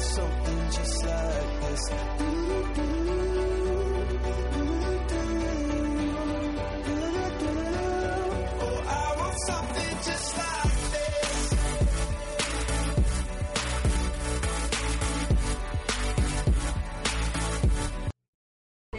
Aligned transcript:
Oh. 0.00 0.38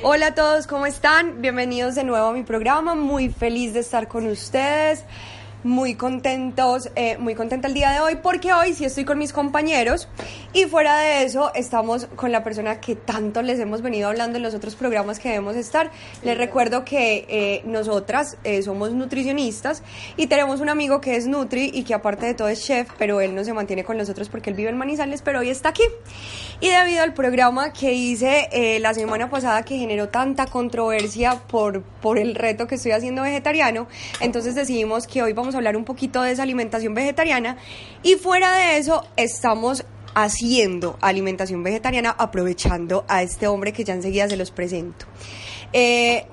Hola 0.02 0.28
a 0.28 0.34
todos, 0.34 0.66
¿cómo 0.66 0.86
están? 0.86 1.42
Bienvenidos 1.42 1.96
de 1.96 2.04
nuevo 2.04 2.28
a 2.28 2.34
mi 2.34 2.44
programa. 2.44 2.96
Muy 2.96 3.30
feliz 3.30 3.74
de 3.74 3.82
estar 3.82 4.08
con 4.08 4.28
ustedes. 4.28 5.06
Muy 5.64 5.96
contentos, 5.96 6.90
eh, 6.96 7.18
muy 7.18 7.36
contenta 7.36 7.68
el 7.68 7.74
día 7.74 7.92
de 7.92 8.00
hoy 8.00 8.16
porque 8.24 8.54
hoy 8.54 8.74
sí 8.74 8.86
estoy 8.86 9.04
con 9.04 9.18
mis 9.18 9.34
compañeros 9.34 10.08
y 10.54 10.64
fuera 10.68 10.98
de 11.00 11.24
eso 11.24 11.52
estamos 11.54 12.08
con 12.16 12.32
la 12.32 12.46
persona 12.46 12.80
que 12.80 12.96
tanto 12.96 13.42
les 13.42 13.60
hemos 13.60 13.82
venido 13.82 14.08
hablando 14.08 14.38
en 14.38 14.44
los 14.44 14.54
otros 14.54 14.76
programas 14.76 15.20
que 15.20 15.28
debemos 15.28 15.58
estar. 15.58 15.92
Les 16.24 16.38
recuerdo 16.38 16.86
que 16.86 17.26
eh, 17.28 17.62
nosotras 17.66 18.38
eh, 18.46 18.62
somos 18.62 18.94
nutricionistas 18.94 19.84
y 20.16 20.28
tenemos 20.28 20.62
un 20.62 20.70
amigo 20.70 21.02
que 21.02 21.18
es 21.18 21.28
Nutri 21.28 21.72
y 21.74 21.84
que 21.84 21.94
aparte 21.94 22.26
de 22.26 22.36
todo 22.36 22.48
es 22.48 22.64
chef, 22.64 22.88
pero 22.98 23.20
él 23.20 23.36
no 23.36 23.44
se 23.44 23.52
mantiene 23.52 23.84
con 23.84 23.98
nosotros 23.98 24.30
porque 24.30 24.52
él 24.52 24.56
vive 24.56 24.70
en 24.70 24.78
Manizales, 24.78 25.22
pero 25.22 25.40
hoy 25.40 25.50
está 25.50 25.70
aquí. 25.70 25.84
Y 26.62 26.70
debido 26.70 27.04
al 27.04 27.14
programa 27.14 27.74
que 27.74 27.94
hice 27.94 28.80
la 28.82 28.94
semana 28.94 29.30
pasada 29.30 29.64
que 29.64 29.78
generó 29.78 30.10
tanta 30.10 30.46
controversia 30.46 31.42
por, 31.48 31.82
por 31.82 32.18
el 32.18 32.36
reto 32.36 32.68
que 32.68 32.76
estoy 32.76 32.92
haciendo 32.92 33.24
vegetariano, 33.24 33.88
entonces 34.20 34.56
decidimos 34.56 35.08
que 35.08 35.24
hoy 35.24 35.32
vamos 35.32 35.49
a 35.56 35.58
hablar 35.58 35.78
un 35.78 35.86
poquito 35.86 36.22
de 36.22 36.32
esa 36.32 36.44
alimentación 36.44 36.94
vegetariana 36.94 37.58
y 38.04 38.16
fuera 38.16 38.56
de 38.56 38.78
eso 38.78 39.06
estamos 39.16 39.86
haciendo 40.16 40.98
alimentación 41.02 41.64
vegetariana 41.64 42.16
aprovechando 42.18 43.06
a 43.08 43.22
este 43.24 43.48
hombre 43.48 43.74
que 43.74 43.84
ya 43.84 43.94
enseguida 43.94 44.28
se 44.28 44.38
los 44.38 44.52
presento. 44.52 45.06
Eh, 45.74 46.26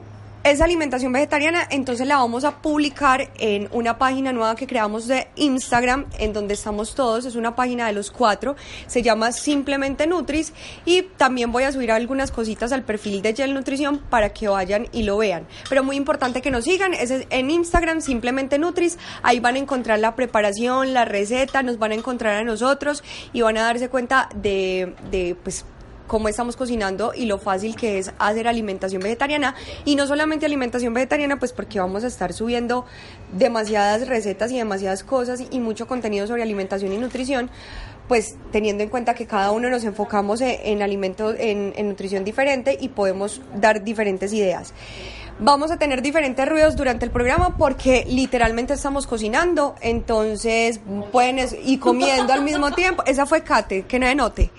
esa 0.50 0.64
alimentación 0.64 1.12
vegetariana, 1.12 1.66
entonces 1.70 2.06
la 2.06 2.18
vamos 2.18 2.44
a 2.44 2.62
publicar 2.62 3.30
en 3.38 3.68
una 3.72 3.98
página 3.98 4.32
nueva 4.32 4.54
que 4.54 4.66
creamos 4.66 5.08
de 5.08 5.28
Instagram, 5.36 6.06
en 6.18 6.32
donde 6.32 6.54
estamos 6.54 6.94
todos, 6.94 7.24
es 7.24 7.34
una 7.34 7.56
página 7.56 7.86
de 7.86 7.92
los 7.92 8.10
cuatro, 8.10 8.54
se 8.86 9.02
llama 9.02 9.32
Simplemente 9.32 10.06
Nutris. 10.06 10.52
Y 10.84 11.02
también 11.02 11.50
voy 11.50 11.64
a 11.64 11.72
subir 11.72 11.90
algunas 11.90 12.30
cositas 12.30 12.72
al 12.72 12.82
perfil 12.82 13.22
de 13.22 13.34
Gel 13.34 13.54
Nutrición 13.54 13.98
para 13.98 14.32
que 14.32 14.48
vayan 14.48 14.86
y 14.92 15.02
lo 15.02 15.18
vean. 15.18 15.46
Pero 15.68 15.82
muy 15.82 15.96
importante 15.96 16.42
que 16.42 16.50
nos 16.50 16.64
sigan, 16.64 16.94
es 16.94 17.12
en 17.30 17.50
Instagram 17.50 18.00
Simplemente 18.00 18.58
Nutris, 18.58 18.98
ahí 19.22 19.40
van 19.40 19.56
a 19.56 19.58
encontrar 19.58 19.98
la 19.98 20.14
preparación, 20.14 20.94
la 20.94 21.04
receta, 21.04 21.62
nos 21.62 21.78
van 21.78 21.92
a 21.92 21.94
encontrar 21.96 22.36
a 22.36 22.44
nosotros 22.44 23.02
y 23.32 23.40
van 23.40 23.56
a 23.56 23.62
darse 23.62 23.88
cuenta 23.88 24.28
de, 24.34 24.94
de 25.10 25.36
pues 25.42 25.64
cómo 26.06 26.28
estamos 26.28 26.56
cocinando 26.56 27.12
y 27.14 27.26
lo 27.26 27.38
fácil 27.38 27.76
que 27.76 27.98
es 27.98 28.12
hacer 28.18 28.48
alimentación 28.48 29.02
vegetariana. 29.02 29.54
Y 29.84 29.96
no 29.96 30.06
solamente 30.06 30.46
alimentación 30.46 30.94
vegetariana 30.94 31.38
pues 31.38 31.52
porque 31.52 31.78
vamos 31.78 32.04
a 32.04 32.06
estar 32.06 32.32
subiendo 32.32 32.86
demasiadas 33.32 34.08
recetas 34.08 34.52
y 34.52 34.58
demasiadas 34.58 35.04
cosas 35.04 35.42
y 35.50 35.60
mucho 35.60 35.86
contenido 35.86 36.26
sobre 36.26 36.42
alimentación 36.42 36.92
y 36.92 36.98
nutrición 36.98 37.50
pues 38.08 38.36
teniendo 38.52 38.84
en 38.84 38.88
cuenta 38.88 39.14
que 39.14 39.26
cada 39.26 39.50
uno 39.50 39.68
nos 39.68 39.82
enfocamos 39.82 40.40
en, 40.40 40.60
en 40.62 40.82
alimentos 40.82 41.34
en, 41.38 41.72
en 41.76 41.88
nutrición 41.88 42.24
diferente 42.24 42.78
y 42.80 42.88
podemos 42.88 43.40
dar 43.56 43.82
diferentes 43.82 44.32
ideas 44.32 44.72
Vamos 45.38 45.70
a 45.70 45.76
tener 45.76 46.00
diferentes 46.00 46.48
ruidos 46.48 46.76
durante 46.76 47.04
el 47.04 47.10
programa 47.10 47.58
porque 47.58 48.06
literalmente 48.08 48.72
estamos 48.72 49.06
cocinando, 49.06 49.74
entonces 49.82 50.80
pueden 51.12 51.46
y 51.62 51.76
comiendo 51.76 52.32
al 52.32 52.40
mismo 52.40 52.72
tiempo. 52.72 53.02
Esa 53.04 53.26
fue 53.26 53.42
Kate, 53.42 53.82
que 53.82 53.98
no 53.98 54.06
denote. 54.06 54.50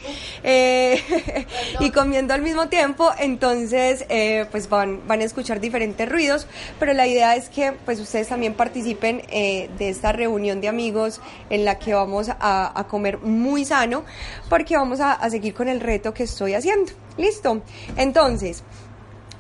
Eh, 0.44 1.02
y 1.80 1.90
comiendo 1.90 2.36
al 2.36 2.44
mismo 2.44 2.68
tiempo, 2.68 3.10
entonces 3.18 4.06
eh, 4.10 4.46
pues 4.52 4.70
van, 4.70 5.08
van 5.08 5.22
a 5.22 5.24
escuchar 5.24 5.60
diferentes 5.60 6.08
ruidos, 6.08 6.46
pero 6.80 6.94
la 6.94 7.08
idea 7.08 7.36
es 7.36 7.50
que 7.50 7.72
pues 7.72 8.00
ustedes 8.00 8.28
también 8.28 8.54
participen 8.54 9.24
eh, 9.30 9.72
de 9.80 9.90
esta 9.90 10.12
reunión 10.12 10.62
de 10.62 10.68
amigos 10.68 11.22
en 11.50 11.66
la 11.66 11.80
que 11.80 11.96
vamos 11.96 12.30
a, 12.30 12.86
comer 12.88 13.18
muy 13.18 13.66
sano 13.66 14.06
porque 14.48 14.78
vamos 14.78 15.00
a 15.00 15.28
seguir 15.32 15.56
con 15.56 15.70
el 15.70 15.80
reto 15.80 16.14
que 16.14 16.24
estoy 16.24 16.54
haciendo. 16.54 16.92
¿Listo? 17.18 17.64
Entonces... 17.96 18.64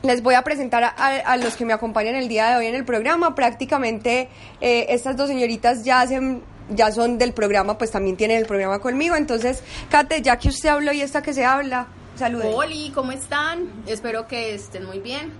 Les 0.03 0.21
voy 0.21 0.35
a 0.35 0.43
presentar 0.43 0.83
a, 0.83 0.89
a- 0.89 1.17
a 1.19 1.37
los 1.37 1.55
que 1.55 1.65
me 1.65 1.73
acompañan 1.73 2.15
el 2.15 2.27
día 2.27 2.49
de 2.51 2.55
hoy 2.57 2.65
en 2.67 2.75
el 2.75 2.85
programa. 2.85 3.33
Prácticamente 3.35 4.29
eh, 4.61 4.85
estas 4.89 5.17
dos 5.17 5.27
señoritas 5.27 5.83
ya 5.83 6.01
hacen, 6.01 6.43
ya 6.69 6.91
son 6.91 7.17
del 7.17 7.33
programa, 7.33 7.77
pues 7.77 7.91
también 7.91 8.15
tienen 8.15 8.37
el 8.37 8.45
programa 8.45 8.79
conmigo. 8.79 9.15
Entonces, 9.15 9.63
Kate, 9.89 10.21
ya 10.21 10.37
que 10.37 10.49
usted 10.49 10.69
habló 10.69 10.91
y 10.93 11.01
esta 11.01 11.21
que 11.21 11.33
se 11.33 11.45
habla, 11.45 11.87
salude. 12.15 12.45
Oli, 12.53 12.91
¿cómo 12.93 13.11
están? 13.11 13.69
Espero 13.87 14.27
que 14.27 14.53
estén 14.53 14.85
muy 14.85 14.99
bien. 14.99 15.31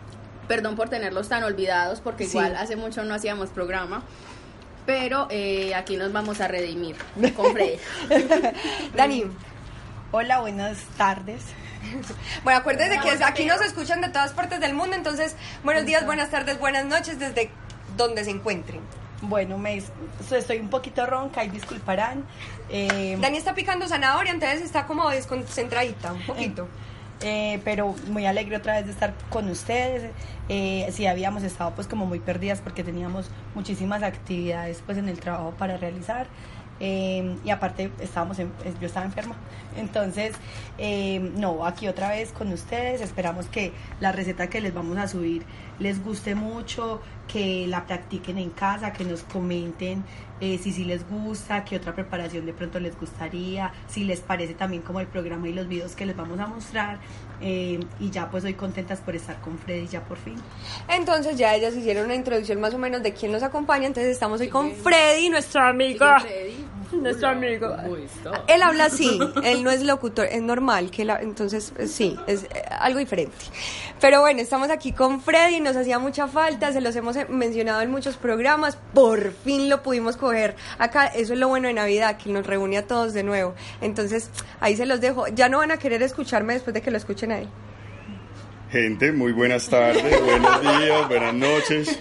Perdón 0.48 0.76
por 0.76 0.90
tenerlos 0.90 1.28
tan 1.30 1.44
olvidados 1.44 2.00
porque 2.02 2.24
Sí. 2.26 2.38
igual 2.38 2.56
hace 2.56 2.76
mucho 2.76 3.04
no 3.04 3.14
hacíamos 3.14 3.50
programa. 3.50 4.04
Pero 4.86 5.28
eh, 5.30 5.76
aquí 5.76 5.98
nos 5.98 6.14
vamos 6.14 6.40
a 6.40 6.48
redimir 6.48 6.96
con 7.36 7.52
Fred. 7.52 7.78
Dani, 8.96 9.26
Hola, 10.12 10.40
buenas 10.40 10.78
tardes. 10.98 11.42
bueno, 12.44 12.60
acuérdense 12.60 13.00
que 13.00 13.24
aquí 13.24 13.46
nos 13.46 13.62
escuchan 13.62 14.02
de 14.02 14.10
todas 14.10 14.32
partes 14.34 14.60
del 14.60 14.74
mundo, 14.74 14.96
entonces, 14.96 15.36
buenos 15.64 15.86
días, 15.86 16.06
buenas 16.06 16.30
tardes, 16.30 16.60
buenas 16.60 16.86
noches, 16.86 17.20
desde 17.20 17.50
donde 17.96 18.24
se 18.24 18.32
encuentren. 18.32 18.82
Bueno, 19.22 19.58
me 19.58 19.82
estoy 20.32 20.60
un 20.60 20.70
poquito 20.70 21.06
ronca 21.06 21.44
y 21.44 21.50
disculparán. 21.50 22.24
Eh, 22.70 23.18
Dani 23.20 23.38
está 23.38 23.56
picando 23.56 23.88
zanahoria, 23.88 24.32
entonces 24.32 24.62
está 24.62 24.86
como 24.86 25.10
desconcentradita, 25.10 26.14
un 26.14 26.22
poquito. 26.22 26.68
eh, 27.22 27.60
pero 27.64 27.96
muy 28.10 28.28
alegre 28.28 28.58
otra 28.58 28.76
vez 28.76 28.86
de 28.86 28.92
estar 28.92 29.14
con 29.30 29.50
ustedes. 29.50 30.12
Eh, 30.50 30.88
sí, 30.92 31.08
habíamos 31.08 31.44
estado 31.44 31.72
pues 31.74 31.88
como 31.88 32.06
muy 32.06 32.20
perdidas 32.20 32.62
porque 32.62 32.84
teníamos 32.84 33.30
muchísimas 33.56 34.04
actividades 34.04 34.84
pues 34.86 34.98
en 35.00 35.10
el 35.10 35.20
trabajo 35.20 35.52
para 35.58 35.78
realizar. 35.78 36.28
Eh, 36.80 37.36
y 37.44 37.50
aparte 37.50 37.92
estábamos 38.00 38.40
en- 38.40 38.52
yo 38.80 38.88
estaba 38.88 39.06
enferma. 39.06 39.36
Entonces, 39.78 40.34
eh, 40.78 41.20
no, 41.36 41.66
aquí 41.66 41.88
otra 41.88 42.10
vez 42.10 42.32
con 42.32 42.52
ustedes, 42.52 43.02
esperamos 43.02 43.46
que 43.48 43.72
la 44.00 44.12
receta 44.12 44.48
que 44.50 44.62
les 44.62 44.74
vamos 44.74 44.98
a 44.98 45.08
subir 45.08 45.44
les 45.80 46.04
guste 46.04 46.34
mucho, 46.34 47.02
que 47.28 47.68
la 47.68 47.86
practiquen 47.86 48.38
en 48.40 48.50
casa, 48.50 48.94
que 48.94 49.04
nos 49.04 49.22
comenten 49.24 50.04
eh, 50.40 50.60
si 50.60 50.72
sí 50.72 50.84
les 50.86 51.08
gusta, 51.10 51.66
qué 51.66 51.76
otra 51.78 51.94
preparación 51.96 52.46
de 52.46 52.54
pronto 52.54 52.80
les 52.80 52.98
gustaría, 53.00 53.72
si 53.88 54.04
les 54.04 54.20
parece 54.22 54.54
también 54.54 54.82
como 54.84 55.00
el 55.00 55.08
programa 55.08 55.48
y 55.48 55.54
los 55.54 55.68
videos 55.68 55.96
que 55.96 56.06
les 56.06 56.16
vamos 56.16 56.40
a 56.40 56.48
mostrar. 56.48 57.00
Eh, 57.42 57.80
y 58.00 58.10
ya 58.10 58.30
pues 58.30 58.44
hoy 58.44 58.54
contentas 58.54 59.00
por 59.00 59.16
estar 59.16 59.40
con 59.42 59.58
Freddy 59.58 59.88
ya 59.88 60.04
por 60.04 60.18
fin. 60.18 60.36
Entonces 60.88 61.38
ya 61.38 61.54
ellas 61.56 61.76
hicieron 61.76 62.06
una 62.06 62.16
introducción 62.16 62.60
más 62.60 62.74
o 62.74 62.78
menos 62.78 63.04
de 63.04 63.14
quién 63.14 63.32
nos 63.32 63.44
acompaña. 63.44 63.88
Entonces 63.88 64.12
estamos 64.12 64.42
hoy 64.42 64.50
con 64.50 64.72
Freddy, 64.72 65.30
nuestro 65.30 65.62
amigo. 65.62 66.06
Nuestro 67.02 67.30
amigo. 67.30 67.76
Él 68.48 68.62
habla 68.62 68.86
así, 68.86 69.20
él 69.44 69.64
no 69.64 69.72
es 69.72 69.82
locutor, 69.84 70.26
es 70.32 70.42
normal, 70.42 70.90
que 70.92 71.06
la- 71.06 71.22
entonces 71.22 71.74
eh, 71.78 71.88
sí, 71.88 72.18
es 72.28 72.44
eh, 72.44 72.64
algo 72.80 73.00
diferente. 73.00 73.36
Pero 74.00 74.22
bueno, 74.22 74.40
estamos 74.42 74.70
aquí 74.70 74.92
con 74.94 75.22
Freddy, 75.22 75.60
nos 75.60 75.76
hacía 75.76 76.00
mucha 76.00 76.28
falta, 76.28 76.72
se 76.72 76.82
los 76.82 76.96
hemos 76.96 77.18
mencionado 77.30 77.82
en 77.82 77.92
muchos 77.92 78.16
programas, 78.18 78.78
por 78.94 79.32
fin 79.34 79.70
lo 79.70 79.82
pudimos 79.84 80.18
coger 80.18 80.56
acá, 80.80 81.08
eso 81.08 81.34
es 81.34 81.40
lo 81.40 81.48
bueno 81.48 81.68
de 81.68 81.74
Navidad, 81.74 82.18
que 82.18 82.30
nos 82.30 82.46
reúne 82.46 82.78
a 82.78 82.86
todos 82.88 83.14
de 83.14 83.24
nuevo. 83.24 83.56
Entonces, 83.82 84.30
ahí 84.60 84.76
se 84.78 84.86
los 84.86 85.02
dejo, 85.02 85.28
ya 85.28 85.50
no 85.50 85.58
van 85.58 85.72
a 85.72 85.78
querer 85.78 86.02
escucharme 86.04 86.54
después 86.54 86.74
de 86.74 86.82
que 86.82 86.92
lo 86.92 86.98
escuchen 86.98 87.32
a 87.32 87.40
él. 87.40 87.50
Gente, 88.72 89.14
muy 89.14 89.32
buenas 89.32 89.70
tardes, 89.70 90.04
buenos 90.26 90.62
días, 90.62 91.08
buenas 91.08 91.34
noches. 91.34 92.00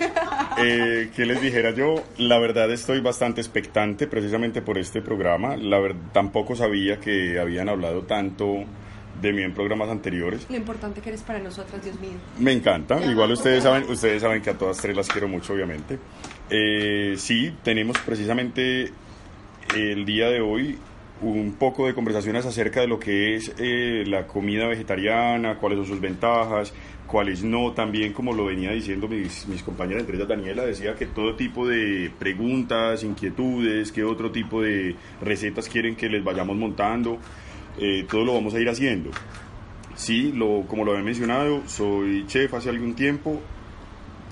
Eh, 0.58 1.10
¿Qué 1.14 1.24
les 1.24 1.40
dijera 1.40 1.70
yo? 1.70 2.02
La 2.18 2.40
verdad 2.40 2.72
estoy 2.72 3.00
bastante 3.00 3.40
expectante 3.40 4.08
precisamente 4.08 4.62
por 4.62 4.76
este 4.76 5.00
programa. 5.00 5.56
La 5.56 5.78
tampoco 6.12 6.56
sabía 6.56 6.98
que 6.98 7.38
habían 7.38 7.68
hablado 7.68 8.02
tanto 8.02 8.64
de 9.22 9.32
mí 9.32 9.42
en 9.42 9.54
programas 9.54 9.90
anteriores. 9.90 10.44
Lo 10.50 10.56
importante 10.56 11.00
que 11.00 11.10
eres 11.10 11.22
para 11.22 11.38
nosotras, 11.38 11.84
Dios 11.84 12.00
mío. 12.00 12.18
Me 12.40 12.50
encanta. 12.52 13.00
Igual 13.04 13.30
ustedes 13.30 13.62
saben, 13.62 13.84
ustedes 13.88 14.22
saben 14.22 14.42
que 14.42 14.50
a 14.50 14.58
todas 14.58 14.78
tres 14.78 14.96
las 14.96 15.06
quiero 15.06 15.28
mucho, 15.28 15.52
obviamente. 15.52 16.00
Eh, 16.50 17.14
sí, 17.16 17.54
tenemos 17.62 17.96
precisamente 17.98 18.90
el 19.72 20.04
día 20.04 20.30
de 20.30 20.40
hoy 20.40 20.78
un 21.22 21.54
poco 21.58 21.86
de 21.86 21.94
conversaciones 21.94 22.44
acerca 22.44 22.80
de 22.80 22.86
lo 22.86 22.98
que 22.98 23.36
es 23.36 23.52
eh, 23.58 24.04
la 24.06 24.26
comida 24.26 24.66
vegetariana, 24.66 25.56
cuáles 25.56 25.78
son 25.78 25.86
sus 25.86 26.00
ventajas, 26.00 26.74
cuáles 27.06 27.42
no. 27.42 27.72
También, 27.72 28.12
como 28.12 28.34
lo 28.34 28.44
venía 28.44 28.70
diciendo 28.72 29.08
mis, 29.08 29.46
mis 29.48 29.62
compañeras, 29.62 30.02
entre 30.02 30.16
ellas 30.16 30.28
Daniela, 30.28 30.64
decía 30.64 30.94
que 30.94 31.06
todo 31.06 31.34
tipo 31.34 31.66
de 31.66 32.10
preguntas, 32.18 33.02
inquietudes, 33.02 33.92
qué 33.92 34.04
otro 34.04 34.30
tipo 34.30 34.60
de 34.60 34.94
recetas 35.22 35.68
quieren 35.68 35.96
que 35.96 36.08
les 36.08 36.22
vayamos 36.22 36.56
montando, 36.56 37.18
eh, 37.78 38.06
todo 38.10 38.24
lo 38.24 38.34
vamos 38.34 38.54
a 38.54 38.60
ir 38.60 38.68
haciendo. 38.68 39.10
Sí, 39.94 40.32
lo, 40.32 40.64
como 40.68 40.84
lo 40.84 40.92
había 40.92 41.04
mencionado, 41.04 41.62
soy 41.66 42.26
chef 42.26 42.52
hace 42.52 42.68
algún 42.68 42.94
tiempo. 42.94 43.40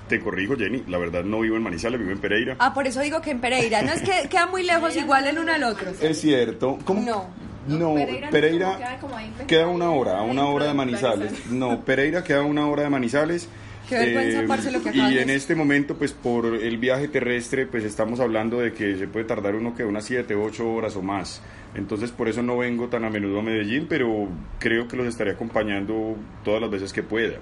Te 0.09 0.21
corrijo, 0.21 0.57
Jenny, 0.57 0.85
la 0.89 0.99
verdad 0.99 1.25
no 1.25 1.41
vivo 1.41 1.57
en 1.57 1.63
Manizales, 1.63 1.99
vivo 1.99 2.13
en 2.13 2.19
Pereira. 2.19 2.57
Ah, 2.59 2.75
por 2.75 2.87
eso 2.87 3.01
digo 3.01 3.21
que 3.23 3.31
en 3.31 3.41
Pereira, 3.41 3.83
no 3.83 3.93
es 3.93 4.03
que 4.03 4.29
queda 4.29 4.47
muy 4.47 4.63
lejos 4.63 4.95
igual 4.97 5.27
el 5.27 5.39
uno 5.39 5.53
al 5.53 5.63
otro. 5.65 5.91
Es 6.01 6.21
cierto. 6.21 6.79
¿Cómo? 6.85 7.01
No. 7.01 7.45
No, 7.67 7.95
Pereira 7.95 8.29
Pereira, 8.29 8.73
no, 8.73 8.77
queda 8.77 8.99
como 8.99 9.17
ahí 9.17 9.33
queda 9.47 9.67
una 9.69 9.91
hora, 9.91 10.19
a 10.19 10.23
una 10.23 10.47
hora 10.47 10.67
de 10.67 10.75
Manizales. 10.75 11.47
No, 11.51 11.83
Pereira 11.83 12.23
queda 12.23 12.41
a 12.41 12.45
una 12.45 12.67
hora 12.67 12.83
de 12.83 12.91
Manizales. 12.91 13.49
Qué 13.89 13.97
vergüenza, 13.97 14.45
parce, 14.47 14.71
lo 14.71 14.83
que 14.83 14.97
Y 14.97 15.19
en 15.19 15.31
este 15.31 15.55
momento, 15.55 15.97
pues 15.97 16.13
por 16.13 16.47
el 16.47 16.79
viaje 16.79 17.09
terrestre, 17.09 17.67
pues 17.67 17.85
estamos 17.85 18.21
hablando 18.21 18.61
de 18.61 18.73
que 18.73 18.97
se 18.97 19.07
puede 19.09 19.27
tardar 19.27 19.55
uno 19.55 19.75
que 19.75 19.85
unas 19.85 20.05
7, 20.05 20.35
8 20.35 20.71
horas 20.71 20.97
o 20.97 21.03
más. 21.03 21.43
Entonces 21.75 22.11
por 22.11 22.29
eso 22.29 22.43
no 22.43 22.57
vengo 22.57 22.89
tan 22.89 23.05
a 23.05 23.11
menudo 23.11 23.41
a 23.41 23.43
Medellín, 23.43 23.87
pero 23.89 24.29
creo 24.59 24.87
que 24.89 24.97
los 24.97 25.07
estaré 25.07 25.33
acompañando 25.33 26.17
todas 26.45 26.61
las 26.61 26.71
veces 26.71 26.93
que 26.93 27.03
pueda. 27.03 27.39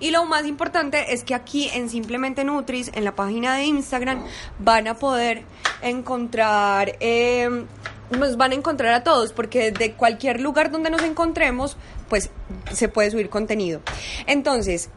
Y 0.00 0.10
lo 0.10 0.24
más 0.24 0.46
importante 0.46 1.12
es 1.12 1.24
que 1.24 1.34
aquí 1.34 1.70
en 1.74 1.88
Simplemente 1.88 2.44
Nutris, 2.44 2.90
en 2.94 3.04
la 3.04 3.14
página 3.14 3.56
de 3.56 3.64
Instagram, 3.64 4.24
van 4.58 4.88
a 4.88 4.94
poder 4.94 5.44
encontrar, 5.80 6.96
eh, 7.00 7.64
nos 8.10 8.36
van 8.36 8.52
a 8.52 8.54
encontrar 8.54 8.92
a 8.94 9.04
todos, 9.04 9.32
porque 9.32 9.70
de 9.70 9.92
cualquier 9.92 10.40
lugar 10.40 10.70
donde 10.70 10.90
nos 10.90 11.02
encontremos, 11.02 11.76
pues 12.08 12.30
se 12.72 12.88
puede 12.88 13.10
subir 13.10 13.30
contenido. 13.30 13.80
Entonces, 14.26 14.90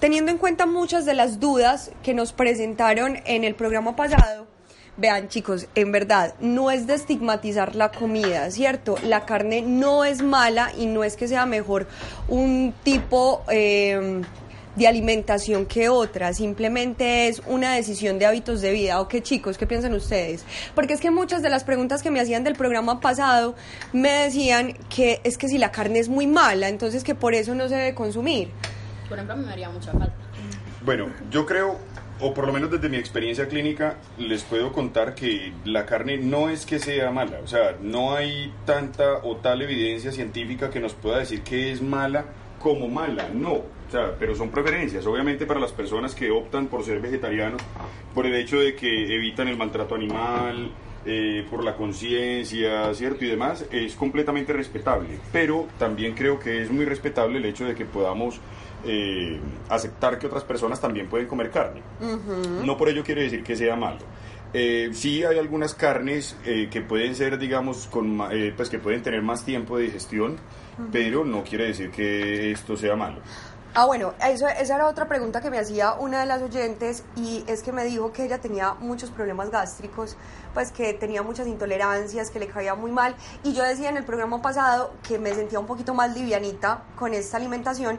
teniendo 0.00 0.30
en 0.30 0.38
cuenta 0.38 0.66
muchas 0.66 1.04
de 1.04 1.14
las 1.14 1.40
dudas 1.40 1.90
que 2.02 2.14
nos 2.14 2.32
presentaron 2.32 3.18
en 3.24 3.44
el 3.44 3.54
programa 3.54 3.96
pasado, 3.96 4.45
Vean 4.98 5.28
chicos, 5.28 5.66
en 5.74 5.92
verdad, 5.92 6.34
no 6.40 6.70
es 6.70 6.86
de 6.86 6.94
estigmatizar 6.94 7.76
la 7.76 7.90
comida, 7.90 8.50
¿cierto? 8.50 8.96
La 9.04 9.26
carne 9.26 9.60
no 9.62 10.04
es 10.04 10.22
mala 10.22 10.72
y 10.76 10.86
no 10.86 11.04
es 11.04 11.16
que 11.16 11.28
sea 11.28 11.44
mejor 11.44 11.86
un 12.28 12.72
tipo 12.82 13.44
eh, 13.50 14.22
de 14.76 14.86
alimentación 14.86 15.66
que 15.66 15.88
otra, 15.88 16.32
simplemente 16.34 17.28
es 17.28 17.42
una 17.46 17.74
decisión 17.74 18.18
de 18.18 18.26
hábitos 18.26 18.60
de 18.60 18.72
vida. 18.72 19.00
¿O 19.00 19.08
qué 19.08 19.22
chicos? 19.22 19.58
¿Qué 19.58 19.66
piensan 19.66 19.94
ustedes? 19.94 20.44
Porque 20.74 20.92
es 20.92 21.00
que 21.00 21.10
muchas 21.10 21.42
de 21.42 21.48
las 21.48 21.64
preguntas 21.64 22.02
que 22.02 22.10
me 22.10 22.20
hacían 22.20 22.44
del 22.44 22.54
programa 22.54 23.00
pasado 23.00 23.54
me 23.92 24.10
decían 24.10 24.74
que 24.88 25.20
es 25.24 25.38
que 25.38 25.48
si 25.48 25.58
la 25.58 25.72
carne 25.72 25.98
es 25.98 26.08
muy 26.08 26.26
mala, 26.26 26.68
entonces 26.68 27.02
que 27.02 27.14
por 27.14 27.34
eso 27.34 27.54
no 27.54 27.68
se 27.68 27.76
debe 27.76 27.94
consumir. 27.94 28.50
Por 29.08 29.18
ejemplo, 29.18 29.36
me 29.36 29.52
haría 29.52 29.70
mucha 29.70 29.92
falta. 29.92 30.14
Bueno, 30.84 31.08
yo 31.30 31.46
creo, 31.46 31.78
o 32.20 32.32
por 32.32 32.46
lo 32.46 32.52
menos 32.52 32.70
desde 32.70 32.88
mi 32.88 32.96
experiencia 32.96 33.46
clínica, 33.46 33.96
les 34.18 34.42
puedo 34.42 34.72
contar 34.72 35.14
que 35.14 35.52
la 35.64 35.84
carne 35.84 36.16
no 36.16 36.48
es 36.48 36.64
que 36.64 36.78
sea 36.78 37.10
mala. 37.10 37.40
O 37.42 37.46
sea, 37.46 37.76
no 37.80 38.14
hay 38.14 38.52
tanta 38.64 39.18
o 39.22 39.36
tal 39.36 39.62
evidencia 39.62 40.12
científica 40.12 40.70
que 40.70 40.80
nos 40.80 40.94
pueda 40.94 41.18
decir 41.18 41.42
que 41.42 41.72
es 41.72 41.82
mala 41.82 42.24
como 42.58 42.88
mala. 42.88 43.28
No. 43.32 43.52
O 43.52 43.90
sea, 43.90 44.14
pero 44.18 44.34
son 44.34 44.50
preferencias. 44.50 45.06
Obviamente 45.06 45.46
para 45.46 45.60
las 45.60 45.72
personas 45.72 46.14
que 46.14 46.30
optan 46.30 46.66
por 46.66 46.84
ser 46.84 47.00
vegetarianos, 47.00 47.60
por 48.14 48.26
el 48.26 48.34
hecho 48.34 48.58
de 48.58 48.74
que 48.74 49.14
evitan 49.14 49.48
el 49.48 49.56
maltrato 49.56 49.94
animal, 49.94 50.70
eh, 51.04 51.46
por 51.48 51.62
la 51.62 51.76
conciencia, 51.76 52.92
¿cierto? 52.94 53.24
Y 53.24 53.28
demás, 53.28 53.64
es 53.70 53.94
completamente 53.94 54.52
respetable. 54.52 55.20
Pero 55.32 55.68
también 55.78 56.14
creo 56.14 56.40
que 56.40 56.62
es 56.62 56.70
muy 56.70 56.84
respetable 56.84 57.38
el 57.38 57.44
hecho 57.44 57.64
de 57.64 57.76
que 57.76 57.84
podamos 57.84 58.40
eh, 58.86 59.40
aceptar 59.68 60.18
que 60.18 60.26
otras 60.26 60.44
personas 60.44 60.80
también 60.80 61.08
pueden 61.08 61.26
comer 61.26 61.50
carne. 61.50 61.82
No 62.64 62.76
por 62.76 62.88
ello 62.88 63.02
quiere 63.04 63.22
decir 63.22 63.42
que 63.42 63.56
sea 63.56 63.76
malo. 63.76 63.98
Eh, 64.52 64.90
sí 64.92 65.24
hay 65.24 65.38
algunas 65.38 65.74
carnes 65.74 66.36
eh, 66.44 66.68
que 66.70 66.80
pueden 66.80 67.14
ser, 67.14 67.38
digamos, 67.38 67.88
con, 67.88 68.18
eh, 68.30 68.54
pues 68.56 68.70
que 68.70 68.78
pueden 68.78 69.02
tener 69.02 69.22
más 69.22 69.44
tiempo 69.44 69.76
de 69.76 69.84
digestión, 69.84 70.36
pero 70.92 71.24
no 71.24 71.42
quiere 71.42 71.66
decir 71.66 71.90
que 71.90 72.52
esto 72.52 72.76
sea 72.76 72.96
malo. 72.96 73.20
Ah, 73.78 73.84
bueno, 73.84 74.14
eso, 74.26 74.48
esa 74.48 74.76
era 74.76 74.88
otra 74.88 75.06
pregunta 75.06 75.42
que 75.42 75.50
me 75.50 75.58
hacía 75.58 75.92
una 75.92 76.20
de 76.20 76.24
las 76.26 76.40
oyentes 76.40 77.02
y 77.14 77.44
es 77.46 77.62
que 77.62 77.72
me 77.72 77.84
dijo 77.84 78.10
que 78.10 78.24
ella 78.24 78.38
tenía 78.38 78.72
muchos 78.72 79.10
problemas 79.10 79.50
gástricos, 79.50 80.16
pues 80.54 80.72
que 80.72 80.94
tenía 80.94 81.22
muchas 81.22 81.46
intolerancias, 81.46 82.30
que 82.30 82.38
le 82.38 82.46
caía 82.46 82.74
muy 82.74 82.90
mal. 82.90 83.14
Y 83.44 83.52
yo 83.52 83.62
decía 83.62 83.90
en 83.90 83.98
el 83.98 84.04
programa 84.04 84.40
pasado 84.40 84.94
que 85.06 85.18
me 85.18 85.34
sentía 85.34 85.60
un 85.60 85.66
poquito 85.66 85.92
más 85.92 86.16
livianita 86.16 86.84
con 86.98 87.12
esta 87.12 87.36
alimentación. 87.36 87.98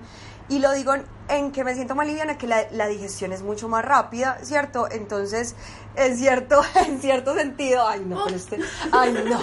Y 0.49 0.57
lo 0.57 0.71
digo 0.71 0.95
en, 1.27 1.51
que 1.51 1.63
me 1.63 1.75
siento 1.75 1.93
más 1.93 2.07
liviana, 2.07 2.39
que 2.39 2.47
la, 2.47 2.87
digestión 2.87 3.31
es 3.31 3.43
mucho 3.43 3.69
más 3.69 3.85
rápida, 3.85 4.39
¿cierto? 4.41 4.89
Entonces, 4.89 5.55
en 5.95 6.17
cierto, 6.17 6.59
en 6.87 6.99
cierto 6.99 7.35
sentido, 7.35 7.87
ay 7.87 8.03
no, 8.03 8.23
pero 8.25 8.35
usted, 8.35 8.59
ay 8.91 9.13
no, 9.13 9.39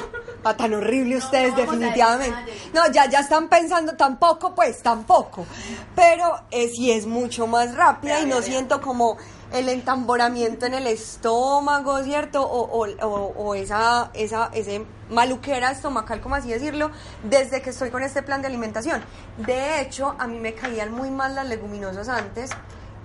va 0.46 0.56
tan 0.56 0.74
horrible 0.74 1.16
ustedes 1.16 1.50
no 1.52 1.56
definitivamente. 1.58 2.52
No, 2.72 2.90
ya, 2.92 3.08
ya 3.08 3.20
están 3.20 3.48
pensando, 3.48 3.94
tampoco, 3.96 4.54
pues, 4.54 4.82
tampoco. 4.82 5.46
Pero 5.94 6.40
eh, 6.50 6.68
sí 6.68 6.90
es 6.90 7.06
mucho 7.06 7.46
más 7.46 7.74
rápida 7.74 8.20
y 8.20 8.26
no 8.26 8.42
siento 8.42 8.80
como 8.80 9.16
el 9.52 9.68
entamboramiento 9.68 10.66
en 10.66 10.74
el 10.74 10.86
estómago, 10.88 12.02
¿cierto? 12.02 12.42
O, 12.42 12.62
o, 12.84 12.88
o- 13.06 13.32
o 13.36 13.54
esa, 13.54 14.10
esa, 14.14 14.50
ese 14.52 14.84
maluquera 15.10 15.70
estomacal, 15.70 16.20
como 16.20 16.34
así 16.34 16.48
decirlo, 16.48 16.90
desde 17.22 17.62
que 17.62 17.70
estoy 17.70 17.90
con 17.90 18.02
este 18.02 18.22
plan 18.22 18.40
de 18.42 18.48
alimentación. 18.48 19.02
De 19.38 19.80
hecho, 19.80 20.16
a 20.18 20.26
mí 20.26 20.38
me 20.40 20.54
caían 20.54 20.92
muy 20.92 21.10
mal 21.10 21.34
las 21.36 21.46
leguminosas 21.46 22.08
antes 22.08 22.50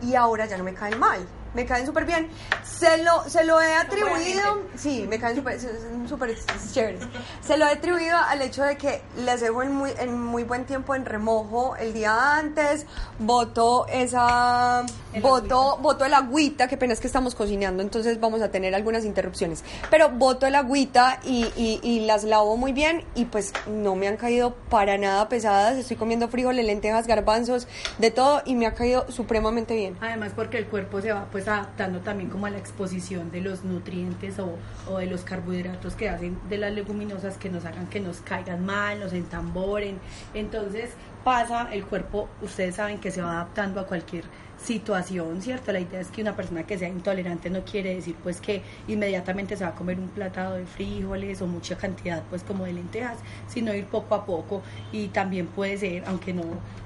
y 0.01 0.15
ahora 0.15 0.45
ya 0.47 0.57
no 0.57 0.63
me 0.63 0.73
caen 0.73 0.97
mal. 0.99 1.27
Me 1.53 1.65
caen 1.65 1.85
súper 1.85 2.05
bien. 2.05 2.29
Se 2.63 3.03
lo, 3.03 3.27
se 3.27 3.43
lo 3.43 3.61
he 3.61 3.73
atribuido, 3.73 4.63
sí, 4.75 5.05
me 5.09 5.19
caen 5.19 5.35
súper 6.07 6.37
chéveres. 6.71 7.01
Se 7.41 7.57
lo 7.57 7.65
he 7.65 7.71
atribuido 7.71 8.17
al 8.17 8.41
hecho 8.41 8.63
de 8.63 8.77
que 8.77 9.01
les 9.17 9.41
dejo 9.41 9.63
en 9.63 9.73
muy, 9.73 9.91
en 9.97 10.21
muy 10.21 10.43
buen 10.43 10.65
tiempo 10.65 10.95
en 10.95 11.05
remojo 11.05 11.75
el 11.75 11.93
día 11.93 12.37
antes, 12.37 12.85
boto 13.17 13.85
esa, 13.87 14.85
boto, 15.21 15.77
boto 15.81 16.05
el 16.05 16.13
agüita, 16.13 16.67
que 16.67 16.77
pena 16.77 16.93
es 16.93 16.99
que 16.99 17.07
estamos 17.07 17.35
cocinando, 17.35 17.81
entonces 17.83 18.19
vamos 18.19 18.41
a 18.41 18.49
tener 18.49 18.75
algunas 18.75 19.03
interrupciones. 19.03 19.63
Pero 19.89 20.09
boto 20.09 20.45
el 20.45 20.55
agüita 20.55 21.19
y, 21.23 21.45
y, 21.55 21.79
y 21.83 22.05
las 22.05 22.23
lavo 22.23 22.55
muy 22.57 22.73
bien 22.73 23.03
y 23.15 23.25
pues 23.25 23.53
no 23.67 23.95
me 23.95 24.07
han 24.07 24.17
caído 24.17 24.55
para 24.69 24.97
nada 24.97 25.27
pesadas. 25.29 25.77
Estoy 25.77 25.97
comiendo 25.97 26.29
frijoles, 26.29 26.65
lentejas, 26.65 27.07
garbanzos, 27.07 27.67
de 27.97 28.11
todo 28.11 28.41
y 28.45 28.55
me 28.55 28.67
ha 28.67 28.73
caído 28.73 29.05
supremamente 29.11 29.75
bien. 29.75 29.97
Además 29.99 30.31
porque 30.35 30.57
el 30.57 30.67
cuerpo 30.67 31.01
se 31.01 31.11
va 31.11 31.25
pues 31.31 31.38
pues 31.39 31.47
adaptando 31.47 32.01
también 32.01 32.29
como 32.29 32.47
a 32.47 32.49
la 32.49 32.57
exposición 32.57 33.31
de 33.31 33.39
los 33.39 33.63
nutrientes 33.63 34.39
o, 34.39 34.57
o 34.89 34.97
de 34.97 35.05
los 35.05 35.21
carbohidratos 35.21 35.95
que 35.95 36.09
hacen 36.09 36.37
de 36.49 36.57
las 36.57 36.73
leguminosas 36.73 37.37
que 37.37 37.49
nos 37.49 37.63
hagan 37.63 37.87
que 37.87 38.01
nos 38.01 38.17
caigan 38.17 38.65
mal, 38.65 38.99
nos 38.99 39.13
entamboren. 39.13 39.99
Entonces 40.33 40.89
pasa, 41.23 41.69
el 41.71 41.85
cuerpo, 41.85 42.27
ustedes 42.41 42.75
saben 42.75 42.99
que 42.99 43.09
se 43.09 43.21
va 43.21 43.31
adaptando 43.35 43.79
a 43.79 43.87
cualquier 43.87 44.25
situación, 44.61 45.41
¿cierto? 45.41 45.71
La 45.71 45.79
idea 45.79 46.01
es 46.01 46.09
que 46.09 46.21
una 46.21 46.35
persona 46.35 46.63
que 46.63 46.77
sea 46.77 46.89
intolerante 46.89 47.49
no 47.49 47.63
quiere 47.63 47.95
decir 47.95 48.15
pues 48.21 48.41
que 48.41 48.61
inmediatamente 48.89 49.55
se 49.55 49.63
va 49.63 49.69
a 49.69 49.75
comer 49.75 49.97
un 49.97 50.09
platado 50.09 50.55
de 50.55 50.65
frijoles 50.65 51.41
o 51.41 51.47
mucha 51.47 51.77
cantidad 51.77 52.21
pues 52.29 52.43
como 52.43 52.65
de 52.65 52.73
lentejas, 52.73 53.17
sino 53.47 53.73
ir 53.73 53.85
poco 53.85 54.13
a 54.13 54.25
poco 54.25 54.61
y 54.91 55.07
también 55.07 55.47
puede 55.47 55.77
ser, 55.77 56.03
aunque 56.05 56.33
no 56.33 56.43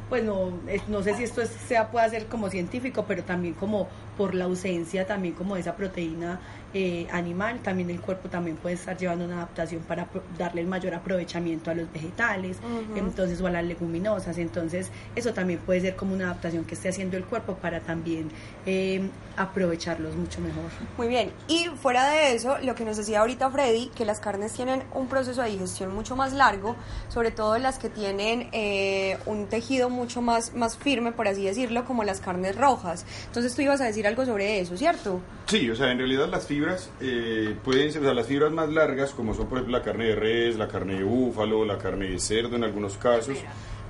pues 0.09 0.23
no, 0.23 0.51
no 0.87 1.03
sé 1.03 1.15
si 1.15 1.23
esto 1.23 1.41
sea 1.67 1.89
pueda 1.91 2.09
ser 2.09 2.27
como 2.27 2.49
científico, 2.49 3.05
pero 3.07 3.23
también 3.23 3.53
como 3.53 3.87
por 4.17 4.35
la 4.35 4.45
ausencia 4.45 5.05
también 5.05 5.33
como 5.33 5.55
de 5.55 5.61
esa 5.61 5.75
proteína 5.75 6.39
eh, 6.75 7.07
animal, 7.11 7.59
también 7.59 7.91
el 7.91 8.01
cuerpo 8.01 8.29
también 8.29 8.57
puede 8.57 8.75
estar 8.75 8.97
llevando 8.97 9.25
una 9.25 9.35
adaptación 9.35 9.81
para 9.81 10.07
darle 10.39 10.61
el 10.61 10.67
mayor 10.67 10.95
aprovechamiento 10.95 11.69
a 11.69 11.75
los 11.75 11.91
vegetales, 11.91 12.57
entonces 12.95 13.39
o 13.41 13.47
a 13.47 13.51
las 13.51 13.63
leguminosas, 13.63 14.39
entonces 14.39 14.89
eso 15.15 15.33
también 15.33 15.59
puede 15.59 15.81
ser 15.81 15.95
como 15.95 16.15
una 16.15 16.25
adaptación 16.25 16.65
que 16.65 16.73
esté 16.73 16.89
haciendo 16.89 17.15
el 17.15 17.25
cuerpo 17.25 17.55
para 17.55 17.79
también 17.79 18.29
eh, 18.65 19.07
aprovecharlos 19.37 20.15
mucho 20.15 20.41
mejor. 20.41 20.63
Muy 20.97 21.07
bien, 21.07 21.31
y 21.47 21.65
fuera 21.79 22.09
de 22.09 22.33
eso, 22.33 22.57
lo 22.63 22.73
que 22.73 22.85
nos 22.85 22.97
decía 22.97 23.19
ahorita 23.19 23.51
Freddy, 23.51 23.91
que 23.95 24.03
las 24.03 24.19
carnes 24.19 24.53
tienen 24.53 24.83
un 24.95 25.07
proceso 25.07 25.43
de 25.43 25.49
digestión 25.49 25.93
mucho 25.93 26.15
más 26.15 26.33
largo, 26.33 26.75
sobre 27.07 27.29
todo 27.29 27.55
las 27.59 27.77
que 27.77 27.89
tienen 27.89 28.49
eh, 28.51 29.19
un 29.27 29.45
tejido 29.45 29.91
mucho 29.93 30.21
más, 30.21 30.53
más 30.53 30.77
firme, 30.77 31.11
por 31.11 31.27
así 31.27 31.45
decirlo, 31.45 31.85
como 31.85 32.03
las 32.03 32.19
carnes 32.19 32.57
rojas. 32.57 33.05
Entonces 33.27 33.55
tú 33.55 33.61
ibas 33.61 33.79
a 33.81 33.85
decir 33.85 34.05
algo 34.05 34.25
sobre 34.25 34.59
eso, 34.59 34.75
¿cierto? 34.75 35.21
Sí, 35.47 35.69
o 35.69 35.75
sea, 35.75 35.91
en 35.91 35.99
realidad 35.99 36.27
las 36.29 36.47
fibras 36.47 36.89
eh, 36.99 37.55
pueden 37.63 37.91
ser, 37.91 38.01
o 38.01 38.05
sea, 38.05 38.13
las 38.13 38.27
fibras 38.27 38.51
más 38.51 38.69
largas, 38.69 39.11
como 39.11 39.33
son 39.33 39.47
por 39.47 39.59
ejemplo 39.59 39.77
la 39.77 39.83
carne 39.83 40.05
de 40.05 40.15
res, 40.15 40.55
la 40.57 40.67
carne 40.67 40.95
de 40.95 41.03
búfalo, 41.03 41.63
la 41.65 41.77
carne 41.77 42.09
de 42.09 42.19
cerdo 42.19 42.55
en 42.55 42.63
algunos 42.63 42.97
casos. 42.97 43.37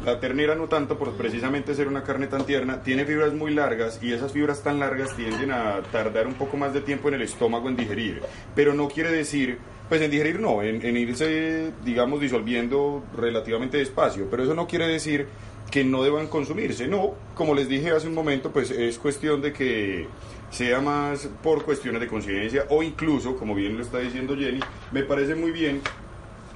La 0.05 0.19
ternera 0.19 0.53
no 0.55 0.67
tanto 0.67 0.97
por 0.97 1.13
precisamente 1.13 1.75
ser 1.75 1.87
una 1.87 2.03
carne 2.03 2.27
tan 2.27 2.45
tierna, 2.45 2.81
tiene 2.83 3.05
fibras 3.05 3.33
muy 3.33 3.53
largas 3.53 3.99
y 4.01 4.11
esas 4.11 4.33
fibras 4.33 4.61
tan 4.61 4.79
largas 4.79 5.15
tienden 5.15 5.51
a 5.51 5.81
tardar 5.93 6.27
un 6.27 6.33
poco 6.33 6.57
más 6.57 6.73
de 6.73 6.81
tiempo 6.81 7.07
en 7.07 7.13
el 7.13 7.21
estómago 7.21 7.69
en 7.69 7.77
digerir. 7.77 8.21
Pero 8.53 8.73
no 8.73 8.89
quiere 8.89 9.11
decir, 9.11 9.59
pues 9.87 10.01
en 10.01 10.11
digerir 10.11 10.41
no, 10.41 10.61
en, 10.61 10.85
en 10.85 10.97
irse, 10.97 11.71
digamos, 11.85 12.19
disolviendo 12.19 13.01
relativamente 13.15 13.77
despacio. 13.77 14.27
Pero 14.29 14.43
eso 14.43 14.53
no 14.53 14.67
quiere 14.67 14.87
decir 14.87 15.27
que 15.73 15.83
no 15.83 16.03
deban 16.03 16.27
consumirse. 16.27 16.87
No, 16.87 17.15
como 17.33 17.55
les 17.55 17.67
dije 17.67 17.89
hace 17.89 18.07
un 18.07 18.13
momento, 18.13 18.51
pues 18.51 18.69
es 18.69 18.99
cuestión 18.99 19.41
de 19.41 19.51
que 19.51 20.05
sea 20.51 20.81
más 20.81 21.27
por 21.41 21.65
cuestiones 21.65 21.99
de 21.99 22.07
conciencia 22.07 22.67
o 22.69 22.83
incluso, 22.83 23.35
como 23.35 23.55
bien 23.55 23.75
lo 23.75 23.81
está 23.81 23.97
diciendo 23.97 24.37
Jenny, 24.37 24.59
me 24.91 25.01
parece 25.01 25.33
muy 25.33 25.49
bien 25.49 25.81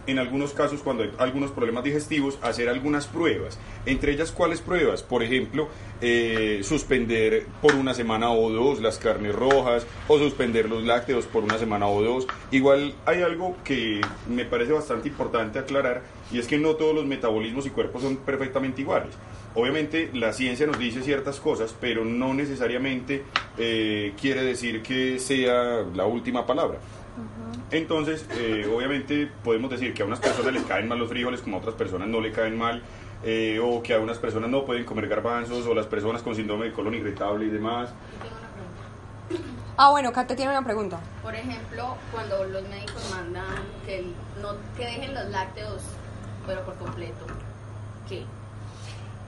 en 0.08 0.20
algunos 0.20 0.54
casos 0.54 0.82
cuando 0.82 1.04
hay 1.04 1.12
algunos 1.18 1.52
problemas 1.52 1.84
digestivos 1.84 2.40
hacer 2.42 2.70
algunas 2.70 3.06
pruebas. 3.08 3.60
Entre 3.86 4.14
ellas, 4.14 4.32
¿cuáles 4.32 4.62
pruebas? 4.62 5.04
Por 5.04 5.22
ejemplo, 5.22 5.68
eh, 6.02 6.62
suspender 6.64 7.46
por 7.62 7.76
una 7.76 7.94
semana 7.94 8.32
o 8.32 8.50
dos 8.50 8.82
las 8.82 8.98
carnes 8.98 9.36
rojas 9.36 9.86
o 10.08 10.18
suspender 10.18 10.70
los 10.70 10.84
lácteos 10.84 11.26
por 11.26 11.44
una 11.44 11.58
semana 11.58 11.88
o 11.88 12.02
dos. 12.02 12.28
Igual 12.52 12.96
hay 13.06 13.22
algo 13.22 13.56
que 13.64 14.02
me 14.30 14.46
parece 14.46 14.72
bastante 14.72 15.10
importante 15.10 15.60
aclarar 15.60 16.02
y 16.32 16.40
es 16.40 16.48
que 16.48 16.58
no 16.58 16.76
todos 16.76 16.96
los 16.96 17.06
metabolismos 17.06 17.66
y 17.66 17.70
cuerpos 17.70 18.02
son 18.02 18.18
perfectamente 18.18 18.82
iguales. 18.82 19.14
Obviamente 19.56 20.12
la 20.14 20.34
ciencia 20.34 20.68
nos 20.68 20.78
dice 20.78 21.02
ciertas 21.02 21.40
cosas, 21.40 21.76
pero 21.80 22.06
no 22.06 22.34
necesariamente 22.34 23.24
eh, 23.58 24.14
quiere 24.20 24.44
decir 24.44 24.84
que 24.84 25.20
sea 25.20 25.84
la 25.96 26.06
última 26.06 26.46
palabra. 26.46 26.80
Entonces, 27.72 28.26
eh, 28.32 28.70
obviamente 28.74 29.30
podemos 29.44 29.70
decir 29.70 29.94
que 29.94 30.02
a 30.02 30.06
unas 30.06 30.20
personas 30.20 30.54
les 30.54 30.64
caen 30.64 30.88
mal 30.88 30.98
los 30.98 31.10
frijoles, 31.10 31.42
como 31.42 31.58
a 31.58 31.60
otras 31.60 31.76
personas 31.76 32.08
no 32.08 32.22
le 32.22 32.32
caen 32.32 32.58
mal, 32.58 32.82
eh, 33.24 33.60
o 33.62 33.84
que 33.84 33.94
a 33.94 34.00
unas 34.00 34.18
personas 34.18 34.50
no 34.50 34.64
pueden 34.64 34.86
comer 34.86 35.08
garbanzos, 35.08 35.66
o 35.68 35.74
las 35.74 35.86
personas 35.86 36.22
con 36.22 36.36
síndrome 36.36 36.66
de 36.66 36.74
colon 36.74 36.94
irritable 36.94 37.46
y 37.46 37.50
demás. 37.50 37.90
Ah, 39.76 39.92
bueno, 39.92 40.12
Kate 40.12 40.36
tiene 40.36 40.52
una 40.52 40.64
pregunta. 40.64 41.00
Por 41.22 41.36
ejemplo, 41.36 41.98
cuando 42.12 42.46
los 42.46 42.68
médicos 42.70 43.12
mandan 43.12 43.44
que, 43.86 44.06
no, 44.42 44.54
que 44.76 44.86
dejen 44.86 45.14
los 45.14 45.26
lácteos, 45.30 45.84
pero 46.48 46.64
por 46.64 46.76
completo, 46.78 47.26
¿qué? 48.08 48.24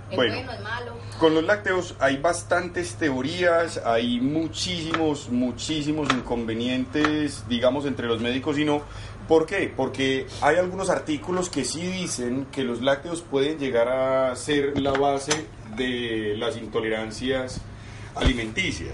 ¿Es 0.09 0.15
Bueno. 0.15 0.35
bueno, 0.35 0.51
es 0.51 0.61
malo? 0.61 0.93
Con 1.19 1.33
los 1.35 1.43
lácteos 1.43 1.95
hay 1.99 2.17
bastantes 2.17 2.95
teorías, 2.95 3.77
hay 3.85 4.19
muchísimos, 4.21 5.29
muchísimos 5.29 6.07
inconvenientes, 6.13 7.43
digamos, 7.49 7.85
entre 7.85 8.07
los 8.07 8.21
médicos 8.21 8.57
y 8.57 8.65
no. 8.65 8.81
¿Por 9.27 9.45
qué? 9.45 9.71
Porque 9.75 10.25
hay 10.41 10.55
algunos 10.55 10.89
artículos 10.89 11.49
que 11.49 11.63
sí 11.63 11.81
dicen 11.81 12.47
que 12.51 12.63
los 12.63 12.81
lácteos 12.81 13.21
pueden 13.21 13.59
llegar 13.59 13.89
a 13.89 14.35
ser 14.35 14.79
la 14.79 14.91
base 14.93 15.45
de 15.75 16.35
las 16.37 16.57
intolerancias 16.57 17.61
alimenticias 18.15 18.93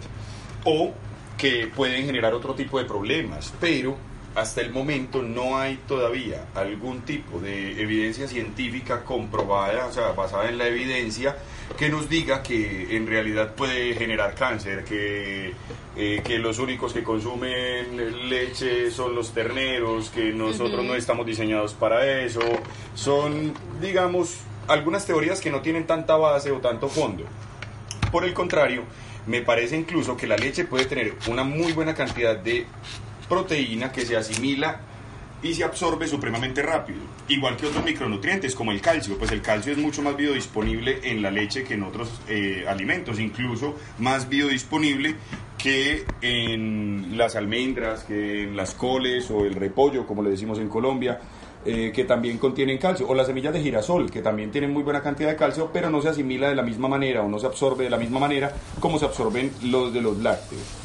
o 0.65 0.91
que 1.37 1.67
pueden 1.73 2.05
generar 2.05 2.33
otro 2.33 2.53
tipo 2.53 2.79
de 2.79 2.85
problemas, 2.85 3.53
pero 3.61 3.95
hasta 4.35 4.59
el 4.59 4.71
momento 4.71 5.21
no 5.21 5.57
hay 5.57 5.77
todavía 5.87 6.45
algún 6.55 7.01
tipo 7.01 7.39
de 7.39 7.81
evidencia 7.81 8.27
científica 8.27 9.03
comprobada, 9.05 9.85
o 9.87 9.93
sea, 9.93 10.09
basada 10.11 10.49
en 10.49 10.57
la 10.57 10.67
evidencia, 10.67 11.37
que 11.77 11.87
nos 11.87 12.09
diga 12.09 12.43
que 12.43 12.97
en 12.97 13.07
realidad 13.07 13.55
puede 13.55 13.95
generar 13.95 14.35
cáncer, 14.35 14.83
que, 14.83 15.53
eh, 15.95 16.21
que 16.23 16.37
los 16.37 16.59
únicos 16.59 16.91
que 16.91 17.01
consumen 17.01 18.29
leche 18.29 18.91
son 18.91 19.15
los 19.15 19.33
terneros, 19.33 20.09
que 20.09 20.33
nosotros 20.33 20.83
no 20.83 20.95
estamos 20.95 21.25
diseñados 21.25 21.73
para 21.73 22.21
eso. 22.21 22.41
Son, 22.93 23.53
digamos, 23.79 24.35
algunas 24.67 25.05
teorías 25.05 25.39
que 25.39 25.49
no 25.49 25.61
tienen 25.61 25.87
tanta 25.87 26.17
base 26.17 26.51
o 26.51 26.59
tanto 26.59 26.89
fondo. 26.89 27.23
Por 28.11 28.25
el 28.25 28.33
contrario, 28.33 28.83
me 29.27 29.41
parece 29.41 29.77
incluso 29.77 30.17
que 30.17 30.27
la 30.27 30.35
leche 30.35 30.65
puede 30.65 30.85
tener 30.85 31.15
una 31.27 31.43
muy 31.43 31.71
buena 31.71 31.95
cantidad 31.95 32.35
de 32.35 32.65
proteína 33.27 33.91
que 33.91 34.05
se 34.05 34.15
asimila 34.17 34.81
y 35.43 35.53
se 35.53 35.63
absorbe 35.63 36.07
supremamente 36.07 36.61
rápido. 36.63 36.99
Igual 37.27 37.55
que 37.57 37.67
otros 37.67 37.83
micronutrientes 37.83 38.55
como 38.55 38.71
el 38.71 38.81
calcio, 38.81 39.17
pues 39.17 39.31
el 39.31 39.41
calcio 39.41 39.73
es 39.73 39.77
mucho 39.77 40.01
más 40.01 40.15
biodisponible 40.15 40.99
en 41.03 41.21
la 41.21 41.29
leche 41.29 41.63
que 41.63 41.75
en 41.75 41.83
otros 41.83 42.09
eh, 42.27 42.65
alimentos, 42.67 43.19
incluso 43.19 43.75
más 43.99 44.27
biodisponible 44.27 45.15
que 45.57 46.05
en 46.21 47.17
las 47.17 47.35
almendras, 47.35 48.03
que 48.03 48.43
en 48.43 48.55
las 48.55 48.73
coles 48.73 49.29
o 49.29 49.45
el 49.45 49.53
repollo, 49.55 50.05
como 50.07 50.23
le 50.23 50.31
decimos 50.31 50.57
en 50.59 50.69
Colombia. 50.69 51.19
eh, 51.67 51.91
que 51.91 52.03
también 52.03 52.37
contienen 52.37 52.77
calcio, 52.77 53.07
o 53.07 53.15
las 53.15 53.25
semillas 53.25 53.51
de 53.51 53.59
girasol, 53.59 54.11
que 54.11 54.21
también 54.21 54.51
tienen 54.51 54.71
muy 54.71 54.83
buena 54.83 55.01
cantidad 55.01 55.29
de 55.29 55.35
calcio, 55.35 55.71
pero 55.73 55.89
no 55.89 55.99
se 55.99 56.09
asimila 56.09 56.47
de 56.47 56.53
la 56.53 56.61
misma 56.61 56.87
manera 56.87 57.23
o 57.23 57.27
no 57.27 57.39
se 57.39 57.47
absorbe 57.47 57.85
de 57.85 57.89
la 57.89 57.97
misma 57.97 58.19
manera 58.19 58.53
como 58.79 58.99
se 58.99 59.05
absorben 59.05 59.51
los 59.63 59.91
de 59.91 59.99
los 59.99 60.15
lácteos. 60.19 60.84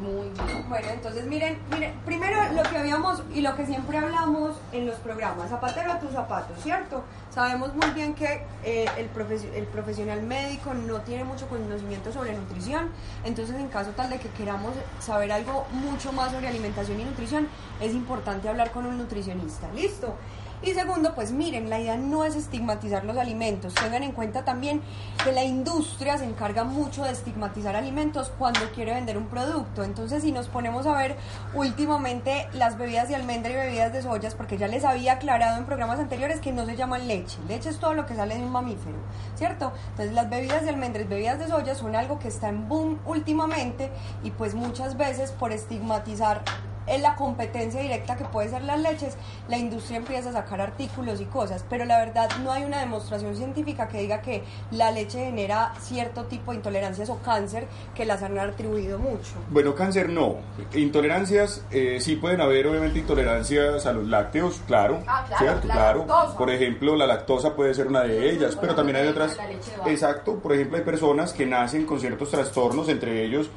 Muy 0.00 0.28
bien. 0.28 0.68
Bueno, 0.68 0.88
entonces 0.92 1.26
miren, 1.26 1.58
miren, 1.72 1.92
primero 2.04 2.36
lo 2.52 2.62
que 2.62 2.78
habíamos 2.78 3.22
y 3.34 3.40
lo 3.40 3.56
que 3.56 3.66
siempre 3.66 3.98
hablamos 3.98 4.56
en 4.70 4.86
los 4.86 4.96
programas, 4.96 5.50
zapatero 5.50 5.90
a 5.92 5.98
tus 5.98 6.12
zapatos, 6.12 6.56
¿cierto? 6.62 7.02
Sabemos 7.30 7.74
muy 7.74 7.90
bien 7.90 8.14
que 8.14 8.44
eh, 8.64 8.86
el, 8.96 9.08
el 9.54 9.66
profesional 9.66 10.22
médico 10.22 10.72
no 10.72 11.00
tiene 11.00 11.24
mucho 11.24 11.48
conocimiento 11.48 12.12
sobre 12.12 12.32
nutrición, 12.32 12.90
entonces 13.24 13.56
en 13.56 13.68
caso 13.68 13.90
tal 13.90 14.10
de 14.10 14.18
que 14.18 14.28
queramos 14.30 14.72
saber 15.00 15.32
algo 15.32 15.66
mucho 15.72 16.12
más 16.12 16.30
sobre 16.30 16.46
alimentación 16.46 17.00
y 17.00 17.04
nutrición, 17.04 17.48
es 17.80 17.92
importante 17.92 18.48
hablar 18.48 18.70
con 18.70 18.86
un 18.86 18.98
nutricionista, 18.98 19.68
¿listo? 19.74 20.14
Y 20.60 20.72
segundo, 20.72 21.14
pues 21.14 21.30
miren, 21.30 21.70
la 21.70 21.78
idea 21.78 21.96
no 21.96 22.24
es 22.24 22.34
estigmatizar 22.34 23.04
los 23.04 23.16
alimentos. 23.16 23.74
Tengan 23.74 24.02
en 24.02 24.10
cuenta 24.10 24.44
también 24.44 24.82
que 25.22 25.30
la 25.30 25.44
industria 25.44 26.18
se 26.18 26.24
encarga 26.24 26.64
mucho 26.64 27.04
de 27.04 27.12
estigmatizar 27.12 27.76
alimentos 27.76 28.32
cuando 28.38 28.60
quiere 28.74 28.92
vender 28.92 29.16
un 29.18 29.28
producto. 29.28 29.84
Entonces, 29.84 30.22
si 30.22 30.32
nos 30.32 30.48
ponemos 30.48 30.86
a 30.86 30.96
ver 30.96 31.16
últimamente 31.54 32.48
las 32.52 32.76
bebidas 32.76 33.08
de 33.08 33.14
almendra 33.14 33.52
y 33.52 33.56
bebidas 33.56 33.92
de 33.92 34.02
soyas, 34.02 34.34
porque 34.34 34.58
ya 34.58 34.66
les 34.66 34.84
había 34.84 35.12
aclarado 35.12 35.58
en 35.58 35.64
programas 35.64 36.00
anteriores 36.00 36.40
que 36.40 36.50
no 36.50 36.66
se 36.66 36.76
llaman 36.76 37.06
leche. 37.06 37.38
Leche 37.46 37.68
es 37.68 37.78
todo 37.78 37.94
lo 37.94 38.06
que 38.06 38.16
sale 38.16 38.34
de 38.34 38.42
un 38.42 38.50
mamífero, 38.50 38.96
¿cierto? 39.36 39.72
Entonces, 39.90 40.12
las 40.12 40.28
bebidas 40.28 40.62
de 40.64 40.70
almendra 40.70 41.02
y 41.02 41.06
bebidas 41.06 41.38
de 41.38 41.46
soya 41.46 41.76
son 41.76 41.94
algo 41.94 42.18
que 42.18 42.28
está 42.28 42.48
en 42.48 42.68
boom 42.68 42.98
últimamente 43.06 43.92
y 44.24 44.32
pues 44.32 44.54
muchas 44.54 44.96
veces 44.96 45.30
por 45.30 45.52
estigmatizar 45.52 46.42
en 46.88 47.02
la 47.02 47.14
competencia 47.16 47.80
directa 47.80 48.16
que 48.16 48.24
puede 48.24 48.48
ser 48.48 48.62
las 48.62 48.80
leches, 48.80 49.16
la 49.48 49.58
industria 49.58 49.98
empieza 49.98 50.30
a 50.30 50.32
sacar 50.32 50.60
artículos 50.60 51.20
y 51.20 51.24
cosas, 51.26 51.64
pero 51.68 51.84
la 51.84 51.98
verdad 51.98 52.30
no 52.42 52.52
hay 52.52 52.64
una 52.64 52.80
demostración 52.80 53.36
científica 53.36 53.88
que 53.88 53.98
diga 53.98 54.20
que 54.20 54.42
la 54.70 54.90
leche 54.90 55.24
genera 55.24 55.72
cierto 55.80 56.24
tipo 56.24 56.50
de 56.50 56.58
intolerancias 56.58 57.08
o 57.10 57.18
cáncer 57.18 57.66
que 57.94 58.04
las 58.04 58.22
han 58.22 58.38
atribuido 58.38 58.98
mucho. 58.98 59.32
Bueno, 59.50 59.74
cáncer 59.74 60.08
no. 60.08 60.36
Intolerancias, 60.74 61.64
eh, 61.70 61.98
sí 62.00 62.16
pueden 62.16 62.40
haber 62.40 62.66
obviamente 62.66 62.98
intolerancias 62.98 63.86
a 63.86 63.92
los 63.92 64.06
lácteos, 64.06 64.60
claro. 64.66 65.02
Ah, 65.06 65.24
claro, 65.26 65.44
¿cierto? 65.44 65.68
la 65.68 65.74
claro. 65.74 65.98
lactosa. 66.06 66.38
Por 66.38 66.50
ejemplo, 66.50 66.96
la 66.96 67.06
lactosa 67.06 67.54
puede 67.54 67.74
ser 67.74 67.88
una 67.88 68.02
de 68.02 68.30
ellas, 68.30 68.56
pero 68.60 68.74
también 68.74 68.96
hay 68.96 69.08
otras. 69.08 69.36
La 69.36 69.46
leche 69.46 69.70
de 69.70 69.76
vaca. 69.76 69.90
Exacto. 69.90 70.38
Por 70.38 70.52
ejemplo, 70.52 70.78
hay 70.78 70.84
personas 70.84 71.32
que 71.32 71.46
nacen 71.46 71.86
con 71.86 72.00
ciertos 72.00 72.30
trastornos, 72.30 72.88
entre 72.88 73.24
ellos 73.24 73.50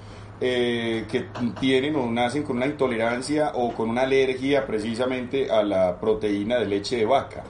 eh, 0.44 1.06
que 1.08 1.28
tienen 1.60 1.96
o 1.96 2.10
nacen 2.10 2.42
con 2.42 2.58
una 2.58 2.66
intolerancia 2.66 3.52
o 3.54 3.74
con 3.74 3.90
una 3.90 4.02
alergia 4.02 4.66
precisamente 4.66 5.52
a 5.52 5.62
la 5.62 6.00
proteína 6.00 6.58
de 6.58 6.66
leche 6.66 6.98
de 6.98 7.06
vaca. 7.06 7.44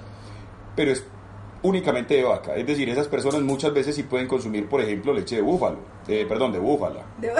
Pero 0.76 0.92
es 0.92 1.06
únicamente 1.64 2.16
de 2.16 2.24
vaca. 2.24 2.56
Es 2.56 2.68
decir, 2.68 2.90
esas 2.90 3.08
personas 3.08 3.42
muchas 3.42 3.74
veces 3.74 3.96
sí 3.96 4.04
pueden 4.04 4.28
consumir, 4.28 4.68
por 4.68 4.82
ejemplo, 4.82 5.14
leche 5.14 5.38
de 5.38 5.42
búfalo. 5.42 5.78
eh, 6.08 6.26
perdón, 6.28 6.52
de 6.52 6.60
búfala. 6.60 7.02
Nos 7.22 7.32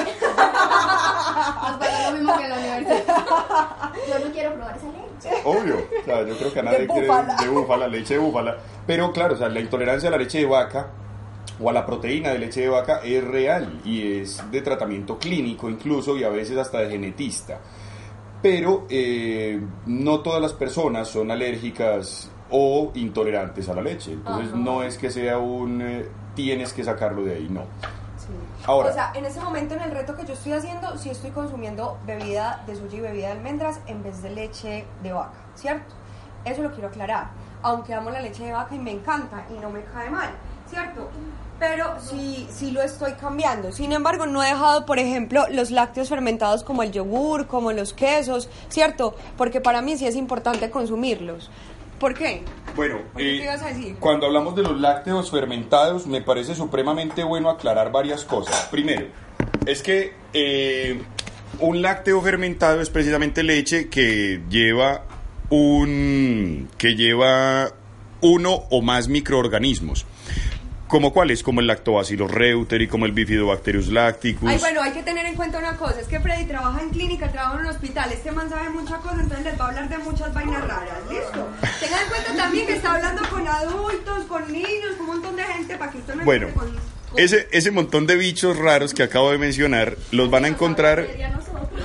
pasa 1.78 2.12
lo 2.12 2.18
mismo 2.18 2.38
que 2.38 2.44
en 2.44 2.50
la 2.50 2.58
universidad. 2.58 3.04
Yo 4.08 4.26
no 4.26 4.32
quiero 4.32 4.54
probar 4.54 4.78
esa 4.78 4.88
leche. 4.88 5.42
Obvio, 5.44 5.76
o 5.76 6.06
sea, 6.06 6.28
yo 6.28 6.38
creo 6.38 6.54
que 6.54 6.60
a 6.60 6.64
nadie 6.64 6.88
quiere 6.88 7.08
búfala. 7.08 7.36
de 7.36 7.50
búfala, 7.50 7.88
leche 7.88 8.14
de 8.14 8.20
búfala. 8.20 8.58
Pero 8.88 9.12
claro, 9.12 9.34
o 9.34 9.38
sea, 9.38 9.50
la 9.50 9.60
intolerancia 9.60 10.08
a 10.08 10.12
la 10.12 10.18
leche 10.18 10.40
de 10.40 10.46
vaca 10.46 10.88
o 11.62 11.70
a 11.70 11.74
la 11.74 11.86
proteína 11.86 12.30
de 12.30 12.40
leche 12.40 12.62
de 12.62 12.70
vaca 12.70 13.02
es 13.04 13.24
real 13.24 13.82
y 13.86 14.20
es 14.22 14.44
de 14.52 14.62
tratamiento 14.62 15.18
clínico 15.20 15.70
incluso 15.70 16.18
y 16.18 16.24
a 16.24 16.30
veces 16.30 16.58
hasta 16.58 16.80
de 16.80 16.90
genetista. 16.90 17.60
Pero 18.42 18.88
eh, 18.90 19.62
no 19.86 20.22
todas 20.22 20.42
las 20.42 20.54
personas 20.54 21.08
son 21.08 21.30
alérgicas 21.30 22.30
o 22.50 22.92
intolerantes 22.96 23.70
a 23.70 23.76
la 23.76 23.82
leche. 23.82 24.14
Entonces 24.14 24.50
Ajá. 24.50 24.58
no 24.58 24.82
es 24.84 24.98
que 24.98 25.12
sea 25.12 25.38
un 25.38 25.82
eh, 25.82 26.06
tienes 26.36 26.74
que 26.74 26.84
sacarlo 26.84 27.24
de 27.24 27.36
ahí, 27.36 27.48
no. 27.50 27.62
Sí. 28.18 28.28
Ahora- 28.66 28.90
o 28.90 28.94
sea, 28.94 29.12
en 29.14 29.26
ese 29.26 29.40
momento 29.42 29.76
en 29.76 29.82
el 29.82 29.92
reto 29.92 30.16
que 30.16 30.26
yo 30.26 30.34
estoy 30.34 30.54
haciendo, 30.54 30.98
sí 30.98 31.10
estoy 31.12 31.30
consumiendo 31.32 31.98
bebida 32.08 32.64
de 32.66 32.76
soya 32.76 32.98
y 32.98 33.02
bebida 33.02 33.28
de 33.28 33.34
almendras 33.34 33.80
en 33.88 34.02
vez 34.02 34.22
de 34.24 34.32
leche 34.32 34.86
de 35.04 35.14
vaca, 35.14 35.38
¿cierto? 35.56 35.94
Eso 36.44 36.64
lo 36.64 36.72
quiero 36.72 36.88
aclarar. 36.88 37.30
Aunque 37.62 37.94
amo 37.94 38.10
la 38.10 38.20
leche 38.22 38.44
de 38.46 38.52
vaca 38.54 38.74
y 38.74 38.80
me 38.80 38.92
encanta 38.92 39.46
y 39.56 39.60
no 39.60 39.70
me 39.70 39.84
cae 39.84 40.10
mal, 40.10 40.32
¿cierto? 40.68 41.10
Pero 41.62 41.94
sí, 42.02 42.48
sí 42.52 42.72
lo 42.72 42.82
estoy 42.82 43.12
cambiando. 43.14 43.72
Sin 43.72 43.92
embargo, 43.92 44.26
no 44.26 44.42
he 44.42 44.48
dejado, 44.48 44.84
por 44.88 44.98
ejemplo, 44.98 45.46
los 45.52 45.70
lácteos 45.70 46.10
fermentados 46.10 46.64
como 46.64 46.82
el 46.82 46.92
yogur, 46.92 47.46
como 47.46 47.72
los 47.72 47.94
quesos, 47.94 48.50
¿cierto? 48.68 49.16
Porque 49.38 49.62
para 49.62 49.84
mí 49.84 49.96
sí 49.96 50.08
es 50.08 50.16
importante 50.16 50.72
consumirlos. 50.72 51.52
¿Por 52.00 52.16
qué? 52.16 52.42
Bueno, 52.76 52.96
eh, 53.16 53.38
¿qué 53.38 53.44
ibas 53.44 53.62
a 53.62 53.68
decir? 53.68 53.96
cuando 54.00 54.26
hablamos 54.26 54.56
de 54.56 54.64
los 54.64 54.82
lácteos 54.82 55.30
fermentados, 55.30 56.08
me 56.08 56.24
parece 56.24 56.56
supremamente 56.56 57.24
bueno 57.24 57.52
aclarar 57.52 57.92
varias 57.92 58.24
cosas. 58.24 58.68
Primero, 58.72 59.06
es 59.68 59.84
que 59.84 60.16
eh, 60.34 61.00
un 61.60 61.84
lácteo 61.84 62.20
fermentado 62.22 62.82
es 62.82 62.90
precisamente 62.90 63.44
leche 63.44 63.88
que 63.88 64.42
lleva 64.50 65.04
un 65.52 66.70
que 66.80 66.96
lleva 66.96 67.72
uno 68.22 68.64
o 68.72 68.82
más 68.82 69.10
microorganismos. 69.10 70.08
¿Como 70.92 71.14
cuáles? 71.14 71.42
Como 71.42 71.62
el 71.62 71.68
lactobacillus 71.68 72.30
reuteri, 72.30 72.86
como 72.86 73.06
el 73.06 73.14
bifidobacterius 73.14 73.88
lacticus. 73.88 74.50
Ay, 74.50 74.58
bueno, 74.60 74.82
hay 74.82 74.92
que 74.92 75.04
tener 75.04 75.26
en 75.26 75.36
cuenta 75.36 75.58
una 75.58 75.78
cosa, 75.78 76.02
es 76.02 76.08
que 76.08 76.20
Freddy 76.20 76.44
trabaja 76.46 76.82
en 76.82 76.90
clínica, 76.90 77.32
trabaja 77.32 77.56
en 77.56 77.62
un 77.62 77.68
hospital, 77.68 78.12
este 78.12 78.30
man 78.32 78.50
sabe 78.50 78.70
muchas 78.72 79.00
cosas, 79.00 79.20
entonces 79.22 79.46
les 79.46 79.60
va 79.60 79.66
a 79.66 79.68
hablar 79.70 79.88
de 79.90 79.98
muchas 80.00 80.34
vainas 80.34 80.62
raras, 80.68 80.98
¿listo? 81.10 81.48
Tengan 81.80 82.04
en 82.04 82.10
cuenta 82.10 82.36
también 82.36 82.68
que 82.68 82.74
está 82.74 82.94
hablando 82.96 83.22
con 83.30 83.48
adultos, 83.48 84.26
con 84.28 84.52
niños, 84.52 84.92
con 84.98 85.02
un 85.02 85.16
montón 85.16 85.36
de 85.38 85.44
gente, 85.44 85.78
para 85.78 85.92
que 85.94 85.98
usted 86.00 86.16
no 86.16 86.26
Bueno, 86.26 86.50
con- 86.54 86.68
con- 87.10 87.20
ese, 87.20 87.48
ese 87.54 87.72
montón 87.72 88.06
de 88.06 88.16
bichos 88.18 88.58
raros 88.58 88.94
que 88.94 89.04
acabo 89.04 89.32
de 89.32 89.38
mencionar 89.38 89.96
los 90.12 90.30
van 90.30 90.44
a 90.44 90.50
encontrar. 90.50 91.08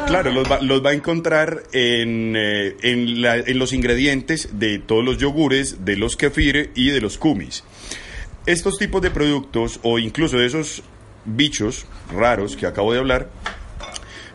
Claro, 0.09 0.31
los 0.33 0.51
va, 0.51 0.61
los 0.61 0.85
va 0.85 0.91
a 0.91 0.95
encontrar 0.95 1.63
en, 1.73 2.35
eh, 2.37 2.77
en, 2.83 3.23
la- 3.23 3.37
en 3.37 3.59
los 3.59 3.73
ingredientes 3.73 4.49
de 4.59 4.81
todos 4.81 5.05
los 5.05 5.17
yogures, 5.19 5.85
de 5.85 5.97
los 5.97 6.17
kefir 6.17 6.71
y 6.75 6.91
de 6.91 7.01
los 7.01 7.19
kumis. 7.19 7.63
Estos 8.47 8.79
tipos 8.79 9.03
de 9.03 9.11
productos, 9.11 9.81
o 9.83 9.99
incluso 9.99 10.39
de 10.39 10.47
esos 10.47 10.85
bichos 11.25 11.85
raros 12.13 12.57
que 12.57 12.67
acabo 12.67 12.93
de 12.93 13.01
hablar, 13.01 13.29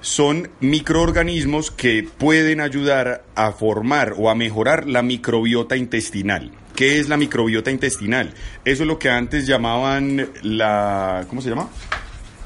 son 0.01 0.50
microorganismos 0.60 1.72
que 1.72 2.06
pueden 2.18 2.60
ayudar 2.60 3.24
a 3.36 3.53
formar 3.53 4.15
o 4.18 4.30
a 4.30 4.36
mejorar 4.36 4.86
la 4.86 5.01
microbiota 5.01 5.77
intestinal. 5.77 6.51
¿Qué 6.75 7.00
es 7.00 7.08
la 7.08 7.15
microbiota 7.15 7.72
intestinal? 7.72 8.34
Eso 8.65 8.84
es 8.84 8.88
lo 8.88 9.00
que 9.00 9.10
antes 9.10 9.48
llamaban 9.48 10.30
la... 10.41 11.25
¿Cómo 11.30 11.41
se 11.41 11.50
llama? 11.50 11.70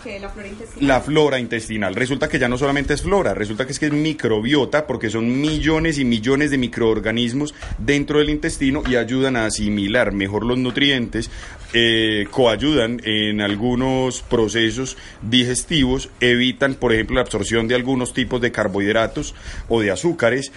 Que 0.05 0.19
la 0.19 0.29
flora 0.29 0.47
intestinal. 0.47 0.87
La 0.87 1.01
flora 1.01 1.39
intestinal. 1.39 1.95
Resulta 1.95 2.29
que 2.29 2.37
ya 2.37 2.47
no 2.47 2.57
solamente 2.57 2.93
es 2.93 3.01
flora, 3.01 3.33
resulta 3.33 3.65
que 3.65 3.71
es 3.71 3.79
que 3.79 3.87
es 3.87 3.91
microbiota 3.91 4.85
porque 4.85 5.09
son 5.09 5.41
millones 5.41 5.97
y 5.97 6.05
millones 6.05 6.51
de 6.51 6.59
microorganismos 6.59 7.55
dentro 7.79 8.19
del 8.19 8.29
intestino 8.29 8.83
y 8.87 8.97
ayudan 8.97 9.35
a 9.35 9.45
asimilar 9.45 10.11
mejor 10.11 10.45
los 10.45 10.59
nutrientes, 10.59 11.31
eh, 11.73 12.27
coayudan 12.29 13.01
en 13.03 13.41
algunos 13.41 14.21
procesos 14.21 14.95
digestivos, 15.23 16.09
evitan, 16.19 16.75
por 16.75 16.93
ejemplo, 16.93 17.15
la 17.15 17.21
absorción 17.21 17.67
de 17.67 17.73
algunos 17.73 18.13
tipos 18.13 18.39
de 18.39 18.51
carbohidratos 18.51 19.33
o 19.69 19.81
de 19.81 19.89
azúcares. 19.89 20.51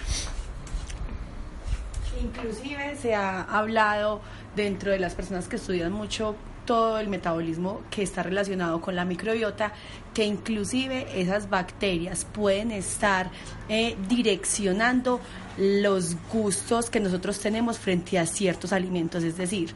Inclusive 2.21 2.95
se 3.01 3.15
ha 3.15 3.41
hablado 3.41 4.21
dentro 4.55 4.91
de 4.91 4.99
las 4.99 5.15
personas 5.15 5.47
que 5.47 5.55
estudian 5.55 5.91
mucho 5.91 6.35
todo 6.69 6.99
el 6.99 7.07
metabolismo 7.07 7.81
que 7.89 8.03
está 8.03 8.21
relacionado 8.21 8.79
con 8.79 8.95
la 8.95 9.03
microbiota, 9.03 9.73
que 10.13 10.23
inclusive 10.23 11.07
esas 11.19 11.49
bacterias 11.49 12.25
pueden 12.25 12.69
estar 12.69 13.31
eh, 13.69 13.95
direccionando 14.07 15.19
los 15.57 16.15
gustos 16.31 16.91
que 16.91 16.99
nosotros 16.99 17.39
tenemos 17.39 17.79
frente 17.79 18.19
a 18.19 18.27
ciertos 18.27 18.71
alimentos. 18.71 19.23
Es 19.23 19.35
decir, 19.35 19.73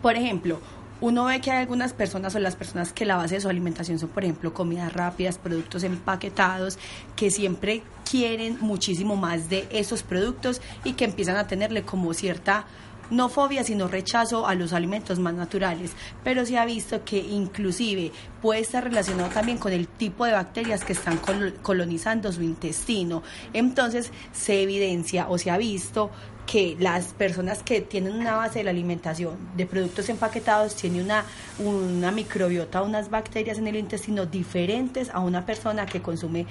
por 0.00 0.16
ejemplo, 0.16 0.58
uno 1.02 1.26
ve 1.26 1.42
que 1.42 1.50
hay 1.50 1.60
algunas 1.60 1.92
personas 1.92 2.34
o 2.34 2.38
las 2.38 2.56
personas 2.56 2.94
que 2.94 3.04
la 3.04 3.16
base 3.16 3.34
de 3.34 3.42
su 3.42 3.50
alimentación 3.50 3.98
son, 3.98 4.08
por 4.08 4.24
ejemplo, 4.24 4.54
comidas 4.54 4.90
rápidas, 4.90 5.36
productos 5.36 5.84
empaquetados, 5.84 6.78
que 7.14 7.30
siempre 7.30 7.82
quieren 8.10 8.56
muchísimo 8.62 9.16
más 9.16 9.50
de 9.50 9.68
esos 9.70 10.02
productos 10.02 10.62
y 10.82 10.94
que 10.94 11.04
empiezan 11.04 11.36
a 11.36 11.46
tenerle 11.46 11.82
como 11.82 12.14
cierta 12.14 12.64
no 13.10 13.28
fobia, 13.28 13.64
sino 13.64 13.88
rechazo 13.88 14.46
a 14.46 14.54
los 14.54 14.72
alimentos 14.72 15.18
más 15.18 15.34
naturales, 15.34 15.92
pero 16.22 16.44
se 16.46 16.58
ha 16.58 16.64
visto 16.64 17.04
que 17.04 17.18
inclusive 17.18 18.12
puede 18.42 18.60
estar 18.60 18.84
relacionado 18.84 19.28
también 19.30 19.58
con 19.58 19.72
el 19.72 19.86
tipo 19.88 20.24
de 20.24 20.32
bacterias 20.32 20.84
que 20.84 20.92
están 20.94 21.18
col- 21.18 21.54
colonizando 21.62 22.32
su 22.32 22.42
intestino. 22.42 23.22
Entonces 23.52 24.10
se 24.32 24.62
evidencia 24.62 25.28
o 25.28 25.38
se 25.38 25.50
ha 25.50 25.56
visto 25.58 26.10
que 26.46 26.76
las 26.78 27.12
personas 27.14 27.62
que 27.62 27.80
tienen 27.80 28.14
una 28.14 28.36
base 28.36 28.60
de 28.60 28.64
la 28.64 28.70
alimentación 28.70 29.36
de 29.56 29.66
productos 29.66 30.08
empaquetados 30.08 30.76
tienen 30.76 31.02
una, 31.02 31.24
una 31.58 32.10
microbiota, 32.10 32.82
unas 32.82 33.10
bacterias 33.10 33.58
en 33.58 33.66
el 33.66 33.76
intestino 33.76 34.26
diferentes 34.26 35.10
a 35.10 35.20
una 35.20 35.46
persona 35.46 35.86
que 35.86 36.02
consume 36.02 36.46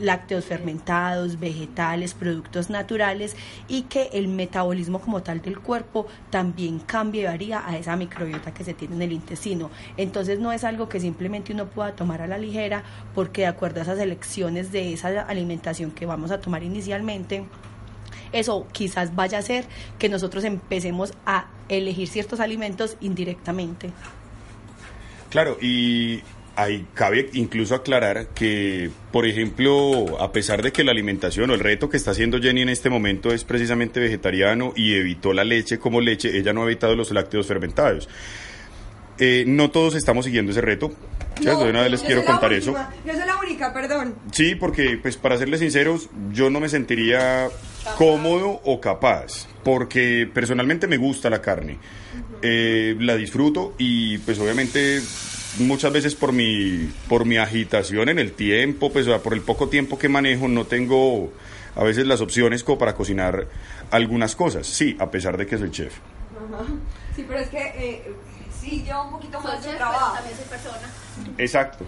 lácteos 0.00 0.44
fermentados, 0.44 1.40
vegetales, 1.40 2.14
productos 2.14 2.70
naturales 2.70 3.36
y 3.68 3.82
que 3.82 4.10
el 4.12 4.28
metabolismo 4.28 5.00
como 5.00 5.22
tal 5.22 5.40
del 5.42 5.58
cuerpo 5.58 6.06
también 6.30 6.78
cambia 6.78 7.22
y 7.22 7.24
varía 7.24 7.66
a 7.66 7.76
esa 7.76 7.96
microbiota 7.96 8.52
que 8.54 8.64
se 8.64 8.74
tiene 8.74 8.96
en 8.96 9.02
el 9.02 9.12
intestino. 9.12 9.70
Entonces 9.96 10.38
no 10.38 10.52
es 10.52 10.64
algo 10.64 10.88
que 10.88 11.00
simplemente 11.00 11.52
uno 11.52 11.66
pueda 11.66 11.92
tomar 11.92 12.22
a 12.22 12.26
la 12.26 12.38
ligera 12.38 12.82
porque 13.14 13.42
de 13.42 13.46
acuerdo 13.48 13.80
a 13.80 13.82
esas 13.82 13.98
elecciones 13.98 14.72
de 14.72 14.92
esa 14.92 15.22
alimentación 15.22 15.90
que 15.90 16.06
vamos 16.06 16.30
a 16.30 16.40
tomar 16.40 16.62
inicialmente, 16.62 17.44
eso 18.32 18.66
quizás 18.72 19.14
vaya 19.14 19.38
a 19.38 19.40
hacer 19.40 19.64
que 19.98 20.08
nosotros 20.08 20.44
empecemos 20.44 21.12
a 21.26 21.46
elegir 21.68 22.08
ciertos 22.08 22.40
alimentos 22.40 22.96
indirectamente. 23.00 23.90
Claro, 25.30 25.58
y 25.60 26.22
ahí 26.56 26.86
cabe 26.94 27.30
incluso 27.34 27.74
aclarar 27.74 28.28
que, 28.28 28.90
por 29.12 29.26
ejemplo, 29.26 30.20
a 30.20 30.32
pesar 30.32 30.62
de 30.62 30.72
que 30.72 30.82
la 30.82 30.90
alimentación 30.90 31.50
o 31.50 31.54
el 31.54 31.60
reto 31.60 31.88
que 31.88 31.96
está 31.96 32.10
haciendo 32.10 32.40
Jenny 32.40 32.62
en 32.62 32.68
este 32.68 32.90
momento 32.90 33.32
es 33.32 33.44
precisamente 33.44 34.00
vegetariano 34.00 34.72
y 34.74 34.94
evitó 34.94 35.32
la 35.32 35.44
leche 35.44 35.78
como 35.78 36.00
leche, 36.00 36.36
ella 36.36 36.52
no 36.52 36.62
ha 36.62 36.64
evitado 36.64 36.96
los 36.96 37.12
lácteos 37.12 37.46
fermentados. 37.46 38.08
Eh, 39.18 39.44
no 39.46 39.70
todos 39.70 39.94
estamos 39.94 40.24
siguiendo 40.24 40.52
ese 40.52 40.60
reto. 40.60 40.92
De 41.40 41.52
una 41.54 41.82
vez 41.82 41.90
les 41.92 42.00
yo 42.00 42.06
quiero 42.06 42.20
soy 42.22 42.26
la 42.28 42.32
contar 42.32 42.52
eso. 42.52 42.74
Yo 43.06 43.12
soy 43.12 43.26
la 43.26 43.36
única, 43.36 43.72
perdón. 43.72 44.14
Sí, 44.32 44.56
porque, 44.56 44.98
pues, 45.00 45.16
para 45.16 45.38
serles 45.38 45.60
sinceros, 45.60 46.08
yo 46.32 46.50
no 46.50 46.58
me 46.58 46.68
sentiría 46.68 47.48
cómodo 47.96 48.60
o 48.64 48.80
capaz, 48.80 49.46
porque 49.64 50.28
personalmente 50.32 50.86
me 50.86 50.96
gusta 50.96 51.30
la 51.30 51.40
carne, 51.40 51.78
Eh, 52.42 52.94
la 53.00 53.16
disfruto 53.16 53.74
y, 53.78 54.18
pues, 54.18 54.38
obviamente 54.38 55.00
muchas 55.58 55.92
veces 55.92 56.14
por 56.14 56.32
mi, 56.32 56.88
por 57.08 57.24
mi 57.24 57.36
agitación 57.36 58.08
en 58.08 58.18
el 58.20 58.32
tiempo, 58.32 58.92
pues 58.92 59.06
o 59.06 59.10
sea, 59.10 59.18
por 59.18 59.34
el 59.34 59.40
poco 59.40 59.68
tiempo 59.68 59.98
que 59.98 60.08
manejo, 60.08 60.46
no 60.46 60.64
tengo 60.64 61.32
a 61.74 61.82
veces 61.82 62.06
las 62.06 62.20
opciones 62.20 62.62
como 62.62 62.78
para 62.78 62.94
cocinar 62.94 63.48
algunas 63.90 64.36
cosas. 64.36 64.66
Sí, 64.68 64.96
a 65.00 65.10
pesar 65.10 65.36
de 65.36 65.46
que 65.46 65.58
soy 65.58 65.70
chef. 65.70 65.94
Sí, 67.16 67.24
pero 67.26 67.40
es 67.40 67.48
que 67.48 67.58
eh, 67.58 68.12
sí 68.60 68.82
lleva 68.84 69.02
un 69.04 69.10
poquito 69.12 69.40
más 69.40 69.60
de 69.60 69.68
chef, 69.70 69.76
trabajo. 69.78 70.12
pero 70.14 70.22
también 70.22 70.36
soy 70.36 70.48
persona. 70.48 70.88
Exacto. 71.38 71.84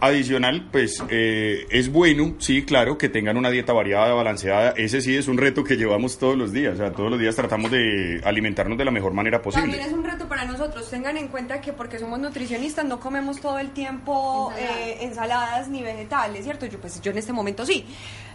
Adicional, 0.00 0.68
pues 0.70 1.02
eh, 1.08 1.66
es 1.70 1.90
bueno, 1.90 2.34
sí, 2.38 2.64
claro, 2.64 2.96
que 2.98 3.08
tengan 3.08 3.36
una 3.36 3.50
dieta 3.50 3.72
variada, 3.72 4.14
balanceada. 4.14 4.70
Ese 4.76 5.00
sí 5.00 5.16
es 5.16 5.28
un 5.28 5.38
reto 5.38 5.64
que 5.64 5.76
llevamos 5.76 6.18
todos 6.18 6.36
los 6.36 6.52
días. 6.52 6.74
O 6.74 6.76
sea, 6.76 6.92
todos 6.92 7.10
los 7.10 7.18
días 7.18 7.34
tratamos 7.34 7.70
de 7.70 8.20
alimentarnos 8.24 8.78
de 8.78 8.84
la 8.84 8.90
mejor 8.90 9.12
manera 9.12 9.42
posible. 9.42 9.68
También 9.68 9.86
es 9.86 9.92
un 9.92 10.04
reto 10.04 10.28
para 10.28 10.44
nosotros. 10.44 10.88
Tengan 10.90 11.16
en 11.16 11.28
cuenta 11.28 11.60
que 11.60 11.72
porque 11.72 11.98
somos 11.98 12.18
nutricionistas 12.18 12.84
no 12.84 13.00
comemos 13.00 13.40
todo 13.40 13.58
el 13.58 13.70
tiempo 13.70 14.52
Ensaladas. 14.52 14.78
eh, 14.86 14.96
ensaladas 15.00 15.68
ni 15.68 15.82
vegetales, 15.82 16.44
¿cierto? 16.44 16.66
Yo 16.66 16.80
pues 16.80 17.00
yo 17.00 17.10
en 17.10 17.18
este 17.18 17.32
momento 17.32 17.66
sí. 17.66 17.84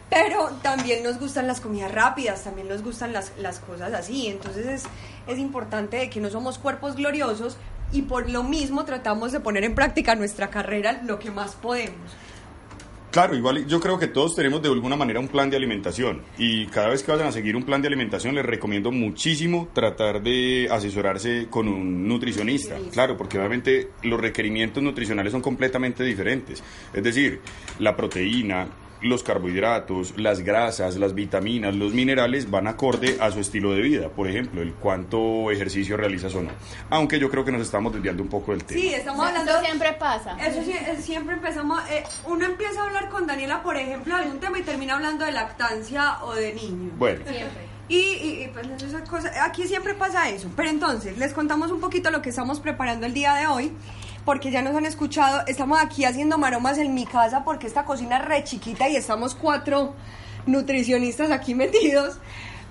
Pero 0.09 0.47
también 0.63 1.03
nos 1.03 1.19
gustan 1.19 1.45
las 1.45 1.61
comidas 1.61 1.91
rápidas, 1.91 2.43
también 2.43 2.67
nos 2.67 2.81
gustan 2.81 3.13
las, 3.13 3.31
las 3.37 3.59
cosas 3.59 3.93
así. 3.93 4.27
Entonces 4.27 4.65
es, 4.65 4.83
es 5.27 5.37
importante 5.37 5.97
de 5.97 6.09
que 6.09 6.19
no 6.19 6.29
somos 6.31 6.57
cuerpos 6.57 6.95
gloriosos 6.95 7.57
y 7.91 8.03
por 8.03 8.29
lo 8.29 8.43
mismo 8.43 8.85
tratamos 8.85 9.31
de 9.31 9.39
poner 9.39 9.63
en 9.63 9.75
práctica 9.75 10.15
nuestra 10.15 10.49
carrera 10.49 11.01
lo 11.05 11.19
que 11.19 11.31
más 11.31 11.55
podemos. 11.55 12.15
Claro, 13.11 13.35
igual 13.35 13.65
yo 13.65 13.79
creo 13.79 13.97
que 13.97 14.05
todos 14.05 14.35
tenemos 14.35 14.61
de 14.61 14.69
alguna 14.69 14.95
manera 14.95 15.19
un 15.19 15.27
plan 15.27 15.49
de 15.49 15.57
alimentación 15.57 16.21
y 16.37 16.67
cada 16.67 16.89
vez 16.89 17.01
que 17.01 17.11
vayan 17.11 17.27
a 17.27 17.31
seguir 17.31 17.55
un 17.55 17.63
plan 17.63 17.81
de 17.81 17.87
alimentación 17.87 18.35
les 18.35 18.45
recomiendo 18.45 18.91
muchísimo 18.91 19.67
tratar 19.73 20.21
de 20.21 20.67
asesorarse 20.69 21.47
con 21.49 21.67
un 21.67 22.07
nutricionista. 22.07 22.75
Claro, 22.91 23.17
porque 23.17 23.39
obviamente 23.39 23.89
los 24.03 24.21
requerimientos 24.21 24.83
nutricionales 24.83 25.31
son 25.31 25.41
completamente 25.41 26.03
diferentes. 26.03 26.63
Es 26.93 27.03
decir, 27.03 27.41
la 27.79 27.95
proteína, 27.95 28.67
los 29.01 29.23
carbohidratos, 29.23 30.13
las 30.17 30.39
grasas, 30.41 30.97
las 30.97 31.13
vitaminas, 31.13 31.73
los 31.75 31.93
minerales 31.93 32.49
van 32.51 32.67
acorde 32.67 33.17
a 33.21 33.31
su 33.31 33.39
estilo 33.39 33.71
de 33.73 33.81
vida. 33.81 34.09
Por 34.09 34.27
ejemplo, 34.29 34.61
el 34.61 34.73
cuánto 34.73 35.51
ejercicio 35.51 35.95
realizas 35.97 36.35
o 36.35 36.41
no. 36.43 36.49
Aunque 36.89 37.19
yo 37.19 37.29
creo 37.29 37.45
que 37.45 37.51
nos 37.51 37.61
estamos 37.61 37.93
desviando 37.93 38.21
un 38.23 38.29
poco 38.29 38.51
del 38.51 38.63
tema. 38.63 38.79
Sí, 38.81 38.93
estamos 38.93 39.25
hablando... 39.25 39.51
Eso 39.51 39.61
siempre 39.61 39.93
pasa. 39.93 40.37
Eso 40.45 40.61
sí, 40.63 40.73
siempre 41.01 41.35
empezamos, 41.35 41.81
eh, 41.89 42.03
uno 42.27 42.45
empieza 42.45 42.81
a 42.81 42.87
hablar 42.87 43.09
con 43.09 43.25
Daniela, 43.25 43.63
por 43.63 43.77
ejemplo, 43.77 44.15
de 44.17 44.23
algún 44.23 44.39
tema 44.39 44.59
y 44.59 44.63
termina 44.63 44.95
hablando 44.95 45.25
de 45.25 45.31
lactancia 45.31 46.23
o 46.23 46.33
de 46.35 46.53
niños. 46.53 46.91
Bueno. 46.97 47.19
Siempre. 47.27 47.69
Y, 47.87 47.97
y- 47.97 48.43
y, 48.43 48.47
pues 48.53 48.67
esas 48.83 49.07
cosas, 49.09 49.31
aquí 49.41 49.63
siempre 49.67 49.95
pasa 49.95 50.29
eso. 50.29 50.47
Pero 50.55 50.69
entonces, 50.69 51.17
les 51.17 51.33
contamos 51.33 51.71
un 51.71 51.79
poquito 51.79 52.11
lo 52.11 52.21
que 52.21 52.29
estamos 52.29 52.59
preparando 52.59 53.07
el 53.07 53.13
día 53.15 53.33
de 53.33 53.47
hoy, 53.47 53.71
porque 54.25 54.51
ya 54.51 54.61
nos 54.61 54.75
han 54.75 54.85
escuchado, 54.85 55.43
estamos 55.47 55.79
aquí 55.81 56.05
haciendo 56.05 56.37
maromas 56.37 56.77
en 56.77 56.93
mi 56.93 57.05
casa 57.05 57.43
porque 57.43 57.67
esta 57.67 57.85
cocina 57.85 58.17
es 58.17 58.25
re 58.25 58.43
chiquita 58.43 58.87
y 58.89 58.95
estamos 58.95 59.35
cuatro 59.35 59.95
nutricionistas 60.45 61.31
aquí 61.31 61.55
metidos. 61.55 62.17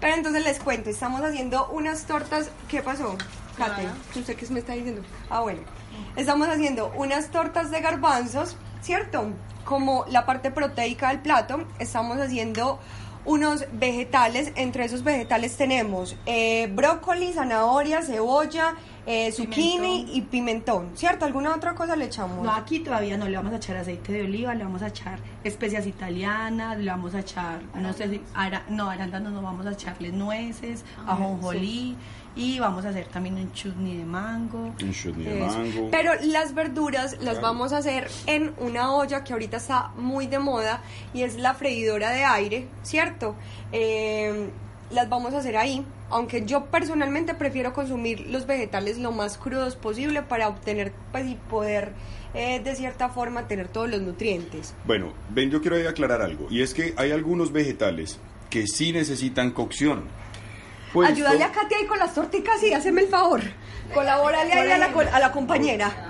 Pero 0.00 0.14
entonces 0.14 0.44
les 0.44 0.60
cuento, 0.60 0.90
estamos 0.90 1.22
haciendo 1.22 1.68
unas 1.70 2.04
tortas, 2.04 2.50
¿qué 2.68 2.82
pasó? 2.82 3.16
Kate, 3.56 3.82
Nada. 3.82 3.96
¿usted 4.14 4.36
qué 4.36 4.46
me 4.50 4.60
está 4.60 4.74
diciendo? 4.74 5.02
Ah, 5.28 5.40
bueno. 5.40 5.60
Estamos 6.14 6.48
haciendo 6.48 6.92
unas 6.96 7.30
tortas 7.30 7.72
de 7.72 7.80
garbanzos, 7.80 8.56
¿cierto? 8.80 9.32
Como 9.64 10.04
la 10.08 10.24
parte 10.24 10.52
proteica 10.52 11.08
del 11.08 11.20
plato. 11.20 11.64
Estamos 11.80 12.18
haciendo 12.18 12.78
unos 13.24 13.66
vegetales. 13.72 14.52
Entre 14.54 14.84
esos 14.84 15.02
vegetales 15.02 15.56
tenemos 15.56 16.16
eh, 16.26 16.68
brócoli, 16.72 17.32
zanahoria, 17.32 18.02
cebolla, 18.02 18.74
eh, 19.10 19.32
zucchini 19.32 19.78
Pimentón. 20.04 20.16
y 20.16 20.20
pimentón, 20.20 20.90
¿cierto? 20.94 21.24
¿Alguna 21.24 21.54
otra 21.54 21.74
cosa 21.74 21.96
le 21.96 22.04
echamos? 22.04 22.44
No, 22.44 22.52
aquí 22.52 22.80
todavía 22.80 23.16
no 23.16 23.26
le 23.26 23.36
vamos 23.38 23.54
a 23.54 23.56
echar 23.56 23.76
aceite 23.78 24.12
de 24.12 24.22
oliva, 24.24 24.54
le 24.54 24.64
vamos 24.64 24.82
a 24.82 24.88
echar 24.88 25.18
especias 25.44 25.86
italianas, 25.86 26.76
le 26.78 26.90
vamos 26.90 27.14
a 27.14 27.20
echar, 27.20 27.60
no 27.74 27.92
sé 27.94 28.08
si, 28.10 28.20
ara- 28.34 28.64
no, 28.68 28.90
arándanos 28.90 29.32
no 29.32 29.40
vamos 29.40 29.64
a 29.66 29.70
echarle 29.72 30.12
nueces, 30.12 30.84
ajonjolí 31.06 31.96
y 32.36 32.58
vamos 32.60 32.84
a 32.84 32.90
hacer 32.90 33.06
también 33.06 33.36
un 33.36 33.50
chutney 33.52 33.96
de 33.96 34.04
mango. 34.04 34.74
Un 34.82 34.92
chutney 34.92 35.24
de 35.24 35.46
Eso. 35.46 35.58
mango. 35.58 35.88
Pero 35.90 36.12
las 36.24 36.54
verduras 36.54 37.16
las 37.20 37.40
vamos 37.40 37.72
a 37.72 37.78
hacer 37.78 38.08
en 38.26 38.52
una 38.58 38.92
olla 38.92 39.24
que 39.24 39.32
ahorita 39.32 39.56
está 39.56 39.88
muy 39.96 40.26
de 40.26 40.38
moda 40.38 40.80
y 41.14 41.22
es 41.22 41.36
la 41.36 41.54
freidora 41.54 42.10
de 42.10 42.24
aire, 42.24 42.68
¿cierto? 42.82 43.34
Eh, 43.72 44.50
las 44.90 45.08
vamos 45.08 45.34
a 45.34 45.38
hacer 45.38 45.56
ahí, 45.56 45.84
aunque 46.10 46.44
yo 46.46 46.66
personalmente 46.66 47.34
prefiero 47.34 47.72
consumir 47.72 48.26
los 48.28 48.46
vegetales 48.46 48.98
lo 48.98 49.12
más 49.12 49.36
crudos 49.38 49.76
posible 49.76 50.22
para 50.22 50.48
obtener 50.48 50.92
pues, 51.12 51.26
y 51.26 51.34
poder 51.34 51.92
eh, 52.34 52.60
de 52.60 52.74
cierta 52.74 53.08
forma 53.08 53.46
tener 53.48 53.68
todos 53.68 53.88
los 53.90 54.00
nutrientes. 54.00 54.74
Bueno, 54.84 55.12
ven, 55.30 55.50
yo 55.50 55.60
quiero 55.60 55.76
aclarar 55.88 56.22
algo, 56.22 56.46
y 56.50 56.62
es 56.62 56.72
que 56.74 56.94
hay 56.96 57.10
algunos 57.12 57.52
vegetales 57.52 58.18
que 58.50 58.66
sí 58.66 58.92
necesitan 58.92 59.50
cocción. 59.50 60.04
Puesto- 60.92 61.12
Ayúdale 61.14 61.44
a 61.44 61.52
Katia 61.52 61.76
ahí 61.78 61.86
con 61.86 61.98
las 61.98 62.14
torticas 62.14 62.62
y 62.62 62.72
hazme 62.72 63.02
el 63.02 63.08
favor. 63.08 63.42
Colabórale 63.92 64.52
ahí 64.54 64.70
a 64.70 64.78
la, 64.78 64.86
a 64.86 65.20
la 65.20 65.32
compañera. 65.32 66.07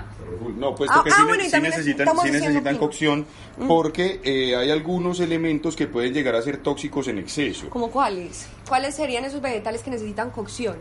No, 0.57 0.75
puesto 0.75 0.95
Ah, 0.97 1.03
que 1.03 1.09
ah, 1.11 1.15
sí, 1.17 1.23
bueno, 1.27 1.43
sí 1.43 1.59
necesitan, 1.61 2.07
sí 2.23 2.31
necesitan 2.31 2.73
que- 2.75 2.79
cocción 2.79 3.25
porque 3.67 4.19
eh, 4.23 4.55
hay 4.55 4.71
algunos 4.71 5.19
elementos 5.19 5.75
que 5.75 5.87
pueden 5.87 6.13
llegar 6.13 6.35
a 6.35 6.41
ser 6.41 6.57
tóxicos 6.57 7.07
en 7.07 7.17
exceso. 7.19 7.69
¿Cómo 7.69 7.89
cuáles? 7.91 8.47
¿Cuáles 8.67 8.95
serían 8.95 9.25
esos 9.25 9.41
vegetales 9.41 9.81
que 9.83 9.91
necesitan 9.91 10.29
cocción? 10.31 10.77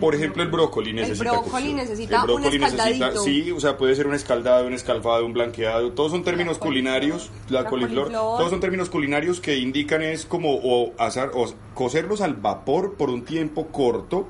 Por 0.00 0.14
ejemplo, 0.14 0.42
el 0.42 0.48
brócoli 0.48 0.92
necesita 0.92 1.32
brócoli 1.32 1.50
cocción. 1.50 1.76
necesita 1.76 2.24
el 2.24 2.30
un 2.30 2.44
escaldadito. 2.44 3.22
sí, 3.22 3.50
o 3.52 3.60
sea, 3.60 3.76
puede 3.76 3.94
ser 3.94 4.06
un 4.06 4.14
escaldado, 4.14 4.66
un 4.66 4.74
escalfado, 4.74 5.24
un 5.26 5.32
blanqueado. 5.32 5.92
Todos 5.92 6.12
son 6.12 6.24
términos 6.24 6.58
culinarios, 6.58 7.30
la, 7.48 7.62
La 7.62 7.68
coliflor, 7.70 8.04
coliflor. 8.04 8.38
todos 8.38 8.50
son 8.50 8.60
términos 8.60 8.90
culinarios 8.90 9.40
que 9.40 9.58
indican 9.58 10.02
es 10.02 10.24
como 10.24 10.54
o, 10.54 10.92
o 10.96 11.54
cocerlos 11.74 12.20
al 12.20 12.34
vapor 12.34 12.94
por 12.94 13.10
un 13.10 13.24
tiempo 13.24 13.68
corto 13.68 14.28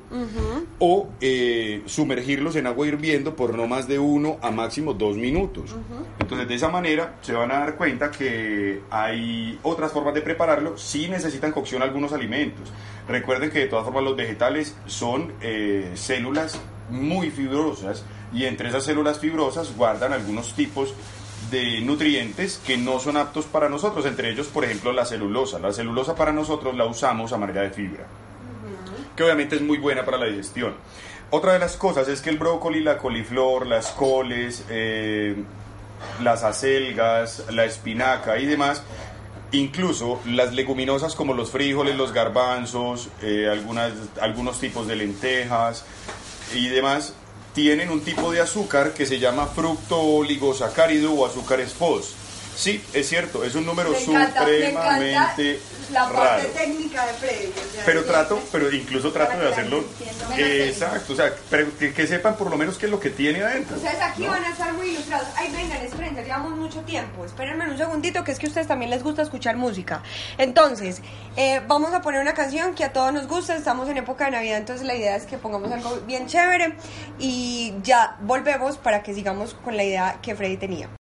o 0.79 1.09
eh, 1.21 1.83
sumergirlos 1.87 2.57
en 2.57 2.67
agua 2.67 2.87
hirviendo 2.87 3.37
por 3.37 3.55
no 3.57 3.67
más 3.67 3.89
de 3.89 3.99
uno 3.99 4.39
a 4.43 4.51
máximo 4.51 4.95
dos 4.95 5.17
minutos. 5.17 5.75
Entonces, 6.19 6.49
de 6.49 6.55
esa 6.55 6.69
manera 6.69 7.17
se 7.21 7.33
van 7.33 7.51
a 7.51 7.61
dar 7.61 7.77
cuenta 7.77 8.11
que 8.11 8.81
hay 8.91 9.59
otras 9.63 9.93
formas 9.93 10.15
de 10.15 10.23
prepararlo. 10.23 10.77
Sí 10.79 11.09
necesitan 11.09 11.53
cocción 11.53 11.83
algunos 11.83 12.13
alimentos. 12.13 12.73
Recuerden 13.11 13.51
que 13.51 13.59
de 13.59 13.66
todas 13.66 13.85
formas 13.85 14.05
los 14.05 14.16
vegetales 14.16 14.77
son 14.87 15.35
eh, 15.42 15.92
células 15.94 16.59
muy 16.88 17.31
fibrosas 17.31 18.05
y 18.33 18.44
entre 18.44 18.68
esas 18.68 18.85
células 18.85 19.18
fibrosas 19.18 19.77
guardan 19.77 20.12
algunos 20.12 20.55
tipos 20.55 20.94
de 21.51 21.81
nutrientes 21.81 22.61
que 22.64 22.77
no 22.77 23.01
son 23.01 23.16
aptos 23.16 23.46
para 23.46 23.68
nosotros, 23.68 24.07
entre 24.07 24.31
ellos, 24.31 24.46
por 24.46 24.64
ejemplo, 24.64 24.92
la 24.92 25.05
celulosa. 25.05 25.59
La 25.59 25.73
celulosa 25.73 26.14
para 26.14 26.33
nosotros 26.33 26.75
la 26.77 26.85
usamos 26.85 27.33
a 27.33 27.38
manera 27.38 27.62
de 27.62 27.70
fibra 27.70 28.07
que 29.20 29.25
obviamente 29.25 29.57
es 29.57 29.61
muy 29.61 29.77
buena 29.77 30.03
para 30.03 30.16
la 30.16 30.25
digestión. 30.25 30.75
Otra 31.29 31.53
de 31.53 31.59
las 31.59 31.77
cosas 31.77 32.09
es 32.09 32.23
que 32.23 32.31
el 32.31 32.38
brócoli, 32.38 32.81
la 32.81 32.96
coliflor, 32.96 33.66
las 33.66 33.88
coles, 33.90 34.64
eh, 34.70 35.37
las 36.23 36.42
acelgas, 36.42 37.44
la 37.51 37.66
espinaca 37.66 38.38
y 38.38 38.46
demás, 38.46 38.83
incluso 39.53 40.21
las 40.27 40.53
leguminosas 40.53 41.15
como 41.15 41.35
los 41.35 41.51
frijoles, 41.51 41.97
los 41.97 42.13
garbanzos, 42.13 43.09
eh, 43.23 43.49
algunas, 43.51 43.93
algunos 44.21 44.61
tipos 44.61 44.87
de 44.87 44.97
lentejas 44.97 45.85
y 46.55 46.69
demás, 46.69 47.15
tienen 47.55 47.91
un 47.91 48.01
tipo 48.01 48.31
de 48.33 48.41
azúcar 48.41 48.93
que 48.95 49.07
se 49.07 49.19
llama 49.19 49.47
fructooligosacárido 49.47 51.13
o 51.13 51.27
azúcar 51.27 51.61
esfos. 51.61 52.15
Sí, 52.57 52.83
es 52.93 53.09
cierto, 53.09 53.45
es 53.45 53.55
un 53.55 53.65
número 53.65 53.91
Me 53.91 53.99
encanta, 53.99 54.45
me 54.45 54.69
encanta 54.69 54.93
supremamente 54.99 55.61
la 55.92 56.09
parte 56.09 56.42
raro. 56.42 56.48
técnica 56.55 57.07
de 57.07 57.12
Freddy. 57.14 57.46
o 57.46 57.72
sea, 57.72 57.83
Pero 57.85 58.05
trato, 58.05 58.40
pero 58.53 58.72
incluso 58.72 59.12
trato 59.12 59.38
de 59.38 59.48
hacerlo. 59.48 59.85
Exacto, 60.37 61.12
o 61.12 61.16
sea, 61.16 61.33
pero 61.48 61.76
que, 61.79 61.92
que 61.92 62.07
sepan 62.07 62.37
por 62.37 62.50
lo 62.50 62.57
menos 62.57 62.79
qué 62.79 62.87
es 62.87 62.92
lo 62.92 63.00
que 63.00 63.11
tiene 63.11 63.42
adentro. 63.42 63.76
Ustedes 63.76 64.00
aquí 64.00 64.24
¿no? 64.24 64.31
van 64.31 64.44
a 64.44 64.50
estar 64.50 64.72
muy 64.72 64.88
ilustrados. 64.90 65.29
Ay, 65.37 65.50
vengan, 65.53 65.79
espérense, 65.83 66.22
llevamos 66.22 66.53
mucho 66.57 66.81
tiempo. 66.83 67.24
Espérenme 67.24 67.70
un 67.70 67.76
segundito, 67.79 68.24
que 68.24 68.33
es 68.33 68.38
que 68.38 68.46
a 68.46 68.48
ustedes 68.48 68.66
también 68.66 68.90
les 68.90 69.03
gusta 69.03 69.22
escuchar 69.22 69.57
música. 69.57 70.03
Entonces, 70.38 71.03
eh, 71.37 71.61
vamos 71.66 71.92
a 71.92 72.00
poner 72.03 72.20
una 72.20 72.35
canción 72.35 72.74
que 72.74 72.85
a 72.85 72.92
todos 72.92 73.12
nos 73.12 73.26
gusta. 73.26 73.57
Estamos 73.57 73.88
en 73.88 73.96
época 73.98 74.26
de 74.26 74.33
Navidad, 74.33 74.59
entonces 74.59 74.87
la 74.87 74.94
idea 74.94 75.16
es 75.16 75.24
que 75.24 75.38
pongamos 75.38 75.70
algo 75.72 76.00
bien 76.07 76.26
chévere. 76.26 76.74
Y 77.18 77.74
ya 77.83 78.16
volvemos 78.20 78.79
para 78.79 79.03
que 79.03 79.14
sigamos 79.14 79.55
con 79.55 79.76
la 79.76 79.85
idea 79.85 80.18
que 80.22 80.35
Freddy 80.35 80.57
tenía. 80.57 81.00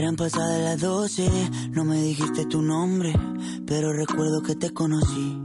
Eran 0.00 0.16
pasadas 0.16 0.58
las 0.62 0.80
12, 0.80 1.30
no 1.72 1.84
me 1.84 2.00
dijiste 2.00 2.46
tu 2.46 2.62
nombre, 2.62 3.12
pero 3.66 3.92
recuerdo 3.92 4.42
que 4.42 4.54
te 4.54 4.70
conocí. 4.70 5.38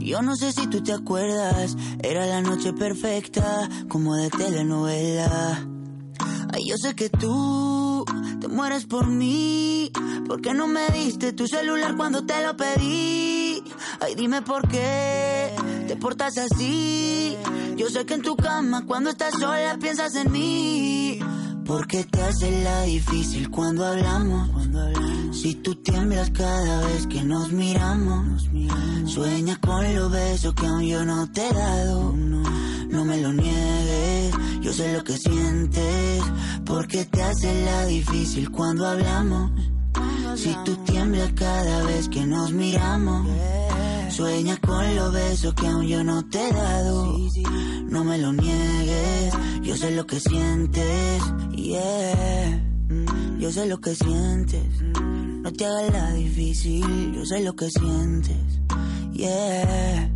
Yo 0.00 0.22
no 0.22 0.34
sé 0.34 0.50
si 0.50 0.66
tú 0.66 0.82
te 0.82 0.92
acuerdas, 0.92 1.76
era 2.02 2.26
la 2.26 2.40
noche 2.40 2.72
perfecta, 2.72 3.68
como 3.88 4.16
de 4.16 4.28
telenovela. 4.28 5.64
Ay, 6.52 6.64
yo 6.68 6.76
sé 6.76 6.96
que 6.96 7.10
tú 7.10 8.04
te 8.40 8.48
mueres 8.48 8.86
por 8.86 9.06
mí, 9.06 9.92
¿Por 10.26 10.40
qué 10.40 10.52
no 10.52 10.66
me 10.66 10.88
diste 10.88 11.32
tu 11.32 11.46
celular 11.46 11.96
cuando 11.96 12.26
te 12.26 12.44
lo 12.44 12.56
pedí? 12.56 13.62
Ay, 14.00 14.16
dime 14.16 14.42
por 14.42 14.66
qué 14.66 15.54
te 15.86 15.94
portas 15.94 16.38
así. 16.38 17.36
Yo 17.76 17.88
sé 17.88 18.04
que 18.04 18.14
en 18.14 18.22
tu 18.22 18.34
cama 18.34 18.84
cuando 18.84 19.10
estás 19.10 19.34
sola 19.38 19.78
piensas 19.80 20.16
en 20.16 20.32
mí. 20.32 21.20
¿Por 21.66 21.86
qué 21.86 22.04
te 22.04 22.22
hace 22.22 22.62
la 22.62 22.82
difícil 22.82 23.50
cuando 23.50 23.86
hablamos? 23.86 24.50
Si 25.32 25.54
tú 25.54 25.74
tiemblas 25.76 26.30
cada 26.30 26.86
vez 26.86 27.06
que 27.06 27.22
nos 27.22 27.52
miramos. 27.52 28.48
Sueñas 29.06 29.58
con 29.58 29.94
los 29.94 30.10
besos 30.10 30.54
que 30.54 30.66
aún 30.66 30.82
yo 30.82 31.04
no 31.04 31.30
te 31.32 31.48
he 31.48 31.52
dado. 31.52 32.12
No 32.12 33.04
me 33.04 33.16
lo 33.16 33.32
niegues, 33.32 34.34
yo 34.60 34.72
sé 34.72 34.92
lo 34.92 35.02
que 35.04 35.16
sientes. 35.16 36.22
¿Por 36.64 36.86
qué 36.86 37.04
te 37.06 37.22
hace 37.22 37.64
la 37.64 37.86
difícil 37.86 38.50
cuando 38.50 38.86
hablamos? 38.86 39.50
Si 40.36 40.54
tú 40.64 40.76
tiemblas 40.84 41.32
cada 41.34 41.82
vez 41.84 42.08
que 42.08 42.26
nos 42.26 42.52
miramos. 42.52 43.26
Sueñas 44.16 44.60
con 44.60 44.94
los 44.94 45.12
besos 45.12 45.54
que 45.54 45.66
aún 45.66 45.88
yo 45.88 46.04
no 46.04 46.24
te 46.26 46.38
he 46.38 46.52
dado. 46.52 47.18
No 47.88 48.04
me 48.04 48.16
lo 48.16 48.32
niegues, 48.32 49.34
yo 49.62 49.76
sé 49.76 49.90
lo 49.90 50.06
que 50.06 50.20
sientes. 50.20 51.20
Yeah, 51.50 52.62
mm, 52.90 53.40
yo 53.40 53.50
sé 53.50 53.66
lo 53.66 53.80
que 53.80 53.92
sientes. 53.96 54.62
No 55.00 55.52
te 55.52 55.66
hagas 55.66 55.92
la 55.92 56.12
difícil, 56.12 57.12
yo 57.12 57.26
sé 57.26 57.40
lo 57.42 57.56
que 57.56 57.68
sientes. 57.70 58.36
Yeah, 59.14 60.08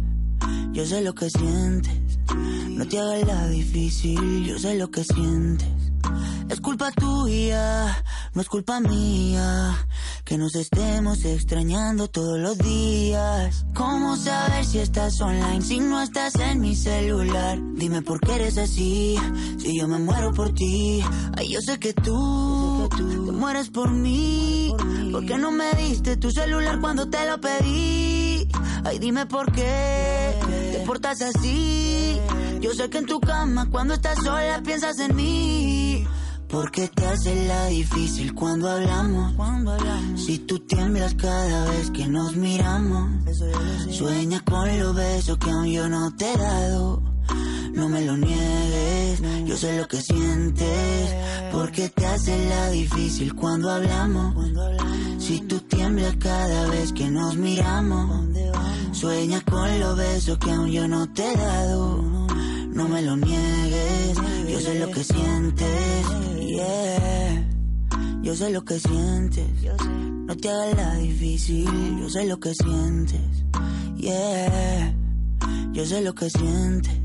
yo 0.73 0.87
sé 0.87 1.01
lo 1.03 1.13
que 1.13 1.29
sientes. 1.29 2.21
No 2.69 2.87
te 2.87 3.01
hagas 3.01 3.27
la 3.27 3.49
difícil, 3.49 4.45
yo 4.45 4.61
sé 4.61 4.77
lo 4.77 4.93
que 4.93 5.03
sientes. 5.03 5.88
Es 6.49 6.61
culpa 6.61 6.91
tuya, 6.93 8.03
no 8.35 8.41
es 8.41 8.49
culpa 8.49 8.81
mía. 8.81 9.87
Que 10.25 10.39
nos 10.39 10.55
estemos 10.55 11.25
extrañando 11.25 12.09
todos 12.09 12.39
los 12.39 12.59
días. 12.59 13.65
¿Cómo 13.75 14.17
saber 14.17 14.65
si 14.65 14.79
estás 14.79 15.21
online 15.21 15.63
si 15.63 15.81
no 15.81 16.03
estás 16.03 16.35
en 16.37 16.61
mi 16.61 16.75
celular? 16.75 17.59
Dime 17.75 18.03
por 18.03 18.21
qué 18.21 18.35
eres 18.35 18.59
así, 18.59 19.17
si 19.59 19.79
yo 19.79 19.89
me 19.89 19.99
muero 19.99 20.33
por 20.33 20.55
ti. 20.55 21.03
Ay, 21.37 21.49
yo 21.51 21.61
sé 21.61 21.79
que 21.79 21.93
tú, 21.93 22.89
te 22.95 23.03
mueres 23.03 23.71
por 23.71 23.91
mí. 23.91 24.73
¿Por 25.13 25.27
qué 25.27 25.39
no 25.39 25.51
me 25.51 25.73
diste 25.75 26.17
tu 26.17 26.31
celular 26.31 26.81
cuando 26.81 27.09
te 27.09 27.27
lo 27.27 27.41
pedí? 27.41 28.49
Ay, 28.85 28.99
dime 28.99 29.27
por 29.27 29.51
qué 29.53 30.35
te 30.73 30.83
portas 30.87 31.23
así. 31.23 32.19
Yo 32.61 32.75
sé 32.75 32.91
que 32.91 32.99
en 32.99 33.07
tu 33.07 33.21
cama 33.21 33.69
cuando 33.71 33.95
estás 33.95 34.19
sola 34.23 34.63
piensas 34.65 34.99
en 34.99 35.15
mí. 35.15 35.78
¿Por 36.49 36.71
qué 36.71 36.89
te 36.89 37.07
hace 37.07 37.47
la 37.47 37.67
difícil 37.67 38.35
cuando 38.35 38.71
hablamos? 38.71 39.35
Si 40.17 40.39
tú 40.39 40.59
tiemblas 40.61 41.15
cada 41.15 41.71
vez 41.71 41.91
que 41.91 42.07
nos 42.07 42.37
miramos. 42.37 43.11
Sueñas 43.91 44.43
con 44.43 44.79
los 44.79 44.95
besos 44.95 45.37
que 45.39 45.51
aún 45.51 45.67
yo 45.67 45.89
no 45.89 46.15
te 46.17 46.33
he 46.33 46.37
dado. 46.37 47.03
No 47.73 47.89
me 47.89 48.01
lo 48.01 48.17
niegues, 48.17 49.23
yo 49.47 49.57
sé 49.57 49.79
lo 49.79 49.87
que 49.87 50.01
sientes. 50.01 51.15
¿Por 51.53 51.71
qué 51.71 51.91
te 51.91 52.07
hace 52.07 52.49
la 52.49 52.71
difícil 52.71 53.35
cuando 53.35 53.71
hablamos? 53.71 54.35
Si 55.19 55.41
tú 55.41 55.61
tiemblas 55.61 56.17
cada 56.17 56.67
vez 56.69 56.93
que 56.93 57.11
nos 57.11 57.37
miramos. 57.37 58.27
Sueñas 58.93 59.43
con 59.45 59.79
los 59.79 59.97
besos 59.97 60.39
que 60.39 60.51
aún 60.51 60.71
yo 60.71 60.89
no 60.89 61.13
te 61.13 61.31
he 61.31 61.37
dado. 61.37 62.27
No 62.71 62.89
me 62.89 63.03
lo 63.03 63.17
niegues, 63.17 64.17
yo 64.49 64.61
sé 64.61 64.79
lo 64.79 64.91
que 64.91 65.05
sientes. 65.05 66.07
Yeah, 66.59 67.45
yo 68.21 68.35
sé 68.35 68.51
lo 68.51 68.65
que 68.65 68.81
sientes. 68.81 69.47
No 70.27 70.37
te 70.37 70.49
hagas 70.49 70.77
la 70.77 70.95
difícil, 70.97 72.01
yo 72.01 72.11
sé 72.11 72.25
lo 72.25 72.41
que 72.41 72.53
sientes. 72.53 73.21
Yeah, 73.97 74.93
yo 75.71 75.87
sé 75.87 76.01
lo 76.01 76.17
que 76.17 76.29
sientes. 76.29 76.99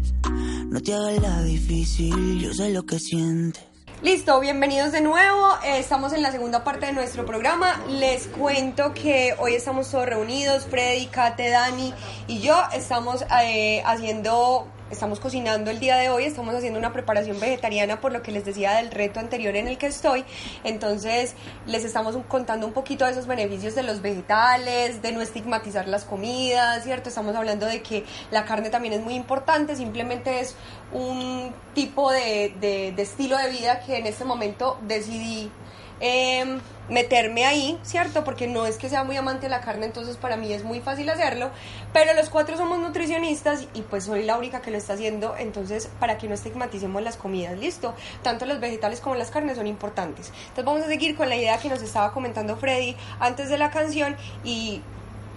No 0.70 0.82
te 0.82 0.96
hagas 0.96 1.22
la 1.22 1.44
difícil, 1.44 2.40
yo 2.40 2.52
sé 2.52 2.72
lo 2.72 2.84
que 2.88 2.98
sientes. 2.98 3.64
Listo, 4.02 4.40
bienvenidos 4.40 4.92
de 4.92 5.02
nuevo. 5.02 5.48
Eh, 5.64 5.78
estamos 5.78 6.14
en 6.14 6.24
la 6.24 6.32
segunda 6.32 6.64
parte 6.64 6.88
de 6.88 6.94
nuestro 6.94 7.24
programa. 7.24 7.80
Les 7.88 8.26
cuento 8.26 8.96
que 8.96 9.36
hoy 9.38 9.54
estamos 9.54 9.92
todos 9.92 10.08
reunidos, 10.08 10.66
Freddy, 10.66 11.06
Kate, 11.06 11.52
Dani 11.52 11.94
y 12.28 12.40
yo 12.40 12.60
estamos 12.74 13.24
eh, 13.44 13.84
haciendo 13.86 14.68
estamos 14.94 15.20
cocinando 15.20 15.72
el 15.72 15.80
día 15.80 15.98
de 15.98 16.10
hoy, 16.10 16.24
estamos 16.26 16.56
haciendo 16.56 16.80
una 16.80 16.94
preparación 16.94 17.40
vegetariana 17.40 18.00
por 18.00 18.12
lo 18.12 18.22
que 18.22 18.32
les 18.32 18.46
decía 18.46 18.74
del 18.74 18.92
reto 18.92 19.20
anterior 19.20 19.56
en 19.56 19.68
el 19.68 19.78
que 19.78 19.88
estoy. 19.88 20.24
Entonces, 20.64 21.36
les 21.66 21.84
estamos 21.84 22.18
contando 22.28 22.66
un 22.66 22.74
poquito 22.74 23.06
de 23.06 23.12
esos 23.12 23.28
beneficios 23.28 23.76
de 23.76 23.84
los 23.84 24.02
vegetales, 24.02 25.02
de 25.02 25.12
no 25.12 25.22
estigmatizar 25.22 25.88
las 25.88 26.06
comidas, 26.06 26.84
¿cierto? 26.84 27.10
Estamos 27.10 27.36
hablando 27.36 27.66
de 27.66 27.82
que 27.82 28.06
la 28.32 28.46
carne 28.46 28.70
también 28.70 28.94
es 28.94 29.02
muy 29.02 29.16
importante, 29.16 29.76
simplemente 29.76 30.40
es 30.40 30.56
un 30.92 31.54
tipo 31.74 32.12
de, 32.12 32.56
de, 32.62 33.02
estilo 33.02 33.38
de 33.38 33.50
vida 33.50 33.80
que 33.80 33.98
en 33.98 34.06
este 34.06 34.26
momento 34.26 34.78
decidí 34.84 35.52
eh, 36.00 36.60
meterme 36.90 37.46
ahí, 37.46 37.80
¿cierto? 37.84 38.24
Porque 38.24 38.48
no 38.48 38.66
es 38.66 38.78
que 38.78 38.90
sea 38.90 39.04
muy 39.04 39.16
amante 39.18 39.44
de 39.44 39.50
la 39.50 39.62
carne, 39.62 39.86
entonces 39.86 40.18
para 40.18 40.38
mí 40.38 40.52
es 40.52 40.64
muy 40.64 40.82
fácil 40.82 41.10
hacerlo, 41.10 41.52
pero 41.92 42.14
los 42.14 42.30
cuatro 42.30 42.58
somos 42.58 42.80
nutricionistas 42.80 43.68
y 43.74 43.82
pues 43.82 44.06
soy 44.06 44.24
la 44.24 44.38
única 44.38 44.62
que 44.62 44.72
lo 44.72 44.78
está 44.78 44.94
haciendo, 44.94 45.36
entonces 45.38 45.90
para 46.00 46.18
que 46.18 46.28
no 46.28 46.34
estigmaticemos 46.34 47.02
las 47.02 47.18
comidas, 47.18 47.58
¿listo? 47.58 47.94
Tanto 48.22 48.46
los 48.46 48.60
vegetales 48.60 49.00
como 49.00 49.16
las 49.16 49.32
carnes 49.32 49.58
son 49.58 49.68
importantes. 49.68 50.32
Entonces 50.42 50.66
vamos 50.66 50.82
a 50.84 50.88
seguir 50.88 51.16
con 51.16 51.30
la 51.30 51.36
idea 51.36 51.58
que 51.58 51.70
nos 51.70 51.82
estaba 51.82 52.12
comentando 52.14 52.58
Freddy 52.58 52.96
antes 53.20 53.50
de 53.50 53.58
la 53.58 53.72
canción 53.72 54.16
y 54.44 54.82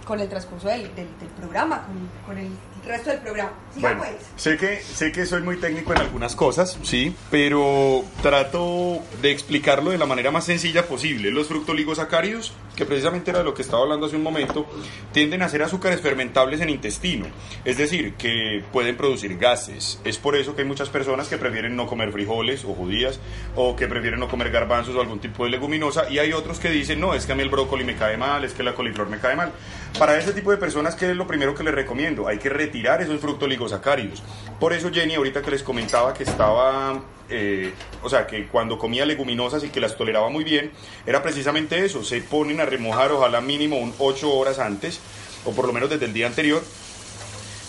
con 0.05 0.19
el 0.21 0.29
transcurso 0.29 0.69
del, 0.69 0.83
del, 0.95 1.07
del 1.19 1.29
programa, 1.37 1.85
con, 1.85 2.09
con 2.25 2.37
el 2.37 2.49
resto 2.85 3.09
del 3.09 3.19
programa. 3.19 3.51
Siga 3.73 3.93
Bueno, 3.93 4.03
pues. 4.03 4.25
sé 4.35 4.57
que, 4.57 4.81
sé 4.81 5.11
que 5.11 5.25
soy 5.25 5.41
muy 5.41 5.57
técnico 5.57 5.93
en 5.93 5.99
algunas 5.99 6.35
cosas, 6.35 6.77
sí, 6.83 7.15
pero 7.29 8.03
trato 8.21 8.99
de 9.21 9.31
explicarlo 9.31 9.91
de 9.91 9.97
la 9.97 10.05
manera 10.05 10.31
más 10.31 10.45
sencilla 10.45 10.87
posible. 10.87 11.31
Los 11.31 11.47
fructoligosacáridos, 11.47 12.53
que 12.75 12.85
precisamente 12.85 13.31
era 13.31 13.39
de 13.39 13.45
lo 13.45 13.53
que 13.53 13.61
estaba 13.61 13.83
hablando 13.83 14.05
hace 14.05 14.15
un 14.15 14.23
momento, 14.23 14.65
tienden 15.11 15.41
a 15.41 15.49
ser 15.49 15.63
azúcares 15.63 16.01
fermentables 16.01 16.61
en 16.61 16.69
intestino, 16.69 17.25
es 17.65 17.77
decir, 17.77 18.13
que 18.13 18.63
pueden 18.71 18.95
producir 18.95 19.37
gases. 19.37 19.99
Es 20.03 20.17
por 20.17 20.35
eso 20.35 20.55
que 20.55 20.61
hay 20.61 20.67
muchas 20.67 20.89
personas 20.89 21.27
que 21.27 21.37
prefieren 21.37 21.75
no 21.75 21.87
comer 21.87 22.11
frijoles 22.11 22.63
o 22.65 22.73
judías, 22.73 23.19
o 23.55 23.75
que 23.75 23.87
prefieren 23.87 24.19
no 24.19 24.29
comer 24.29 24.51
garbanzos 24.51 24.95
o 24.95 25.01
algún 25.01 25.19
tipo 25.19 25.43
de 25.43 25.51
leguminosa, 25.51 26.09
y 26.09 26.19
hay 26.19 26.33
otros 26.33 26.59
que 26.59 26.69
dicen, 26.69 26.99
no, 26.99 27.13
es 27.13 27.25
que 27.25 27.33
a 27.33 27.35
mí 27.35 27.41
el 27.41 27.49
brócoli 27.49 27.83
me 27.83 27.95
cae 27.95 28.17
mal, 28.17 28.43
es 28.43 28.53
que 28.53 28.63
la 28.63 28.73
coliflor 28.73 29.09
me 29.09 29.19
cae 29.19 29.35
mal. 29.35 29.51
Para 29.99 30.17
ese 30.17 30.31
tipo 30.31 30.51
de 30.51 30.57
personas, 30.57 30.95
¿qué 30.95 31.09
es 31.09 31.15
lo 31.15 31.25
primero 31.27 31.55
que 31.55 31.63
les 31.63 31.73
recomiendo? 31.73 32.27
Hay 32.27 32.37
que 32.37 32.49
retirar 32.49 32.76
esos 32.85 33.19
fructoligosacáridos. 33.19 34.23
Por 34.59 34.73
eso 34.73 34.91
Jenny, 34.91 35.15
ahorita 35.15 35.41
que 35.41 35.51
les 35.51 35.63
comentaba 35.63 36.13
que 36.13 36.23
estaba, 36.23 37.01
eh, 37.29 37.73
o 38.03 38.09
sea, 38.09 38.25
que 38.25 38.47
cuando 38.47 38.77
comía 38.77 39.05
leguminosas 39.05 39.63
y 39.63 39.69
que 39.69 39.79
las 39.79 39.95
toleraba 39.95 40.29
muy 40.29 40.43
bien, 40.43 40.71
era 41.05 41.21
precisamente 41.21 41.83
eso. 41.83 42.03
Se 42.03 42.21
ponen 42.21 42.59
a 42.59 42.65
remojar, 42.65 43.11
ojalá 43.11 43.41
mínimo 43.41 43.77
un 43.77 43.93
8 43.99 44.33
horas 44.33 44.59
antes, 44.59 44.99
o 45.45 45.51
por 45.51 45.67
lo 45.67 45.73
menos 45.73 45.89
desde 45.89 46.05
el 46.05 46.13
día 46.13 46.27
anterior, 46.27 46.63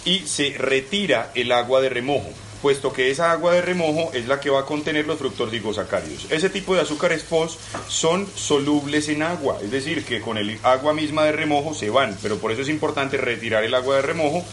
y 0.05 0.21
se 0.21 0.55
retira 0.57 1.31
el 1.35 1.53
agua 1.53 1.81
de 1.81 1.91
remojo, 1.91 2.31
puesto 2.63 2.93
que 2.93 3.11
esa 3.11 3.33
agua 3.33 3.53
de 3.53 3.61
remojo 3.61 4.11
es 4.15 4.27
la 4.27 4.41
que 4.41 4.51
va 4.51 4.61
a 4.61 4.67
contener 4.67 5.07
los 5.07 5.19
fructoligosacáridos. 5.19 6.31
Ese 6.31 6.49
tipo 6.49 6.75
de 6.75 6.81
azúcares 6.81 7.25
FOS 7.25 7.59
son 7.89 8.27
solubles 8.35 9.09
en 9.09 9.23
agua, 9.23 9.59
es 9.63 9.71
decir, 9.71 10.05
que 10.05 10.21
con 10.21 10.39
el 10.39 10.59
agua 10.63 10.95
misma 10.95 11.25
de 11.25 11.33
remojo 11.33 11.75
se 11.75 11.91
van, 11.91 12.17
pero 12.23 12.39
por 12.39 12.53
eso 12.53 12.63
es 12.63 12.69
importante 12.71 13.19
retirar 13.19 13.65
el 13.65 13.75
agua 13.75 13.97
de 13.97 14.03
remojo, 14.03 14.45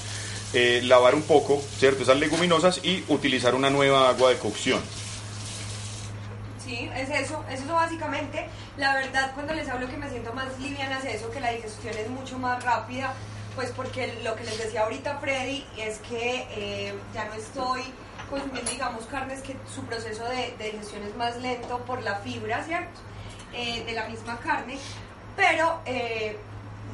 eh, 0.55 0.81
lavar 0.83 1.15
un 1.15 1.23
poco, 1.23 1.61
¿cierto? 1.77 2.03
Esas 2.03 2.17
leguminosas 2.17 2.79
y 2.81 3.03
utilizar 3.09 3.55
una 3.55 3.69
nueva 3.69 4.07
agua 4.07 4.29
de 4.29 4.37
cocción. 4.37 4.79
Sí, 6.63 6.89
es 6.95 7.09
eso, 7.09 7.43
es 7.51 7.59
eso 7.59 7.73
básicamente. 7.73 8.47
La 8.77 8.93
verdad, 8.93 9.33
cuando 9.33 9.53
les 9.53 9.67
hablo 9.67 9.89
que 9.89 9.97
me 9.97 10.09
siento 10.09 10.31
más 10.31 10.57
liviana 10.57 10.99
es 10.99 11.15
eso, 11.15 11.29
que 11.29 11.41
la 11.41 11.51
digestión 11.51 11.93
es 11.97 12.09
mucho 12.09 12.39
más 12.39 12.63
rápida, 12.63 13.13
pues 13.53 13.71
porque 13.71 14.17
lo 14.23 14.33
que 14.37 14.45
les 14.45 14.57
decía 14.57 14.83
ahorita 14.83 15.17
Freddy 15.17 15.65
es 15.77 15.97
que 15.99 16.47
eh, 16.51 16.93
ya 17.13 17.25
no 17.25 17.33
estoy 17.33 17.81
consumiendo, 18.29 18.71
digamos, 18.71 19.05
carnes 19.07 19.41
que 19.41 19.57
su 19.75 19.83
proceso 19.83 20.23
de, 20.23 20.55
digestión 20.71 21.03
es 21.03 21.17
más 21.17 21.35
lento 21.41 21.79
por 21.79 22.01
la 22.01 22.15
fibra, 22.19 22.63
¿cierto? 22.63 23.01
Eh, 23.53 23.83
de 23.85 23.91
la 23.91 24.07
misma 24.07 24.39
carne, 24.39 24.77
pero 25.35 25.81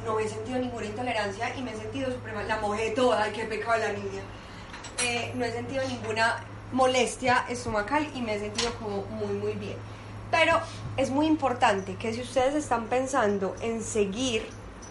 no 0.04 0.18
he 0.18 0.28
sentido 0.28 0.58
ninguna 0.58 0.86
intolerancia 0.86 1.54
y 1.56 1.62
me 1.62 1.72
he 1.72 1.76
sentido 1.76 2.10
suprema, 2.10 2.42
la 2.42 2.58
mojé 2.58 2.90
toda, 2.90 3.22
ay, 3.22 3.32
qué 3.32 3.44
pecado 3.44 3.78
la 3.78 3.92
niña. 3.92 4.22
Eh, 5.04 5.32
no 5.34 5.44
he 5.44 5.52
sentido 5.52 5.82
ninguna 5.88 6.44
molestia 6.72 7.44
estomacal 7.48 8.08
y 8.14 8.22
me 8.22 8.34
he 8.34 8.40
sentido 8.40 8.72
como 8.74 9.02
muy 9.02 9.34
muy 9.34 9.52
bien. 9.52 9.76
Pero 10.30 10.60
es 10.96 11.10
muy 11.10 11.26
importante 11.26 11.96
que 11.96 12.12
si 12.14 12.22
ustedes 12.22 12.54
están 12.54 12.86
pensando 12.86 13.54
en 13.60 13.82
seguir 13.82 14.46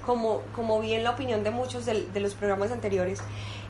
como, 0.06 0.42
como 0.56 0.80
vi 0.80 0.94
en 0.94 1.04
la 1.04 1.12
opinión 1.12 1.44
de 1.44 1.52
muchos 1.52 1.86
de, 1.86 2.20
los 2.20 2.36
programas 2.36 2.72
anteriores, 2.72 3.20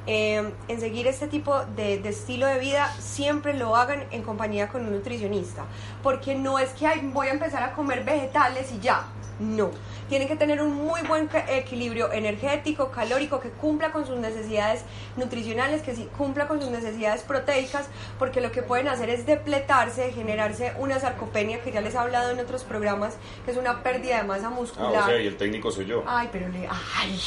eh, 0.08 0.52
en 0.68 0.80
seguir 0.80 1.08
este 1.08 1.28
tipo 1.28 1.64
de, 1.78 2.00
de 2.00 2.10
estilo 2.10 2.48
de 2.48 2.60
vida, 2.60 2.94
siempre 3.00 3.54
lo 3.54 3.76
hagan 3.76 4.06
en 4.12 4.24
compañía 4.24 4.68
con 4.68 4.86
un 4.86 4.92
nutricionista. 4.92 5.64
Porque 6.04 6.36
no 6.36 6.60
es 6.60 6.72
que 6.72 6.88
ay, 6.88 7.10
voy 7.14 7.28
a 7.28 7.32
empezar 7.32 7.64
a 7.64 7.74
comer 7.74 8.04
vegetales 8.04 8.72
y 8.74 8.80
ya. 8.80 9.06
No. 9.40 9.72
Tienen 10.12 10.28
que 10.28 10.36
tener 10.36 10.62
un 10.62 10.74
muy 10.74 11.00
buen 11.04 11.30
equilibrio 11.48 12.12
energético, 12.12 12.92
calórico, 12.92 13.40
que 13.40 13.48
cumpla 13.50 13.94
con 13.94 14.06
sus 14.06 14.18
necesidades 14.20 14.82
nutricionales, 15.16 15.82
que 15.84 15.96
sí 15.96 16.10
cumpla 16.18 16.50
con 16.50 16.60
sus 16.60 16.70
necesidades 16.70 17.22
proteicas, 17.22 17.86
porque 18.20 18.42
lo 18.42 18.52
que 18.52 18.62
pueden 18.62 18.90
hacer 18.90 19.10
es 19.10 19.26
depletarse, 19.26 20.12
generarse 20.12 20.74
una 20.80 21.00
sarcopenia, 21.00 21.62
que 21.62 21.72
ya 21.72 21.80
les 21.80 21.94
he 21.96 21.98
hablado 21.98 22.32
en 22.32 22.40
otros 22.42 22.66
programas, 22.66 23.14
que 23.46 23.52
es 23.52 23.58
una 23.58 23.84
pérdida 23.84 24.18
de 24.18 24.24
masa 24.24 24.48
Ah, 24.48 24.50
muscular. 24.50 25.04
o 25.04 25.06
sea, 25.06 25.22
y 25.22 25.28
el 25.28 25.38
técnico 25.38 25.72
soy 25.72 25.86
yo. 25.86 26.04
Ay, 26.06 26.28
pero 26.30 26.50
le. 26.50 26.68
Ay. 26.98 27.18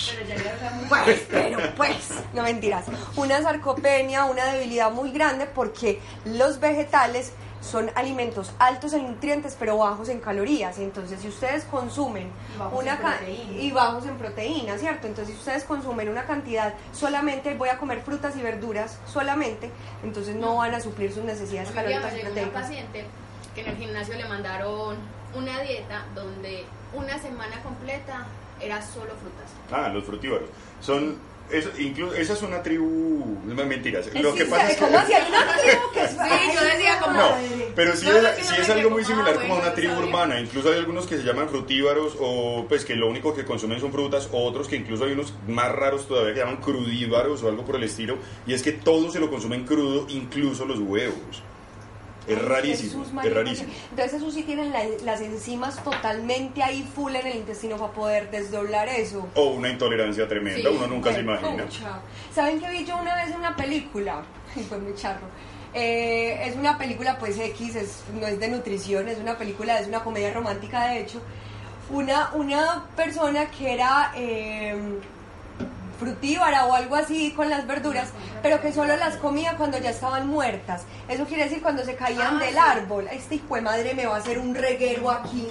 Pues, 0.90 1.22
pero 1.30 1.58
pues. 1.78 2.10
No 2.34 2.42
mentiras. 2.42 2.84
Una 3.16 3.40
sarcopenia, 3.40 4.26
una 4.26 4.44
debilidad 4.52 4.90
muy 4.92 5.10
grande 5.10 5.46
porque 5.46 6.00
los 6.26 6.60
vegetales 6.60 7.32
son 7.64 7.90
alimentos 7.94 8.52
altos 8.58 8.92
en 8.92 9.06
nutrientes 9.06 9.56
pero 9.58 9.78
bajos 9.78 10.08
en 10.08 10.20
calorías. 10.20 10.78
Entonces, 10.78 11.20
si 11.20 11.28
ustedes 11.28 11.64
consumen 11.64 12.30
Bajos 12.58 12.82
una 12.82 12.98
en 13.26 13.60
y 13.60 13.72
bajos 13.72 14.06
en 14.06 14.16
proteína, 14.16 14.76
¿cierto? 14.78 15.06
Entonces, 15.06 15.34
si 15.34 15.40
ustedes 15.40 15.64
consumen 15.64 16.08
una 16.08 16.24
cantidad 16.24 16.74
solamente 16.92 17.54
voy 17.54 17.70
a 17.70 17.78
comer 17.78 18.02
frutas 18.02 18.36
y 18.36 18.42
verduras 18.42 18.98
solamente, 19.06 19.70
entonces 20.02 20.36
no 20.36 20.56
van 20.56 20.74
a 20.74 20.80
suplir 20.80 21.12
sus 21.12 21.24
necesidades 21.24 21.70
Porque 21.70 21.84
calóricas 21.84 22.16
y 22.16 22.20
proteicas. 22.20 22.62
paciente 22.62 23.04
que 23.54 23.60
en 23.62 23.68
el 23.68 23.76
gimnasio 23.76 24.14
le 24.16 24.24
mandaron 24.26 24.96
una 25.34 25.60
dieta 25.60 26.04
donde 26.14 26.64
una 26.92 27.18
semana 27.18 27.60
completa 27.62 28.26
era 28.60 28.80
solo 28.82 29.12
frutas. 29.16 29.50
Ah, 29.72 29.88
los 29.88 30.04
frutívoros. 30.04 30.48
Son. 30.80 31.16
Eso, 31.50 31.70
incluso, 31.78 32.14
esa 32.14 32.32
es 32.32 32.42
una 32.42 32.62
tribu. 32.62 33.38
No, 33.44 33.64
mentiras. 33.66 34.06
Lo 34.14 34.34
que 34.34 34.46
pasa 34.46 34.70
es 34.70 34.76
que. 34.78 34.84
¿Cómo 34.84 34.98
si 35.06 35.12
hay 35.12 35.28
una 35.28 35.56
tribu 35.56 35.92
que 35.92 36.00
es 36.04 36.10
Sí, 36.10 36.54
yo 36.54 36.64
decía 36.64 36.98
como- 36.98 37.16
No, 37.18 37.28
pero 37.76 37.94
sí 37.96 38.06
No, 38.06 38.12
es, 38.16 38.50
no 38.50 38.56
es 38.56 38.70
algo 38.70 38.90
muy 38.90 39.02
Ah, 39.02 39.06
similar 39.06 39.34
como 39.40 39.54
a 39.54 39.58
una 39.60 39.74
tribu 39.74 39.94
urbana. 39.98 40.40
Incluso 40.40 40.70
hay 40.70 40.78
algunos 40.78 41.06
que 41.06 41.16
se 41.18 41.22
llaman 41.22 41.48
frutívaros 41.50 42.16
o 42.18 42.64
pues 42.68 42.84
que 42.84 42.96
lo 42.96 43.08
único 43.08 43.34
que 43.34 43.44
consumen 43.44 43.78
son 43.78 43.92
frutas, 43.92 44.28
o 44.32 44.42
otros 44.44 44.68
que 44.68 44.76
incluso 44.76 45.04
hay 45.04 45.12
unos 45.12 45.34
más 45.46 45.70
raros 45.70 46.08
todavía 46.08 46.32
que 46.34 46.40
llaman 46.40 46.56
crudívaros 46.56 47.42
o 47.42 47.48
algo 47.48 47.64
por 47.64 47.76
el 47.76 47.84
estilo. 47.84 48.16
Y 48.46 48.54
es 48.54 48.62
que 48.62 48.72
todo 48.72 49.10
se 49.12 49.20
lo 49.20 49.30
consumen 49.30 49.64
crudo, 49.64 50.06
incluso 50.08 50.64
los 50.64 50.78
huevos. 50.78 51.42
Es 52.26 52.38
Ay, 52.38 52.42
rarísimo, 52.46 53.04
Jesús, 53.04 53.24
es 53.24 53.34
rarísimo. 53.34 53.72
Entonces 53.90 54.14
eso 54.14 54.30
sí 54.30 54.42
tienen 54.44 54.72
la- 54.72 54.84
las 55.04 55.20
enzimas 55.20 55.82
totalmente 55.84 56.62
ahí 56.62 56.88
full 56.94 57.14
en 57.14 57.26
el 57.26 57.36
intestino 57.36 57.76
para 57.76 57.92
poder 57.92 58.30
desdoblar 58.30 58.88
eso. 58.88 59.28
O 59.34 59.50
una 59.50 59.68
intolerancia 59.68 60.26
tremenda, 60.26 60.70
Sí, 60.70 60.76
uno 60.76 60.86
nunca 60.86 61.12
se 61.12 61.20
imagina. 61.20 61.66
¿Saben 62.34 62.60
qué 62.60 62.70
vi 62.70 62.84
yo 62.84 62.96
una 62.96 63.14
vez 63.16 63.30
en 63.30 63.36
una 63.36 63.54
película? 63.56 64.22
Y 64.56 64.60
fue 64.60 64.78
muy 64.78 64.94
charro. 64.94 65.26
Eh, 65.74 66.46
es 66.48 66.54
una 66.56 66.78
película 66.78 67.18
pues 67.18 67.36
X, 67.38 67.74
es- 67.76 68.04
no 68.14 68.26
es 68.26 68.38
de 68.38 68.48
nutrición, 68.48 69.08
es 69.08 69.18
una 69.18 69.36
película, 69.36 69.78
es 69.80 69.88
una 69.88 70.02
comedia 70.04 70.32
romántica 70.32 70.86
de 70.86 71.00
hecho. 71.00 71.20
Una, 71.90 72.30
una 72.34 72.86
persona 72.96 73.50
que 73.50 73.74
era 73.74 74.12
eh, 74.16 74.74
frutívara 75.98 76.66
o 76.66 76.74
algo 76.74 76.96
así 76.96 77.32
con 77.32 77.50
las 77.50 77.66
verduras, 77.66 78.08
pero 78.42 78.60
que 78.60 78.72
solo 78.72 78.96
las 78.96 79.16
comía 79.16 79.56
cuando 79.56 79.78
ya 79.78 79.90
estaban 79.90 80.26
muertas. 80.26 80.82
Eso 81.08 81.24
quiere 81.24 81.44
decir 81.44 81.62
cuando 81.62 81.84
se 81.84 81.94
caían 81.96 82.36
Ah, 82.36 82.44
del 82.44 82.52
sí. 82.54 82.58
árbol. 82.58 83.08
Este 83.10 83.36
hijo 83.36 83.54
de 83.54 83.60
madre 83.62 83.94
me 83.94 84.06
va 84.06 84.16
a 84.16 84.18
hacer 84.18 84.38
un 84.38 84.54
reguero 84.54 85.10
aquí. 85.10 85.48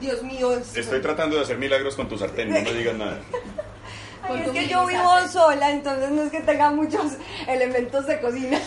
Dios 0.00 0.22
mío. 0.22 0.52
es- 0.54 0.76
Estoy 0.76 1.00
tratando 1.02 1.36
de 1.36 1.42
hacer 1.42 1.58
milagros 1.58 1.94
con 1.94 2.08
tu 2.08 2.16
sartén, 2.16 2.48
no 2.50 2.60
me 2.62 2.72
digas 2.72 2.94
nada. 2.96 3.18
Ay, 4.22 4.28
Con 4.28 4.40
es 4.40 4.50
que 4.50 4.68
yo 4.68 4.86
vivo 4.86 5.28
sola, 5.30 5.70
entonces 5.70 6.10
no 6.10 6.22
es 6.22 6.30
que 6.30 6.40
tenga 6.40 6.70
muchos 6.70 7.12
elementos 7.46 8.06
de 8.06 8.20
cocina. 8.20 8.58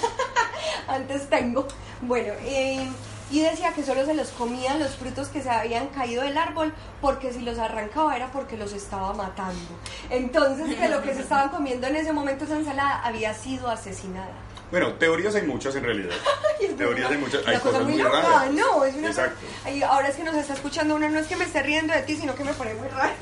Antes 0.88 1.30
tengo. 1.30 1.68
Bueno, 2.02 2.34
eh, 2.44 2.88
y 3.34 3.42
decía 3.42 3.74
que 3.74 3.84
solo 3.84 4.06
se 4.06 4.14
los 4.14 4.30
comían 4.30 4.78
los 4.78 4.96
frutos 4.96 5.30
que 5.30 5.42
se 5.42 5.50
habían 5.50 5.88
caído 5.88 6.22
del 6.22 6.38
árbol, 6.38 6.72
porque 7.02 7.34
si 7.34 7.42
los 7.42 7.58
arrancaba 7.58 8.16
era 8.16 8.32
porque 8.32 8.58
los 8.58 8.74
estaba 8.74 9.12
matando. 9.14 9.60
Entonces, 10.12 10.76
que 10.76 10.88
lo 10.88 11.02
que 11.02 11.16
se 11.16 11.22
estaban 11.22 11.50
comiendo 11.50 11.88
en 11.88 11.96
ese 11.96 12.14
momento 12.14 12.46
esa 12.46 12.58
ensalada 12.58 13.04
había 13.04 13.34
sido 13.34 13.70
asesinada. 13.70 14.34
Bueno, 14.74 14.94
teorías 14.94 15.36
hay 15.36 15.44
muchas 15.44 15.76
en 15.76 15.84
realidad. 15.84 16.16
Teorías 16.78 17.12
hay 17.12 17.18
muchas, 17.20 17.46
hay 17.46 17.58
cosa 17.60 17.70
cosas 17.70 17.84
muy 17.84 17.94
muy 17.94 18.02
raras. 18.02 18.52
no, 18.54 18.84
es 18.84 18.96
una 18.96 19.10
Exacto. 19.10 19.36
cosa- 19.46 19.62
Ay, 19.70 19.84
ahora 19.84 20.08
es 20.08 20.16
que 20.16 20.24
nos 20.24 20.34
está 20.36 20.56
escuchando 20.56 20.96
uno, 20.96 21.08
no 21.10 21.20
es 21.20 21.28
que 21.28 21.36
me 21.36 21.46
esté 21.46 21.62
riendo 21.62 21.94
de 21.94 22.02
ti, 22.02 22.16
sino 22.16 22.34
que 22.34 22.44
me 22.44 22.54
pone 22.56 22.74
muy 22.74 22.88
raro. 22.88 23.14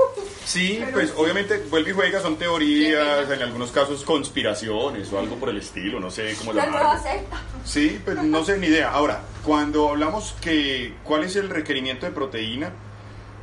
Sí, 0.45 0.77
Pero 0.79 0.91
pues 0.93 1.09
sí. 1.09 1.15
obviamente 1.17 1.57
vuelve 1.69 1.89
y 1.89 1.93
juega, 1.93 2.21
son 2.21 2.37
teorías, 2.37 3.29
en 3.29 3.41
algunos 3.41 3.69
casos 3.71 4.05
conspiraciones 4.05 5.11
o 5.11 5.19
algo 5.19 5.35
por 5.35 5.49
el 5.49 5.57
estilo, 5.57 5.99
no 5.99 6.09
sé 6.09 6.33
cómo 6.37 6.53
llamarlo. 6.53 7.03
secta. 7.03 7.41
Sí, 7.65 7.99
pues 8.05 8.23
no 8.23 8.45
sé 8.45 8.57
ni 8.57 8.67
idea. 8.67 8.89
Ahora, 8.91 9.19
cuando 9.43 9.89
hablamos 9.89 10.33
que 10.39 10.93
cuál 11.03 11.25
es 11.25 11.35
el 11.35 11.49
requerimiento 11.49 12.05
de 12.05 12.13
proteína, 12.13 12.71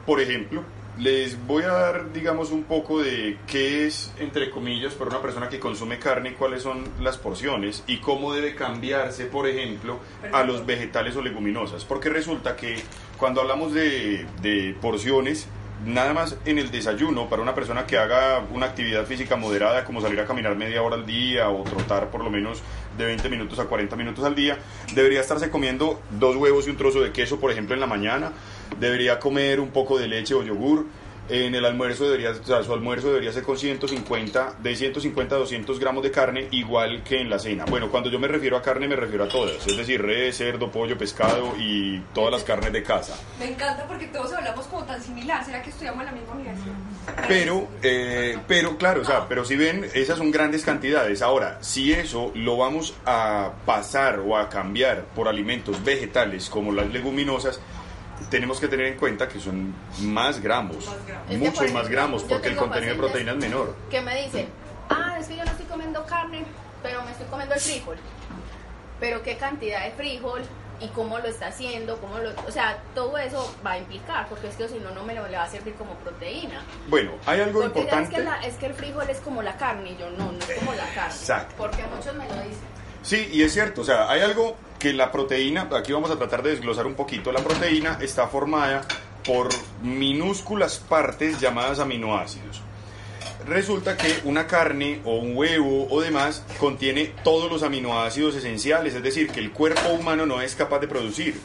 por 0.06 0.22
ejemplo, 0.22 0.62
les 0.98 1.46
voy 1.46 1.62
a 1.62 1.68
dar, 1.68 2.12
digamos, 2.12 2.50
un 2.50 2.64
poco 2.64 3.00
de 3.00 3.38
qué 3.46 3.86
es, 3.86 4.12
entre 4.18 4.50
comillas, 4.50 4.94
para 4.94 5.10
una 5.10 5.22
persona 5.22 5.48
que 5.48 5.60
consume 5.60 5.98
carne, 5.98 6.34
cuáles 6.34 6.62
son 6.62 6.84
las 7.00 7.16
porciones 7.16 7.84
y 7.86 7.98
cómo 7.98 8.32
debe 8.32 8.54
cambiarse, 8.54 9.26
por 9.26 9.46
ejemplo, 9.46 10.00
a 10.32 10.42
los 10.42 10.66
vegetales 10.66 11.14
o 11.16 11.22
leguminosas. 11.22 11.84
Porque 11.84 12.08
resulta 12.08 12.56
que 12.56 12.76
cuando 13.16 13.40
hablamos 13.40 13.72
de, 13.72 14.26
de 14.42 14.76
porciones, 14.80 15.46
nada 15.86 16.12
más 16.12 16.36
en 16.44 16.58
el 16.58 16.70
desayuno, 16.70 17.28
para 17.28 17.42
una 17.42 17.54
persona 17.54 17.86
que 17.86 17.98
haga 17.98 18.44
una 18.52 18.66
actividad 18.66 19.06
física 19.06 19.36
moderada, 19.36 19.84
como 19.84 20.00
salir 20.00 20.18
a 20.20 20.26
caminar 20.26 20.56
media 20.56 20.82
hora 20.82 20.96
al 20.96 21.06
día 21.06 21.48
o 21.48 21.62
trotar 21.62 22.10
por 22.10 22.24
lo 22.24 22.30
menos 22.30 22.62
de 22.96 23.04
20 23.04 23.28
minutos 23.28 23.58
a 23.58 23.66
40 23.66 23.94
minutos 23.96 24.24
al 24.24 24.34
día, 24.34 24.58
debería 24.94 25.20
estarse 25.20 25.50
comiendo 25.50 26.00
dos 26.18 26.36
huevos 26.36 26.66
y 26.66 26.70
un 26.70 26.76
trozo 26.76 27.00
de 27.00 27.12
queso, 27.12 27.38
por 27.38 27.52
ejemplo, 27.52 27.74
en 27.74 27.80
la 27.80 27.86
mañana, 27.86 28.32
debería 28.78 29.18
comer 29.18 29.60
un 29.60 29.70
poco 29.70 29.98
de 29.98 30.08
leche 30.08 30.34
o 30.34 30.42
yogur, 30.42 30.86
en 31.28 31.54
el 31.54 31.64
almuerzo 31.64 32.04
debería, 32.04 32.30
o 32.30 32.44
sea, 32.44 32.62
su 32.62 32.72
almuerzo 32.72 33.08
debería 33.08 33.32
ser 33.32 33.42
con 33.42 33.58
150, 33.58 34.54
de 34.62 34.74
150 34.74 35.34
a 35.34 35.38
200 35.38 35.78
gramos 35.78 36.02
de 36.02 36.10
carne, 36.10 36.48
igual 36.52 37.02
que 37.02 37.20
en 37.20 37.28
la 37.28 37.38
cena. 37.38 37.66
Bueno, 37.66 37.90
cuando 37.90 38.08
yo 38.08 38.18
me 38.18 38.28
refiero 38.28 38.56
a 38.56 38.62
carne, 38.62 38.88
me 38.88 38.96
refiero 38.96 39.24
a 39.24 39.28
todas, 39.28 39.66
es 39.66 39.76
decir, 39.76 40.00
res, 40.00 40.38
cerdo, 40.38 40.70
pollo, 40.70 40.96
pescado 40.96 41.54
y 41.58 42.00
todas 42.14 42.32
las 42.32 42.44
carnes 42.44 42.72
de 42.72 42.82
casa. 42.82 43.14
Me 43.38 43.50
encanta 43.50 43.86
porque 43.86 44.06
todos 44.06 44.32
hablamos 44.32 44.66
como 44.66 44.84
tan 44.84 45.02
similar. 45.02 45.44
¿Será 45.44 45.62
que 45.62 45.70
estudiamos 45.70 46.00
en 46.00 46.06
la 46.06 46.12
misma 46.12 46.34
universidad? 46.34 46.74
Pero, 47.28 47.68
eh, 47.82 48.38
pero 48.46 48.78
claro, 48.78 49.02
o 49.02 49.04
sea, 49.04 49.28
pero 49.28 49.44
si 49.44 49.56
ven, 49.56 49.86
esas 49.94 50.16
son 50.16 50.30
grandes 50.30 50.64
cantidades. 50.64 51.20
Ahora, 51.20 51.58
si 51.60 51.92
eso 51.92 52.32
lo 52.34 52.56
vamos 52.56 52.94
a 53.04 53.52
pasar 53.66 54.20
o 54.20 54.36
a 54.36 54.48
cambiar 54.48 55.04
por 55.14 55.28
alimentos 55.28 55.84
vegetales 55.84 56.48
como 56.48 56.72
las 56.72 56.90
leguminosas, 56.90 57.60
tenemos 58.30 58.60
que 58.60 58.68
tener 58.68 58.86
en 58.86 58.96
cuenta 58.98 59.28
que 59.28 59.40
son 59.40 59.74
más 60.02 60.40
gramos, 60.40 60.88
muchos 61.30 61.72
más 61.72 61.88
gramos, 61.88 62.24
porque 62.24 62.48
el 62.48 62.56
contenido 62.56 62.92
de 62.94 62.98
proteína 62.98 63.32
es 63.32 63.38
menor. 63.38 63.74
Que 63.90 64.00
me 64.00 64.22
dicen, 64.22 64.48
ah, 64.90 65.16
es 65.18 65.26
que 65.28 65.36
yo 65.36 65.44
no 65.44 65.50
estoy 65.50 65.66
comiendo 65.66 66.04
carne, 66.06 66.44
pero 66.82 67.02
me 67.02 67.10
estoy 67.12 67.26
comiendo 67.26 67.54
el 67.54 67.60
frijol. 67.60 67.96
Pero 69.00 69.22
qué 69.22 69.36
cantidad 69.36 69.84
de 69.84 69.92
frijol 69.92 70.42
y 70.80 70.88
cómo 70.88 71.18
lo 71.18 71.26
está 71.26 71.48
haciendo, 71.48 71.98
cómo 71.98 72.18
lo, 72.18 72.30
o 72.46 72.52
sea, 72.52 72.78
todo 72.94 73.18
eso 73.18 73.52
va 73.66 73.72
a 73.72 73.78
implicar, 73.78 74.28
porque 74.28 74.48
es 74.48 74.54
que 74.56 74.68
si 74.68 74.78
no, 74.78 74.90
no 74.90 75.02
me 75.04 75.14
lo 75.14 75.26
le 75.26 75.36
va 75.36 75.44
a 75.44 75.48
servir 75.50 75.74
como 75.74 75.94
proteína. 75.94 76.62
Bueno, 76.88 77.12
hay 77.26 77.40
algo 77.40 77.62
Porque 77.62 77.80
dirán, 77.80 78.02
es 78.04 78.08
importante. 78.10 78.16
que, 78.16 78.22
la- 78.42 78.46
es 78.48 78.54
que 78.58 78.66
el 78.66 78.74
frijol 78.74 79.08
es 79.10 79.18
como 79.18 79.42
la 79.42 79.56
carne, 79.56 79.90
y 79.92 79.96
yo 79.96 80.10
no, 80.10 80.30
no 80.32 80.38
es 80.38 80.58
como 80.58 80.72
la 80.74 80.86
carne. 80.94 81.14
Exacto. 81.14 81.54
Porque 81.58 81.82
muchos 81.94 82.14
me 82.14 82.26
lo 82.28 82.34
dicen. 82.42 82.77
Sí, 83.02 83.28
y 83.32 83.42
es 83.42 83.52
cierto, 83.52 83.82
o 83.82 83.84
sea, 83.84 84.10
hay 84.10 84.20
algo 84.20 84.56
que 84.78 84.92
la 84.92 85.10
proteína, 85.10 85.68
aquí 85.72 85.92
vamos 85.92 86.10
a 86.10 86.16
tratar 86.16 86.42
de 86.42 86.50
desglosar 86.50 86.86
un 86.86 86.94
poquito, 86.94 87.32
la 87.32 87.40
proteína 87.40 87.98
está 88.00 88.28
formada 88.28 88.86
por 89.24 89.48
minúsculas 89.82 90.78
partes 90.78 91.40
llamadas 91.40 91.78
aminoácidos. 91.80 92.62
Resulta 93.46 93.96
que 93.96 94.20
una 94.24 94.46
carne 94.46 95.00
o 95.04 95.16
un 95.16 95.36
huevo 95.36 95.86
o 95.90 96.00
demás 96.00 96.44
contiene 96.58 97.12
todos 97.24 97.50
los 97.50 97.62
aminoácidos 97.62 98.34
esenciales, 98.34 98.94
es 98.94 99.02
decir, 99.02 99.30
que 99.30 99.40
el 99.40 99.52
cuerpo 99.52 99.88
humano 99.90 100.26
no 100.26 100.42
es 100.42 100.54
capaz 100.54 100.80
de 100.80 100.88
producir. 100.88 101.40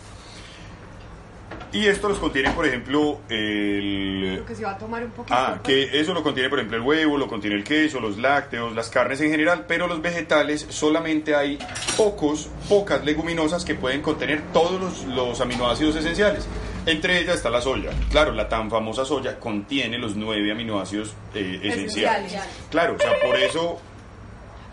Y 1.73 1.87
esto 1.87 2.07
los 2.07 2.19
contiene, 2.19 2.51
por 2.51 2.67
ejemplo, 2.67 3.19
el, 3.29 4.35
Lo 4.37 4.45
que 4.45 4.53
se 4.53 4.63
va 4.63 4.71
a 4.71 4.77
tomar 4.77 5.03
un 5.03 5.09
poquito. 5.09 5.33
Ah, 5.35 5.59
que 5.63 5.99
eso 5.99 6.13
lo 6.13 6.21
contiene, 6.21 6.47
por 6.47 6.59
ejemplo, 6.59 6.77
el 6.77 6.83
huevo, 6.83 7.17
lo 7.17 7.27
contiene 7.27 7.55
el 7.55 7.63
queso, 7.63 7.99
los 7.99 8.19
lácteos, 8.19 8.75
las 8.75 8.89
carnes 8.89 9.19
en 9.21 9.31
general, 9.31 9.65
pero 9.67 9.87
los 9.87 9.99
vegetales 9.99 10.67
solamente 10.69 11.35
hay 11.35 11.57
pocos, 11.97 12.49
pocas 12.69 13.03
leguminosas 13.03 13.65
que 13.65 13.73
pueden 13.73 14.03
contener 14.03 14.43
todos 14.53 14.79
los, 14.79 15.03
los 15.05 15.41
aminoácidos 15.41 15.95
esenciales. 15.95 16.47
Entre 16.85 17.19
ellas 17.19 17.37
está 17.37 17.49
la 17.49 17.61
soya. 17.61 17.89
Claro, 18.11 18.33
la 18.33 18.47
tan 18.47 18.69
famosa 18.69 19.03
soya 19.03 19.39
contiene 19.39 19.97
los 19.97 20.15
nueve 20.15 20.51
aminoácidos 20.51 21.15
eh, 21.33 21.59
esenciales. 21.63 22.27
Esenciales. 22.27 22.67
Claro, 22.69 22.95
o 22.95 22.99
sea, 22.99 23.13
por 23.25 23.35
eso 23.35 23.79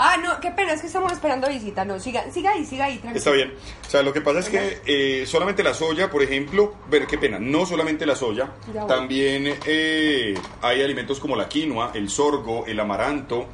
Ah, 0.03 0.17
no, 0.17 0.41
qué 0.41 0.51
pena, 0.51 0.73
es 0.73 0.81
que 0.81 0.87
estamos 0.87 1.13
esperando 1.13 1.47
visita. 1.47 1.85
No, 1.85 2.01
siga, 2.01 2.25
siga 2.33 2.53
ahí, 2.53 2.65
siga 2.65 2.87
ahí, 2.87 2.97
tranquilo. 2.97 3.19
Está 3.19 3.33
bien. 3.33 3.53
O 3.87 3.91
sea, 3.91 4.03
lo 4.03 4.15
que 4.15 4.23
pasa 4.23 4.39
es 4.39 4.49
que 4.49 4.81
eh, 4.87 5.27
solamente 5.27 5.63
la 5.63 5.75
soya, 5.75 6.11
por 6.11 6.23
ejemplo, 6.23 6.75
pero 6.91 7.07
qué 7.07 7.19
pena, 7.19 7.39
no 7.39 7.67
solamente 7.67 8.07
la 8.07 8.17
soya, 8.17 8.51
también 8.89 9.59
eh, 9.67 10.35
hay 10.63 10.83
alimentos 10.83 11.21
como 11.21 11.37
la 11.37 11.51
quinoa, 11.51 11.91
el 11.93 12.09
sorgo, 12.09 12.65
el 12.65 12.81
amaranto, 12.81 13.45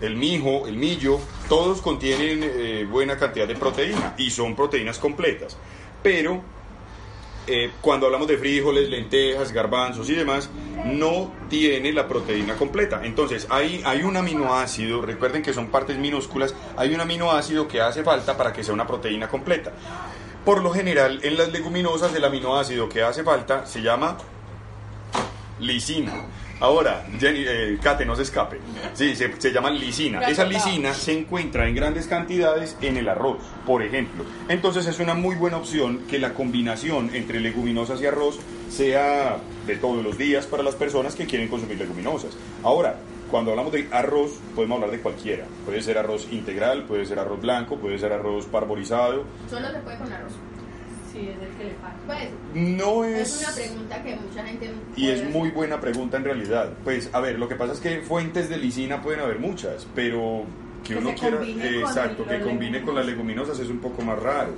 el 0.00 0.16
mijo, 0.16 0.66
el 0.66 0.76
millo, 0.76 1.20
todos 1.48 1.80
contienen 1.80 2.40
eh, 2.42 2.84
buena 2.90 3.16
cantidad 3.16 3.46
de 3.46 3.54
proteína 3.54 4.14
y 4.18 4.32
son 4.32 4.56
proteínas 4.56 4.98
completas. 4.98 5.56
Pero 6.02 6.42
eh, 7.46 7.72
cuando 7.80 8.06
hablamos 8.06 8.28
de 8.28 8.38
frijoles, 8.38 8.88
lentejas, 8.88 9.52
garbanzos 9.52 10.08
y 10.10 10.14
demás, 10.14 10.50
no 10.84 11.32
tiene 11.48 11.92
la 11.92 12.08
proteína 12.08 12.54
completa. 12.56 13.00
Entonces, 13.04 13.46
hay, 13.50 13.82
hay 13.84 14.02
un 14.02 14.16
aminoácido, 14.16 15.02
recuerden 15.02 15.42
que 15.42 15.52
son 15.52 15.68
partes 15.68 15.98
minúsculas, 15.98 16.54
hay 16.76 16.94
un 16.94 17.00
aminoácido 17.00 17.68
que 17.68 17.80
hace 17.80 18.02
falta 18.02 18.36
para 18.36 18.52
que 18.52 18.62
sea 18.64 18.74
una 18.74 18.86
proteína 18.86 19.28
completa. 19.28 19.72
Por 20.44 20.62
lo 20.62 20.72
general, 20.72 21.20
en 21.22 21.38
las 21.38 21.52
leguminosas, 21.52 22.14
el 22.14 22.24
aminoácido 22.24 22.88
que 22.88 23.02
hace 23.02 23.22
falta 23.22 23.66
se 23.66 23.80
llama 23.80 24.18
lisina. 25.58 26.12
Ahora, 26.60 27.04
Jenny, 27.18 27.44
eh, 27.46 27.78
Kate, 27.82 28.06
no 28.06 28.16
se 28.16 28.22
escape. 28.22 28.58
Sí, 28.94 29.14
se, 29.16 29.40
se 29.40 29.52
llama 29.52 29.70
lisina. 29.70 30.20
Esa 30.28 30.44
lisina 30.44 30.94
se 30.94 31.18
encuentra 31.18 31.68
en 31.68 31.74
grandes 31.74 32.06
cantidades 32.06 32.76
en 32.80 32.96
el 32.96 33.08
arroz, 33.08 33.38
por 33.66 33.82
ejemplo. 33.82 34.24
Entonces 34.48 34.86
es 34.86 34.98
una 35.00 35.14
muy 35.14 35.34
buena 35.34 35.56
opción 35.56 36.00
que 36.08 36.18
la 36.18 36.34
combinación 36.34 37.14
entre 37.14 37.40
leguminosas 37.40 38.00
y 38.00 38.06
arroz 38.06 38.38
sea 38.70 39.38
de 39.66 39.76
todos 39.76 40.02
los 40.02 40.18
días 40.18 40.46
para 40.46 40.62
las 40.62 40.74
personas 40.74 41.14
que 41.14 41.26
quieren 41.26 41.48
consumir 41.48 41.78
leguminosas. 41.78 42.36
Ahora, 42.62 42.96
cuando 43.30 43.50
hablamos 43.50 43.72
de 43.72 43.88
arroz, 43.90 44.38
podemos 44.54 44.76
hablar 44.76 44.90
de 44.90 45.00
cualquiera. 45.00 45.44
Puede 45.64 45.82
ser 45.82 45.98
arroz 45.98 46.28
integral, 46.30 46.84
puede 46.84 47.04
ser 47.06 47.18
arroz 47.18 47.40
blanco, 47.40 47.76
puede 47.76 47.98
ser 47.98 48.12
arroz 48.12 48.46
parborizado. 48.46 49.24
Solo 49.50 49.70
se 49.72 49.78
puede 49.78 49.98
con 49.98 50.12
arroz. 50.12 50.32
Sí, 51.14 51.28
es 51.28 51.40
el 51.48 51.56
que 51.56 51.64
le 51.64 51.74
falta. 51.74 51.98
Pues, 52.06 52.28
No 52.54 53.04
es 53.04 53.36
es... 53.36 53.42
una 53.42 53.54
pregunta 53.54 54.02
que 54.02 54.16
mucha 54.16 54.44
gente... 54.44 54.70
Y 54.96 55.10
es 55.10 55.30
muy 55.30 55.50
buena 55.50 55.80
pregunta 55.80 56.16
en 56.16 56.24
realidad. 56.24 56.72
Pues, 56.82 57.08
a 57.12 57.20
ver, 57.20 57.38
lo 57.38 57.48
que 57.48 57.54
pasa 57.54 57.72
es 57.72 57.80
que 57.80 58.00
fuentes 58.02 58.48
de 58.48 58.56
lisina 58.56 59.00
pueden 59.00 59.20
haber 59.20 59.38
muchas, 59.38 59.86
pero 59.94 60.44
que 60.82 60.94
Que 60.94 61.00
uno 61.00 61.14
quiera, 61.14 61.38
exacto, 61.42 62.26
que 62.26 62.40
combine 62.40 62.82
con 62.82 62.96
las 62.96 63.06
leguminosas 63.06 63.58
es 63.60 63.70
un 63.70 63.78
poco 63.78 64.02
más 64.02 64.18
raro. 64.18 64.52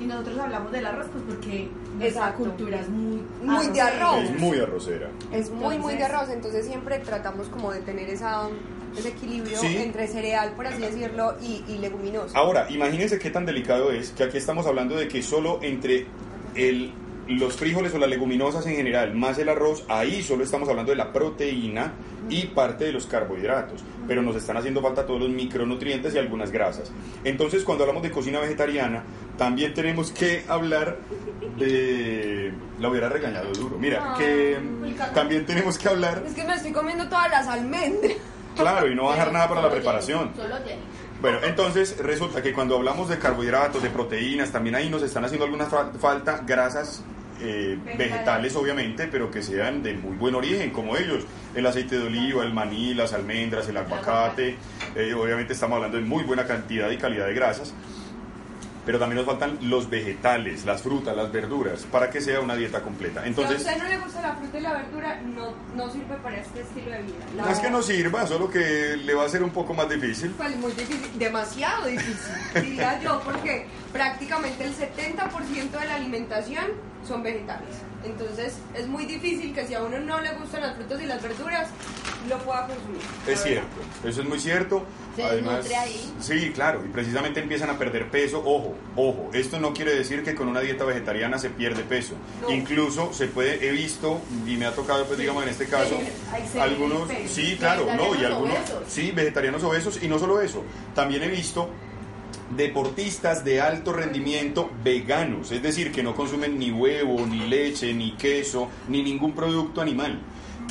Y 0.00 0.06
nosotros 0.06 0.38
hablamos 0.38 0.72
del 0.72 0.86
arroz 0.86 1.06
pues 1.12 1.24
porque 1.28 1.68
Exacto. 2.00 2.44
cultura 2.44 2.80
es 2.80 2.88
muy 2.88 3.22
Muy 3.42 3.66
de 3.68 3.80
arroz. 3.80 4.24
Es 4.24 4.40
muy 4.40 4.58
arrocera. 4.58 5.08
Es 5.32 5.50
muy, 5.50 5.78
muy 5.78 5.94
de 5.96 6.04
arroz, 6.04 6.28
entonces 6.30 6.66
siempre 6.66 6.98
tratamos 6.98 7.48
como 7.48 7.72
de 7.72 7.80
tener 7.80 8.08
esa, 8.10 8.48
ese 8.96 9.08
equilibrio 9.08 9.58
Sí. 9.58 9.76
entre 9.76 10.06
cereal, 10.08 10.52
por 10.56 10.66
así 10.66 10.80
decirlo, 10.82 11.34
y, 11.42 11.64
y 11.68 11.78
leguminosa. 11.78 12.36
Ahora, 12.38 12.66
imagínense 12.70 13.18
qué 13.18 13.30
tan 13.30 13.46
delicado 13.46 13.90
es 13.92 14.10
que 14.10 14.24
aquí 14.24 14.36
estamos 14.38 14.66
hablando 14.66 14.96
de 14.96 15.08
que 15.08 15.22
solo 15.22 15.58
entre 15.62 16.06
el, 16.54 16.92
los 17.28 17.54
frijoles 17.56 17.94
o 17.94 17.98
las 17.98 18.08
leguminosas 18.10 18.66
en 18.66 18.76
general, 18.76 19.14
más 19.14 19.38
el 19.38 19.48
arroz, 19.48 19.84
ahí 19.88 20.22
solo 20.22 20.44
estamos 20.44 20.68
hablando 20.68 20.90
de 20.92 20.96
la 20.96 21.12
proteína 21.12 21.92
y 22.28 22.46
parte 22.46 22.84
de 22.84 22.92
los 22.92 23.06
carbohidratos, 23.06 23.82
pero 24.06 24.22
nos 24.22 24.36
están 24.36 24.56
haciendo 24.56 24.80
falta 24.82 25.06
todos 25.06 25.20
los 25.20 25.30
micronutrientes 25.30 26.14
y 26.14 26.18
algunas 26.18 26.50
grasas. 26.50 26.90
Entonces, 27.24 27.64
cuando 27.64 27.84
hablamos 27.84 28.02
de 28.02 28.10
cocina 28.10 28.40
vegetariana, 28.40 29.02
también 29.36 29.74
tenemos 29.74 30.10
que 30.12 30.44
hablar 30.48 30.98
de... 31.58 32.52
La 32.80 32.88
hubiera 32.88 33.08
regañado 33.08 33.52
duro. 33.52 33.78
Mira, 33.78 34.14
que 34.18 34.56
también 35.14 35.46
tenemos 35.46 35.78
que 35.78 35.88
hablar, 35.88 36.22
Es 36.26 36.34
que 36.34 36.44
me 36.44 36.54
estoy 36.54 36.72
comiendo 36.72 37.08
todas 37.08 37.30
las 37.30 37.46
almendras. 37.46 38.12
Claro, 38.56 38.88
y 38.90 38.94
no 38.94 39.04
bajar 39.04 39.32
nada 39.32 39.48
para 39.48 39.62
la 39.62 39.70
preparación. 39.70 40.30
Solo. 40.36 40.54
Bueno, 41.20 41.38
entonces 41.44 41.96
resulta 41.98 42.42
que 42.42 42.52
cuando 42.52 42.76
hablamos 42.76 43.08
de 43.08 43.18
carbohidratos, 43.18 43.82
de 43.82 43.88
proteínas, 43.90 44.50
también 44.52 44.74
ahí 44.74 44.90
nos 44.90 45.02
están 45.02 45.24
haciendo 45.24 45.44
alguna 45.46 45.66
fa- 45.66 45.90
falta 45.98 46.42
grasas 46.46 47.02
eh, 47.40 47.78
vegetales, 47.98 48.54
obviamente, 48.56 49.08
pero 49.10 49.30
que 49.30 49.42
sean 49.42 49.82
de 49.82 49.94
muy 49.94 50.16
buen 50.16 50.34
origen, 50.34 50.70
como 50.70 50.96
ellos, 50.96 51.24
el 51.54 51.66
aceite 51.66 51.98
de 51.98 52.06
oliva, 52.06 52.42
el 52.44 52.52
maní, 52.52 52.94
las 52.94 53.12
almendras, 53.12 53.68
el 53.68 53.76
aguacate, 53.76 54.56
eh, 54.94 55.14
obviamente 55.14 55.52
estamos 55.54 55.76
hablando 55.76 55.96
de 55.96 56.04
muy 56.04 56.24
buena 56.24 56.46
cantidad 56.46 56.90
y 56.90 56.96
calidad 56.98 57.26
de 57.26 57.34
grasas, 57.34 57.74
pero 58.84 58.98
también 58.98 59.16
nos 59.16 59.26
faltan 59.26 59.58
los 59.62 59.88
vegetales, 59.88 60.64
las 60.64 60.82
frutas, 60.82 61.16
las 61.16 61.32
verduras, 61.32 61.84
para 61.90 62.10
que 62.10 62.20
sea 62.20 62.40
una 62.40 62.54
dieta 62.54 62.82
completa. 62.82 63.26
Entonces, 63.26 63.62
si 63.62 63.68
a 63.68 63.72
usted 63.72 63.82
no 63.82 63.88
le 63.88 63.98
gusta 63.98 64.22
la 64.22 64.34
fruta 64.34 64.58
y 64.58 64.60
la 64.60 64.72
verdura, 64.74 65.20
no, 65.22 65.54
no 65.74 65.90
sirve 65.90 66.16
para 66.22 66.36
este 66.36 66.60
estilo 66.60 66.90
de 66.90 67.02
vida. 67.02 67.24
no 67.36 67.48
es 67.48 67.58
que 67.58 67.70
no 67.70 67.82
sirva, 67.82 68.26
solo 68.26 68.50
que 68.50 68.96
le 68.96 69.14
va 69.14 69.24
a 69.24 69.28
ser 69.28 69.42
un 69.42 69.50
poco 69.50 69.74
más 69.74 69.88
difícil. 69.88 70.30
Pues 70.32 70.56
muy 70.56 70.72
difícil, 70.72 71.18
demasiado 71.18 71.86
difícil, 71.86 72.34
diría 72.62 73.00
yo, 73.00 73.20
porque 73.24 73.66
prácticamente 73.92 74.64
el 74.64 74.74
70% 74.74 75.70
de 75.70 75.86
la 75.86 75.94
alimentación 75.94 76.66
son 77.06 77.22
vegetales. 77.22 77.76
Entonces 78.04 78.58
es 78.74 78.86
muy 78.86 79.06
difícil 79.06 79.54
que 79.54 79.66
si 79.66 79.74
a 79.74 79.82
uno 79.82 79.98
no 80.00 80.20
le 80.20 80.32
gustan 80.34 80.62
las 80.62 80.76
frutas 80.76 81.02
y 81.02 81.06
las 81.06 81.22
verduras, 81.22 81.68
lo 82.28 82.38
pueda 82.38 82.66
consumir. 82.66 83.00
Es 83.26 83.42
cierto, 83.42 83.76
eso 84.08 84.22
es 84.22 84.28
muy 84.28 84.38
cierto. 84.40 84.82
Se 85.16 85.22
Además, 85.22 85.66
ahí. 85.78 86.12
sí, 86.20 86.50
claro, 86.52 86.82
y 86.84 86.88
precisamente 86.88 87.40
empiezan 87.40 87.70
a 87.70 87.78
perder 87.78 88.10
peso. 88.10 88.42
Ojo, 88.44 88.74
ojo, 88.96 89.30
esto 89.32 89.60
no 89.60 89.72
quiere 89.72 89.94
decir 89.94 90.24
que 90.24 90.34
con 90.34 90.48
una 90.48 90.60
dieta 90.60 90.84
vegetariana 90.84 91.38
se 91.38 91.50
pierde 91.50 91.84
peso. 91.84 92.14
No. 92.42 92.50
Incluso 92.50 93.12
se 93.12 93.26
puede, 93.28 93.66
he 93.68 93.70
visto 93.72 94.20
y 94.46 94.56
me 94.56 94.66
ha 94.66 94.72
tocado, 94.74 95.04
pues 95.06 95.18
digamos 95.18 95.44
en 95.44 95.50
este 95.50 95.66
caso, 95.66 95.96
algunos, 96.60 97.08
sí, 97.28 97.56
claro, 97.58 97.84
no, 97.86 97.92
y 97.92 97.96
Vegetarianos 97.96 98.24
algunos, 98.32 98.56
obesos. 98.58 98.82
sí, 98.88 99.10
vegetarianos 99.12 99.62
obesos 99.62 100.02
y 100.02 100.08
no 100.08 100.18
solo 100.18 100.40
eso, 100.40 100.64
también 100.94 101.22
he 101.22 101.28
visto 101.28 101.68
deportistas 102.56 103.44
de 103.44 103.60
alto 103.60 103.92
rendimiento 103.92 104.70
veganos, 104.82 105.50
es 105.52 105.62
decir, 105.62 105.92
que 105.92 106.02
no 106.02 106.14
consumen 106.14 106.58
ni 106.58 106.70
huevo, 106.70 107.24
ni 107.26 107.46
leche, 107.48 107.92
ni 107.94 108.12
queso, 108.12 108.68
ni 108.88 109.02
ningún 109.02 109.32
producto 109.32 109.80
animal. 109.80 110.18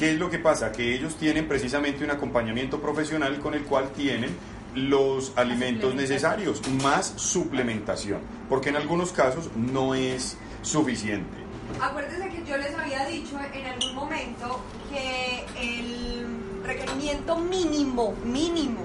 ¿Qué 0.03 0.11
es 0.11 0.19
lo 0.19 0.29
que 0.29 0.37
pasa? 0.37 0.73
Que 0.73 0.93
ellos 0.93 1.15
tienen 1.15 1.47
precisamente 1.47 2.03
un 2.03 2.11
acompañamiento 2.11 2.81
profesional 2.81 3.39
con 3.39 3.53
el 3.53 3.63
cual 3.63 3.93
tienen 3.93 4.35
los 4.75 5.31
alimentos 5.37 5.95
necesarios, 5.95 6.61
más 6.83 7.13
suplementación, 7.15 8.19
porque 8.49 8.67
en 8.67 8.75
algunos 8.75 9.13
casos 9.13 9.49
no 9.55 9.95
es 9.95 10.35
suficiente. 10.61 11.37
Acuérdense 11.79 12.27
que 12.27 12.43
yo 12.45 12.57
les 12.57 12.77
había 12.77 13.05
dicho 13.05 13.39
en 13.53 13.65
algún 13.65 13.95
momento 13.95 14.59
que 14.91 15.45
el 15.55 16.27
requerimiento 16.65 17.37
mínimo, 17.37 18.13
mínimo 18.25 18.81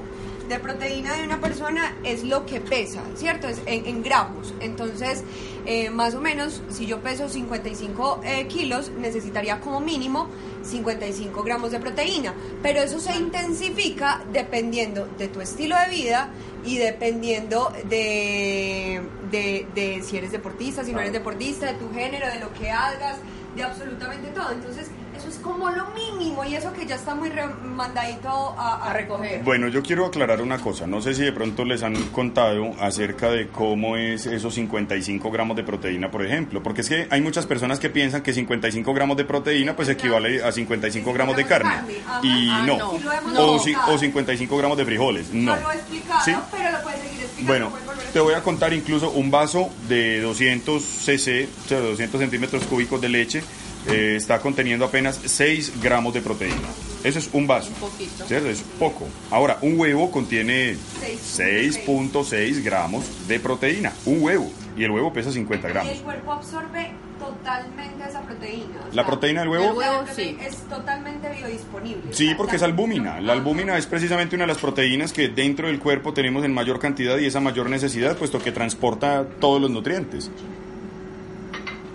de 0.49 0.59
proteína 0.59 1.15
de 1.15 1.25
una 1.25 1.41
persona 1.41 1.97
es 2.05 2.25
lo 2.25 2.47
que 2.47 2.61
pesa, 2.61 3.03
¿cierto? 3.15 3.49
Es 3.49 3.61
en, 3.67 3.87
en 3.87 4.03
gramos. 4.03 4.55
Entonces, 4.61 5.23
eh, 5.67 5.91
más 5.91 6.15
o 6.15 6.21
menos, 6.21 6.63
si 6.71 6.87
yo 6.87 7.01
peso 7.01 7.29
55 7.29 8.21
eh, 8.25 8.47
kilos, 8.47 8.91
necesitaría 8.99 9.61
como 9.61 9.81
mínimo 9.81 10.29
55 10.63 11.43
gramos 11.43 11.71
de 11.73 11.81
proteína. 11.81 12.35
Pero 12.63 12.81
eso 12.81 12.99
se 13.01 13.15
intensifica 13.17 14.23
dependiendo 14.33 15.07
de 15.19 15.29
tu 15.29 15.41
estilo 15.41 15.77
de 15.77 15.95
vida 15.95 16.31
y 16.65 16.79
dependiendo 16.79 17.73
de, 17.85 19.03
de, 19.31 19.67
de 19.75 20.03
si 20.03 20.17
eres 20.17 20.33
deportista, 20.33 20.85
si 20.85 20.93
no 20.93 21.01
eres 21.01 21.13
deportista, 21.13 21.67
de 21.67 21.75
tu 21.75 21.93
género, 21.93 22.27
de 22.29 22.41
lo 22.41 22.53
que 22.55 22.71
hagas, 22.71 23.19
de 23.55 23.63
absolutamente 23.63 24.29
todo. 24.29 24.51
Entonces, 24.53 24.89
eso 25.19 25.29
es 25.29 25.37
como 25.39 25.69
lo 25.71 25.87
mínimo 25.91 26.45
y 26.45 26.55
eso 26.55 26.73
que 26.73 26.87
ya 26.87 26.95
está 26.95 27.15
muy 27.15 27.31
mandadito 27.65 28.29
a, 28.59 28.89
A 28.89 28.93
recoger. 28.93 29.43
Bueno, 29.43 29.69
yo 29.69 29.83
quiero 29.83 30.07
aclarar 30.07 30.41
una 30.41 30.59
cosa. 30.59 30.87
No 30.87 31.01
sé 31.03 31.15
si 31.15 31.23
de 31.23 31.33
pronto 31.33 31.65
les 31.65 31.83
han 31.83 31.95
contado 32.11 32.73
acerca 32.81 33.31
de 33.31 33.49
cómo 33.49 33.97
es 33.97 34.27
esos 34.27 34.55
55 34.55 35.31
gramos 35.31 35.57
de 35.57 35.65
proteína, 35.65 36.11
por 36.11 36.25
ejemplo. 36.25 36.63
Porque 36.63 36.81
es 36.83 36.89
que 36.89 37.07
hay 37.11 37.21
muchas 37.21 37.47
personas 37.47 37.79
que 37.79 37.91
piensan 37.91 38.23
que 38.23 38.33
55 38.33 38.95
gramos 38.95 39.17
de 39.17 39.25
proteína 39.25 39.75
pues 39.77 39.89
equivale 39.89 40.43
a 40.43 40.53
55 40.53 41.13
gramos 41.13 41.37
de 41.37 41.45
carne. 41.47 41.71
Ajá. 42.07 42.21
Y 42.23 42.49
Ah, 42.51 42.65
no. 42.67 42.75
hemos 42.75 43.39
O, 43.39 43.59
ci- 43.59 43.77
o 43.89 43.99
55 43.99 44.57
gramos 44.57 44.79
de 44.79 44.85
frijoles. 44.85 45.33
No. 45.33 45.55
No 45.57 45.61
lo 45.63 45.73
he 45.73 45.75
explicado, 45.75 46.25
¿Sí? 46.25 46.33
pero 46.51 46.71
lo 46.71 46.83
puedes 46.83 47.01
seguir 47.01 47.23
explicando. 47.25 47.71
Bueno, 47.71 47.73
te 48.13 48.21
voy 48.21 48.35
a 48.35 48.43
contar 48.43 48.73
incluso 48.73 49.11
un 49.11 49.31
vaso 49.31 49.71
de 49.89 50.21
200 50.21 50.83
cc, 50.83 51.49
o 51.65 51.69
sea, 51.69 51.81
200 51.81 52.21
centímetros 52.21 52.65
cúbicos 52.65 53.01
de 53.01 53.09
leche, 53.09 53.43
eh, 53.91 54.17
está 54.17 54.41
conteniendo 54.41 54.85
apenas 54.85 55.21
6 55.25 55.81
gramos 55.83 56.15
de 56.15 56.21
proteína. 56.21 56.57
Eso 57.05 57.19
es 57.19 57.31
un 57.33 57.47
vaso. 57.47 57.69
Un 57.71 57.91
poquito. 57.91 58.27
¿Cierto? 58.27 58.49
Es 58.49 58.63
poco. 58.79 59.07
Ahora, 59.31 59.59
un 59.63 59.79
huevo 59.79 60.11
contiene 60.11 60.75
6.6 60.75 61.85
6.6 61.87 62.63
gramos 62.65 63.05
de 63.29 63.39
proteína. 63.41 63.93
Un 64.05 64.23
huevo. 64.23 64.51
Y 64.77 64.85
el 64.85 64.91
huevo 64.91 65.13
pesa 65.13 65.33
50 65.33 65.69
Y 65.69 65.73
gramos. 65.73 65.93
el 65.93 66.01
cuerpo 66.03 66.33
absorbe 66.33 66.91
totalmente 67.19 68.05
esa 68.09 68.21
proteína. 68.23 68.77
o 68.83 68.87
¿La 68.89 69.03
sea, 69.03 69.07
proteína 69.07 69.41
del 69.41 69.49
huevo? 69.51 69.65
El 69.71 69.77
huevo, 69.77 70.05
sí. 70.15 70.37
Es 70.41 70.57
totalmente 70.69 71.29
biodisponible. 71.33 72.13
Sí, 72.13 72.35
porque 72.37 72.57
es 72.57 72.63
albúmina. 72.63 73.21
La 73.21 73.33
albúmina 73.33 73.77
es 73.79 73.87
precisamente 73.87 74.37
una 74.37 74.45
de 74.45 74.49
las 74.49 74.59
proteínas 74.59 75.13
que 75.13 75.29
dentro 75.29 75.67
del 75.69 75.79
cuerpo 75.81 76.13
tenemos 76.13 76.45
en 76.45 76.53
mayor 76.55 76.79
cantidad 76.79 77.19
y 77.19 77.27
esa 77.27 77.41
mayor 77.41 77.71
necesidad, 77.71 78.17
puesto 78.17 78.41
que 78.41 78.53
transporta 78.53 79.25
todos 79.41 79.61
los 79.61 79.71
nutrientes. 79.71 80.31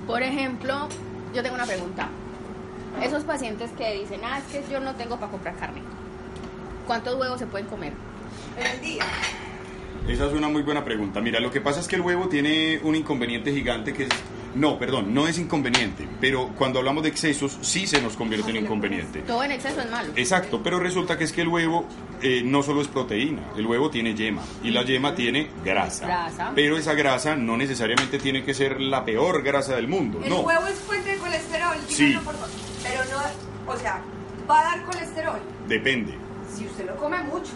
Por 0.08 0.22
ejemplo, 0.24 0.90
yo 1.34 1.42
tengo 1.44 1.56
una 1.56 1.66
pregunta. 1.66 2.10
Esos 3.02 3.24
pacientes 3.24 3.72
que 3.72 4.00
dicen, 4.00 4.22
ah, 4.24 4.40
es 4.40 4.46
que 4.46 4.72
yo 4.72 4.80
no 4.80 4.96
tengo 4.96 5.18
para 5.18 5.32
comprar 5.32 5.56
carne. 5.56 5.82
¿Cuántos 6.86 7.16
huevos 7.16 7.40
se 7.40 7.48
pueden 7.48 7.68
comer? 7.68 7.94
en 8.58 8.68
el 8.68 8.82
día? 8.82 9.04
Esa 10.08 10.28
es 10.28 10.34
una 10.34 10.50
muy 10.50 10.64
buena 10.64 10.84
pregunta. 10.84 11.22
Mira, 11.22 11.40
lo 11.40 11.52
que 11.52 11.62
pasa 11.62 11.80
es 11.80 11.88
que 11.88 11.96
el 11.96 12.02
huevo 12.02 12.28
tiene 12.28 12.80
un 12.84 12.96
inconveniente 12.96 13.54
gigante 13.54 13.94
que 13.94 14.04
es... 14.04 14.10
No, 14.56 14.78
perdón, 14.78 15.14
no 15.14 15.28
es 15.28 15.40
inconveniente, 15.40 16.08
pero 16.22 16.50
cuando 16.58 16.80
hablamos 16.80 17.02
de 17.04 17.10
excesos 17.10 17.58
sí 17.62 17.88
se 17.88 18.02
nos 18.02 18.16
convierte 18.16 18.52
en 18.52 18.58
inconveniente. 18.58 19.20
Todo 19.22 19.44
en 19.44 19.52
exceso 19.52 19.82
es 19.82 19.90
malo. 19.90 20.12
Exacto, 20.16 20.62
pero 20.64 20.80
resulta 20.80 21.18
que 21.18 21.24
es 21.24 21.32
que 21.32 21.42
el 21.42 21.48
huevo 21.48 21.88
eh, 22.22 22.42
no 22.46 22.62
solo 22.62 22.82
es 22.82 22.88
proteína, 22.88 23.42
el 23.58 23.66
huevo 23.66 23.90
tiene 23.90 24.14
yema 24.14 24.44
y 24.64 24.70
la 24.72 24.84
yema 24.84 25.16
tiene 25.16 25.50
grasa. 25.66 26.06
Grasa. 26.06 26.52
Pero 26.54 26.78
esa 26.78 26.94
grasa 26.94 27.36
no 27.36 27.58
necesariamente 27.58 28.20
tiene 28.20 28.44
que 28.44 28.54
ser 28.54 28.80
la 28.80 29.04
peor 29.04 29.42
grasa 29.42 29.76
del 29.76 29.88
mundo, 29.88 30.20
El 30.24 30.30
no. 30.30 30.42
huevo 30.42 30.68
es 30.68 30.76
fuente 30.80 31.12
de 31.12 31.18
colesterol, 31.18 31.78
Sí. 31.88 32.14
por 32.24 32.34
favor. 32.36 32.50
Pero 32.84 33.02
no, 33.12 33.74
o 33.74 33.78
sea, 33.78 34.02
va 34.50 34.60
a 34.60 34.64
dar 34.64 34.86
colesterol 34.86 35.40
Depende. 35.68 36.14
si 36.56 36.66
usted 36.66 36.86
lo 36.86 36.96
come 36.98 37.22
mucho. 37.24 37.52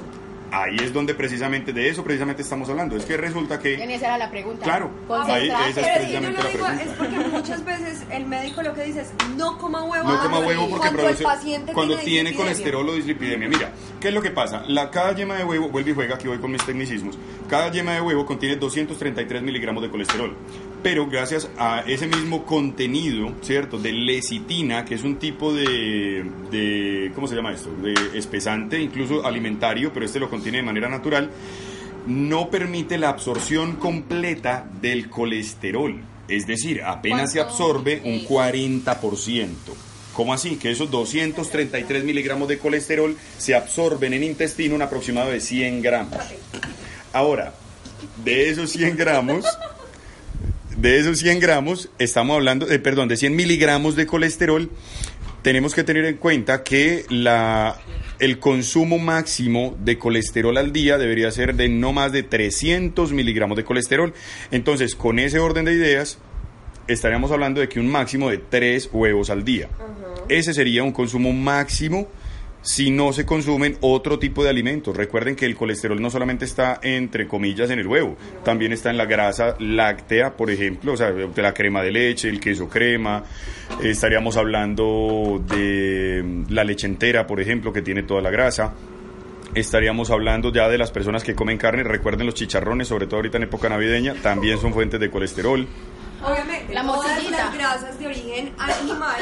Ahí 0.52 0.78
es 0.82 0.94
donde 0.94 1.14
precisamente 1.14 1.74
de 1.74 1.90
eso 1.90 2.04
precisamente 2.04 2.42
estamos 2.42 2.70
hablando. 2.70 2.96
Es 2.96 3.04
que 3.06 3.18
resulta 3.18 3.56
En 3.56 3.62
que 3.62 3.96
esa 3.96 4.06
era 4.08 4.18
la 4.18 4.30
pregunta. 4.32 4.64
Claro. 4.64 4.90
Ahí- 5.26 5.50
esa 5.50 5.82
es 5.82 5.98
precisamente 5.98 6.38
lo 6.38 6.44
la 6.44 6.50
pregunta. 6.50 6.84
es 6.84 6.90
porque 6.94 7.18
muchas 7.18 7.66
veces 7.66 8.04
el 8.12 8.26
médico 8.26 8.62
lo 8.62 8.74
que 8.74 8.84
dice 8.84 9.02
es 9.02 9.12
no 9.36 9.58
coma 9.58 9.84
huevo. 9.84 10.08
no 10.08 10.18
coma 10.18 10.30
cuando- 10.30 10.48
huevo 10.48 10.62
porque 10.70 10.78
cuando 10.88 11.00
produce 11.04 11.24
el 11.24 11.30
paciente 11.30 11.74
cuando 11.74 11.98
tiene 11.98 12.34
colesterol 12.34 12.88
o 12.90 12.94
dislipidemia. 12.94 13.50
Mira, 13.50 13.72
¿qué 14.00 14.08
es 14.08 14.14
lo 14.14 14.22
que 14.22 14.32
pasa? 14.32 14.64
La 14.68 14.90
cada 14.90 15.14
yema 15.14 15.36
de 15.36 15.44
huevo, 15.44 15.70
vuelve 15.70 15.92
y 15.92 15.94
juega, 15.94 16.16
aquí 16.16 16.28
voy 16.28 16.38
con 16.40 16.52
mis 16.52 16.66
tecnicismos. 16.66 17.18
Cada 17.50 17.70
yema 17.72 17.94
de 17.94 18.02
huevo 18.02 18.26
contiene 18.26 18.56
233 18.56 19.42
miligramos 19.42 19.84
de 19.84 19.90
colesterol. 19.90 20.36
Pero 20.90 21.06
gracias 21.06 21.50
a 21.58 21.82
ese 21.86 22.08
mismo 22.08 22.46
contenido, 22.46 23.34
¿cierto? 23.42 23.78
De 23.78 23.92
lecitina, 23.92 24.86
que 24.86 24.96
es 24.96 25.04
un 25.04 25.18
tipo 25.18 25.54
de, 25.54 26.24
de 26.50 27.12
¿cómo 27.14 27.28
se 27.28 27.36
llama 27.36 27.52
esto? 27.52 27.70
De 27.82 28.18
espesante, 28.18 28.80
incluso 28.80 29.26
alimentario, 29.26 29.92
pero 29.92 30.06
este 30.06 30.18
lo 30.18 30.30
contiene 30.30 30.60
de 30.60 30.64
manera 30.64 30.88
natural, 30.88 31.30
no 32.06 32.50
permite 32.50 32.98
la 32.98 33.10
absorción 33.10 33.76
completa 33.76 34.66
del 34.80 35.10
colesterol. 35.10 36.00
Es 36.30 36.48
decir, 36.48 36.82
apenas 36.82 37.34
se 37.34 37.40
¿Cuánto 37.40 37.52
absorbe 37.52 38.02
un 38.06 38.14
es? 38.14 38.30
40%. 38.30 39.50
¿Cómo 40.14 40.34
así? 40.34 40.56
Que 40.56 40.72
esos 40.72 40.90
233 40.90 42.06
miligramos 42.06 42.48
de 42.48 42.60
colesterol 42.60 43.18
se 43.38 43.56
absorben 43.56 44.14
en 44.14 44.24
intestino 44.24 44.76
un 44.76 44.82
aproximado 44.82 45.32
de 45.32 45.42
100 45.42 45.82
gramos. 45.82 46.18
Ahora, 47.12 47.54
de 48.24 48.50
esos 48.50 48.70
100 48.70 48.96
gramos, 48.96 49.44
de 50.78 51.00
esos 51.00 51.20
100 51.20 51.40
gramos, 51.40 51.90
estamos 51.98 52.36
hablando, 52.36 52.66
de, 52.66 52.80
perdón, 52.80 53.08
de 53.08 53.18
100 53.18 53.36
miligramos 53.36 53.96
de 53.96 54.06
colesterol, 54.06 54.70
tenemos 55.42 55.74
que 55.74 55.84
tener 55.84 56.06
en 56.06 56.18
cuenta 56.18 56.64
que 56.64 57.06
la, 57.10 57.80
el 58.20 58.40
consumo 58.40 59.00
máximo 59.00 59.76
de 59.84 59.98
colesterol 59.98 60.56
al 60.58 60.72
día 60.72 60.98
debería 60.98 61.32
ser 61.32 61.56
de 61.56 61.68
no 61.68 61.94
más 61.94 62.12
de 62.12 62.24
300 62.24 63.12
miligramos 63.12 63.58
de 63.58 63.64
colesterol. 63.64 64.14
Entonces, 64.52 64.96
con 64.96 65.20
ese 65.20 65.40
orden 65.40 65.66
de 65.66 65.74
ideas, 65.74 66.20
estaríamos 66.88 67.32
hablando 67.32 67.60
de 67.62 67.70
que 67.70 67.80
un 67.80 67.88
máximo 67.88 68.30
de 68.30 68.38
3 68.38 68.90
huevos 68.92 69.30
al 69.30 69.44
día. 69.44 69.70
Ese 70.30 70.54
sería 70.54 70.84
un 70.84 70.92
consumo 70.92 71.34
máximo 71.34 72.08
si 72.68 72.92
no 72.92 73.14
se 73.14 73.26
consumen 73.26 73.78
otro 73.80 74.20
tipo 74.20 74.44
de 74.44 74.50
alimentos. 74.50 74.94
Recuerden 74.96 75.38
que 75.38 75.46
el 75.46 75.56
colesterol 75.56 76.02
no 76.02 76.10
solamente 76.10 76.44
está 76.44 76.82
entre 76.84 77.26
comillas 77.26 77.70
en 77.70 77.80
el 77.80 77.88
huevo, 77.88 78.18
también 78.44 78.74
está 78.74 78.90
en 78.90 78.98
la 78.98 79.06
grasa 79.06 79.56
láctea, 79.60 80.36
por 80.36 80.52
ejemplo, 80.52 80.92
o 80.92 80.98
sea, 80.98 81.14
de 81.14 81.42
la 81.42 81.54
crema 81.54 81.82
de 81.82 81.92
leche, 81.92 82.28
el 82.28 82.42
queso 82.42 82.68
crema. 82.68 83.24
Eh, 83.82 83.92
estaríamos 83.92 84.36
hablando 84.36 85.42
de 85.48 86.22
mm, 86.22 86.52
la 86.52 86.66
leche 86.66 86.88
entera, 86.88 87.26
por 87.26 87.40
ejemplo, 87.40 87.72
que 87.72 87.82
tiene 87.82 88.04
toda 88.04 88.22
la 88.22 88.32
grasa. 88.32 88.74
Estaríamos 89.56 90.12
hablando 90.12 90.52
ya 90.52 90.68
de 90.68 90.78
las 90.78 90.92
personas 90.92 91.24
que 91.24 91.36
comen 91.36 91.58
carne. 91.58 91.84
Recuerden 91.84 92.26
los 92.26 92.36
chicharrones, 92.36 92.90
sobre 92.90 93.06
todo 93.08 93.16
ahorita 93.16 93.38
en 93.38 93.44
época 93.44 93.70
navideña, 93.70 94.14
también 94.16 94.60
son 94.60 94.74
fuentes 94.74 95.00
de 95.00 95.10
colesterol. 95.10 95.66
Obviamente, 96.22 96.74
La 96.74 96.84
todas 96.84 97.32
las 97.32 97.54
grasas 97.54 97.98
de 97.98 98.08
origen 98.08 98.52
animal 98.58 99.22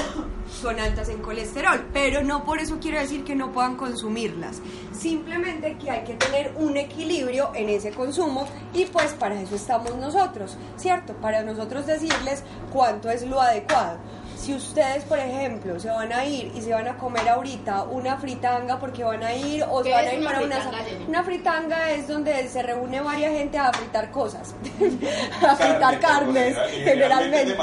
son 0.66 0.80
altas 0.80 1.10
en 1.10 1.22
colesterol, 1.22 1.86
pero 1.94 2.24
no 2.24 2.44
por 2.44 2.58
eso 2.58 2.80
quiero 2.82 2.98
decir 2.98 3.24
que 3.24 3.36
no 3.36 3.52
puedan 3.52 3.76
consumirlas. 3.76 4.64
Simplemente 5.00 5.78
que 5.78 5.92
hay 5.92 6.04
que 6.04 6.16
tener 6.16 6.54
un 6.56 6.76
equilibrio 6.76 7.52
en 7.54 7.70
ese 7.70 7.92
consumo 7.92 8.48
y 8.74 8.86
pues 8.86 9.14
para 9.14 9.40
eso 9.40 9.54
estamos 9.54 9.96
nosotros, 9.96 10.58
¿cierto? 10.76 11.14
Para 11.18 11.44
nosotros 11.44 11.86
decirles 11.86 12.42
cuánto 12.74 13.12
es 13.12 13.22
lo 13.28 13.40
adecuado. 13.40 14.00
Si 14.46 14.54
ustedes, 14.54 15.04
por 15.06 15.18
ejemplo, 15.18 15.80
se 15.80 15.90
van 15.90 16.14
a 16.14 16.24
ir 16.24 16.52
y 16.54 16.62
se 16.62 16.72
van 16.72 16.88
a 16.88 16.96
comer 17.00 17.28
ahorita 17.28 17.82
una 17.86 18.16
fritanga 18.18 18.80
porque 18.80 19.04
van 19.04 19.24
a 19.24 19.34
ir 19.34 19.66
o 19.68 19.82
se 19.82 19.90
¿Qué 19.90 19.96
van 19.96 20.06
a 20.06 20.14
ir 20.14 20.20
una 20.20 20.30
para 20.30 20.46
una... 20.46 20.56
fritanga, 20.58 20.84
Jenny? 20.84 21.06
Una 21.08 21.24
fritanga 21.24 21.92
es 21.94 22.08
donde 22.08 22.48
se 22.48 22.62
reúne 22.62 23.02
varias 23.02 23.32
gente 23.32 23.58
a 23.58 23.74
fritar 23.74 24.12
cosas, 24.12 24.54
a 25.42 25.56
fritar 25.56 26.00
carnes, 26.00 26.56
generalmente. 26.74 27.58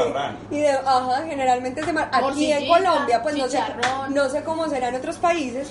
Y 0.50 0.58
de, 0.58 0.70
ajá, 0.70 1.22
generalmente 1.24 1.82
es 1.82 1.86
de 1.86 1.92
mar. 1.92 2.08
Aquí 2.10 2.50
en 2.50 2.66
Colombia, 2.66 3.22
pues 3.22 3.36
no 3.36 3.46
sé, 3.46 3.60
no 4.08 4.28
sé 4.28 4.42
cómo 4.42 4.68
será 4.68 4.88
en 4.88 4.96
otros 4.96 5.18
países. 5.18 5.70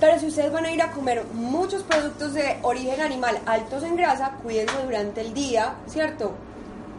Pero 0.00 0.18
si 0.18 0.26
ustedes 0.26 0.50
van 0.50 0.66
a 0.66 0.72
ir 0.72 0.82
a 0.82 0.90
comer 0.90 1.22
muchos 1.32 1.84
productos 1.84 2.34
de 2.34 2.58
origen 2.62 3.00
animal 3.00 3.38
altos 3.46 3.84
en 3.84 3.94
grasa, 3.94 4.32
cuídense 4.42 4.74
durante 4.82 5.20
el 5.20 5.32
día, 5.32 5.76
¿cierto? 5.86 6.34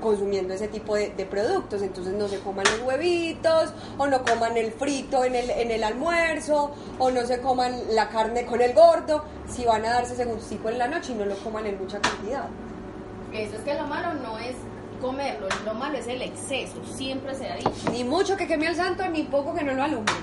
Consumiendo 0.01 0.53
ese 0.53 0.67
tipo 0.67 0.95
de, 0.95 1.09
de 1.09 1.25
productos, 1.25 1.81
entonces 1.81 2.13
no 2.13 2.27
se 2.27 2.39
coman 2.39 2.65
los 2.65 2.81
huevitos, 2.81 3.73
o 3.97 4.07
no 4.07 4.23
coman 4.23 4.57
el 4.57 4.71
frito 4.71 5.23
en 5.23 5.35
el, 5.35 5.49
en 5.49 5.71
el 5.71 5.83
almuerzo, 5.83 6.71
o 6.99 7.11
no 7.11 7.25
se 7.25 7.39
coman 7.39 7.73
la 7.91 8.09
carne 8.09 8.45
con 8.45 8.61
el 8.61 8.73
gordo, 8.73 9.23
si 9.47 9.65
van 9.65 9.85
a 9.85 9.89
darse 9.89 10.13
ese 10.13 10.25
gustico 10.25 10.69
en 10.69 10.77
la 10.77 10.87
noche 10.87 11.13
y 11.13 11.15
no 11.15 11.25
lo 11.25 11.35
coman 11.37 11.65
en 11.65 11.77
mucha 11.77 11.99
cantidad. 11.99 12.47
Eso 13.33 13.55
es 13.55 13.61
que 13.61 13.73
lo 13.73 13.85
malo 13.87 14.13
no 14.13 14.37
es 14.39 14.55
comerlo, 15.01 15.47
lo 15.65 15.73
malo 15.73 15.97
es 15.97 16.07
el 16.07 16.21
exceso, 16.21 16.77
siempre 16.95 17.35
se 17.35 17.49
ha 17.49 17.55
dicho. 17.55 17.71
Ni 17.91 18.03
mucho 18.03 18.37
que 18.37 18.47
queme 18.47 18.67
al 18.67 18.75
santo, 18.75 19.07
ni 19.09 19.23
poco 19.23 19.53
que 19.53 19.63
no 19.63 19.73
lo 19.73 19.83
alumbre. 19.83 20.15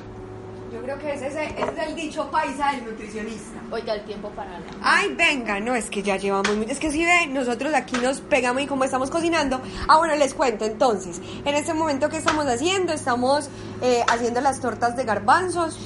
Yo 0.73 0.81
creo 0.81 0.99
que 0.99 1.12
ese, 1.12 1.27
ese 1.27 1.45
es 1.45 1.89
el 1.89 1.95
dicho 1.95 2.31
paisa 2.31 2.73
del 2.73 2.87
nutricionista. 2.87 3.61
Oiga, 3.70 3.95
el 3.95 4.05
tiempo 4.05 4.31
para 4.31 4.53
la... 4.59 4.64
Ay, 4.83 5.14
venga, 5.14 5.61
no, 5.61 5.75
es 5.75 5.91
que 5.91 6.03
ya 6.03 6.16
llevamos 6.16 6.57
mucho. 6.57 6.70
Es 6.70 6.79
que 6.79 6.91
si 6.91 7.05
ven, 7.05 7.35
nosotros 7.35 7.75
aquí 7.75 7.97
nos 7.99 8.20
pegamos 8.23 8.62
y 8.62 8.66
como 8.66 8.85
estamos 8.85 9.11
cocinando. 9.11 9.61
Ah, 9.87 9.99
bueno, 9.99 10.16
les 10.16 10.33
cuento 10.33 10.64
entonces. 10.64 11.20
En 11.45 11.55
este 11.55 11.75
momento, 11.75 12.09
¿qué 12.09 12.16
estamos 12.16 12.47
haciendo? 12.47 12.93
Estamos 12.95 13.51
eh, 13.83 14.03
haciendo 14.09 14.41
las 14.41 14.61
tortas 14.61 14.97
de 14.97 15.05
garbanzos. 15.05 15.79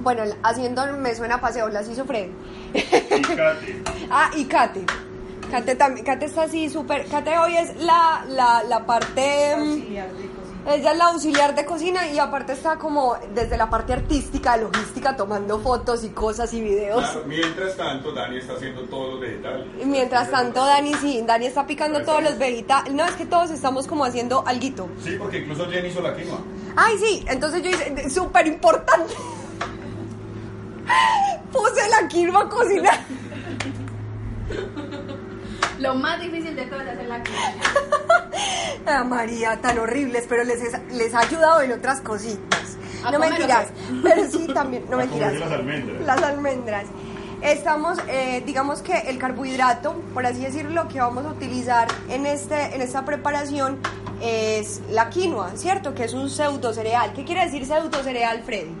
Bueno, 0.00 0.22
haciendo, 0.42 0.84
me 0.96 1.14
suena 1.14 1.36
a 1.36 1.40
paseo, 1.40 1.68
las 1.68 1.88
hizo 1.88 2.04
Fred. 2.04 2.30
ah, 4.10 4.30
y 4.36 4.44
Kate. 4.46 4.84
Kate 5.50 5.74
también. 5.76 6.04
Kate 6.04 6.26
está 6.26 6.42
así 6.42 6.68
súper. 6.68 7.06
Kate 7.06 7.38
hoy 7.38 7.56
es 7.56 7.76
la, 7.76 8.24
la, 8.28 8.62
la 8.64 8.84
parte. 8.84 9.54
mm, 9.56 9.60
Auxiliar 9.60 10.12
de. 10.12 10.37
Ella 10.68 10.92
es 10.92 10.98
la 10.98 11.06
auxiliar 11.06 11.54
de 11.54 11.64
cocina 11.64 12.06
y 12.08 12.18
aparte 12.18 12.52
está 12.52 12.76
como 12.76 13.16
desde 13.34 13.56
la 13.56 13.70
parte 13.70 13.94
artística, 13.94 14.56
logística, 14.56 15.16
tomando 15.16 15.58
fotos 15.60 16.04
y 16.04 16.10
cosas 16.10 16.52
y 16.52 16.60
videos. 16.60 17.00
Claro, 17.00 17.22
mientras 17.26 17.76
tanto, 17.76 18.12
Dani 18.12 18.36
está 18.36 18.52
haciendo 18.52 18.82
todos 18.82 19.12
los 19.12 19.20
vegetales. 19.20 19.66
Y 19.80 19.86
Mientras 19.86 20.30
tanto, 20.30 20.64
Dani 20.64 20.92
sí, 20.94 21.22
Dani 21.26 21.46
está 21.46 21.66
picando 21.66 22.02
todos 22.02 22.22
los 22.22 22.36
vegetales. 22.38 22.92
No, 22.92 23.04
es 23.06 23.12
que 23.12 23.24
todos 23.24 23.50
estamos 23.50 23.86
como 23.86 24.04
haciendo 24.04 24.44
alguito. 24.46 24.90
Sí, 25.02 25.16
porque 25.18 25.38
incluso 25.38 25.66
Jenny 25.70 25.88
hizo 25.88 26.02
la 26.02 26.14
quinoa. 26.14 26.38
Ay, 26.76 26.98
sí, 26.98 27.24
entonces 27.28 27.62
yo 27.62 27.70
hice, 27.70 28.10
súper 28.10 28.46
importante. 28.46 29.14
Puse 31.50 31.88
la 31.88 32.08
quinoa 32.08 32.42
a 32.42 32.48
cocinar. 32.48 33.00
Lo 35.78 35.94
más 35.94 36.20
difícil 36.20 36.54
de 36.56 36.66
todo 36.66 36.80
es 36.80 36.88
hacer 36.88 37.06
la 37.06 37.22
comida. 37.22 37.54
Ah, 38.86 39.04
María, 39.04 39.58
tan 39.60 39.78
horribles, 39.78 40.24
pero 40.28 40.44
les, 40.44 40.62
es- 40.62 40.92
les 40.94 41.12
ha 41.14 41.20
ayudado 41.20 41.60
en 41.60 41.72
otras 41.72 42.00
cositas. 42.00 42.78
¿A 43.04 43.10
No 43.10 43.18
mentiras, 43.18 43.68
pero 44.02 44.24
sí 44.30 44.46
también, 44.54 44.84
no 44.88 44.96
A 44.96 45.00
mentiras. 45.00 45.34
las 45.34 45.52
almendras. 45.52 46.00
Las 46.06 46.22
almendras. 46.22 46.84
Estamos, 47.42 47.98
eh, 48.08 48.42
digamos 48.46 48.80
que 48.82 48.96
el 48.98 49.18
carbohidrato, 49.18 49.92
por 50.14 50.24
así 50.26 50.40
decirlo, 50.40 50.88
que 50.88 51.00
vamos 51.00 51.24
a 51.26 51.28
utilizar 51.28 51.86
en, 52.08 52.24
este, 52.26 52.74
en 52.74 52.80
esta 52.80 53.04
preparación 53.04 53.78
es 54.22 54.80
la 54.90 55.08
quinoa, 55.10 55.52
¿cierto? 55.56 55.94
Que 55.94 56.04
es 56.04 56.14
un 56.14 56.30
pseudo 56.30 56.72
cereal. 56.72 57.12
¿Qué 57.12 57.24
quiere 57.24 57.44
decir 57.44 57.64
pseudo 57.66 58.02
cereal, 58.02 58.42
Freddy? 58.44 58.72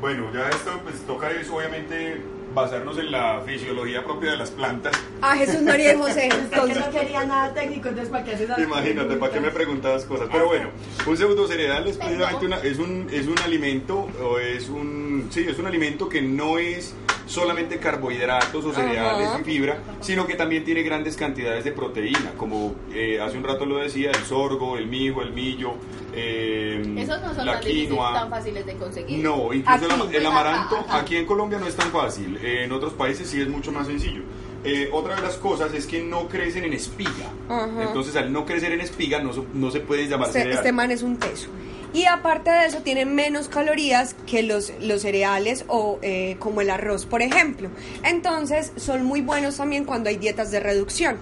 Bueno, 0.00 0.32
ya 0.32 0.48
esto 0.48 0.78
pues 0.84 1.00
toca 1.06 1.30
es 1.30 1.48
obviamente 1.50 2.22
basarnos 2.54 2.98
en 2.98 3.10
la 3.10 3.40
fisiología 3.44 4.04
propia 4.04 4.32
de 4.32 4.36
las 4.36 4.50
plantas. 4.50 4.92
Ah, 5.22 5.36
Jesús 5.36 5.62
María 5.62 5.94
y 5.94 5.96
José. 5.96 6.28
Que 6.28 6.36
Entonces, 6.36 6.78
no 6.78 6.90
quería 6.90 7.24
nada 7.24 7.54
técnico, 7.54 7.88
entonces 7.88 8.10
¿para 8.10 8.24
qué 8.24 8.32
haces 8.32 8.50
esas 8.50 8.58
Imagínate, 8.58 9.16
¿para 9.16 9.32
qué 9.32 9.40
me 9.40 9.50
preguntabas 9.50 10.04
cosas? 10.04 10.28
Pero 10.30 10.46
bueno, 10.46 10.70
un 11.06 11.16
pseudo 11.16 11.46
cereal 11.46 11.86
es 11.86 11.96
precisamente 11.96 12.46
una, 12.46 12.58
es, 12.58 12.78
un, 12.78 13.08
es 13.10 13.26
un 13.26 13.38
alimento, 13.38 14.08
o 14.22 14.38
es 14.38 14.68
un, 14.68 15.28
sí, 15.30 15.46
es 15.48 15.58
un 15.58 15.66
alimento 15.66 16.08
que 16.08 16.22
no 16.22 16.58
es 16.58 16.94
solamente 17.30 17.78
carbohidratos 17.78 18.64
o 18.64 18.72
cereales 18.72 19.28
Ajá. 19.28 19.40
y 19.40 19.44
fibra, 19.44 19.78
sino 20.00 20.26
que 20.26 20.34
también 20.34 20.64
tiene 20.64 20.82
grandes 20.82 21.16
cantidades 21.16 21.64
de 21.64 21.72
proteína, 21.72 22.32
como 22.36 22.74
eh, 22.92 23.20
hace 23.20 23.38
un 23.38 23.44
rato 23.44 23.64
lo 23.66 23.78
decía, 23.78 24.10
el 24.10 24.24
sorgo, 24.24 24.76
el 24.76 24.86
mijo, 24.88 25.22
el 25.22 25.32
millo, 25.32 25.74
eh, 26.12 26.82
Esos 26.98 27.20
no 27.22 27.34
son 27.34 27.46
la 27.46 27.52
tan, 27.54 27.62
quinoa. 27.62 28.12
tan 28.14 28.30
fáciles 28.30 28.66
de 28.66 28.74
conseguir. 28.74 29.22
No, 29.22 29.52
incluso 29.52 29.84
el, 29.84 29.90
Aquí. 29.92 30.00
ama- 30.02 30.10
el 30.12 30.26
amaranto 30.26 30.84
aquí 30.90 31.16
en 31.16 31.26
Colombia 31.26 31.58
no 31.58 31.66
es 31.66 31.76
tan 31.76 31.90
fácil, 31.90 32.36
eh, 32.42 32.64
en 32.64 32.72
otros 32.72 32.92
países 32.94 33.28
sí 33.28 33.40
es 33.40 33.48
mucho 33.48 33.70
más 33.72 33.86
sencillo. 33.86 34.22
Eh, 34.62 34.90
otra 34.92 35.14
de 35.16 35.22
las 35.22 35.36
cosas 35.36 35.72
es 35.72 35.86
que 35.86 36.02
no 36.02 36.28
crecen 36.28 36.64
en 36.64 36.72
espiga, 36.74 37.30
Ajá. 37.48 37.82
entonces 37.82 38.14
al 38.16 38.30
no 38.32 38.44
crecer 38.44 38.72
en 38.72 38.80
espiga 38.80 39.20
no, 39.22 39.70
se 39.70 39.80
pueden 39.80 40.08
llamar 40.10 40.26
Este, 40.28 40.40
cereal. 40.40 40.58
este 40.58 40.72
man 40.72 40.90
es 40.90 41.02
un 41.02 41.16
teso. 41.16 41.48
Y 41.92 42.04
aparte 42.04 42.50
de 42.50 42.66
eso, 42.66 42.78
tiene 42.82 43.04
menos 43.04 43.48
calorías 43.48 44.14
que 44.26 44.42
los, 44.42 44.72
los 44.80 45.02
cereales 45.02 45.64
o 45.66 45.98
eh, 46.02 46.36
como 46.38 46.60
el 46.60 46.70
arroz, 46.70 47.04
por 47.06 47.20
ejemplo. 47.22 47.68
Entonces, 48.04 48.72
son 48.76 49.04
muy 49.04 49.20
buenos 49.22 49.56
también 49.56 49.84
cuando 49.84 50.08
hay 50.08 50.16
dietas 50.16 50.50
de 50.50 50.60
reducción. 50.60 51.16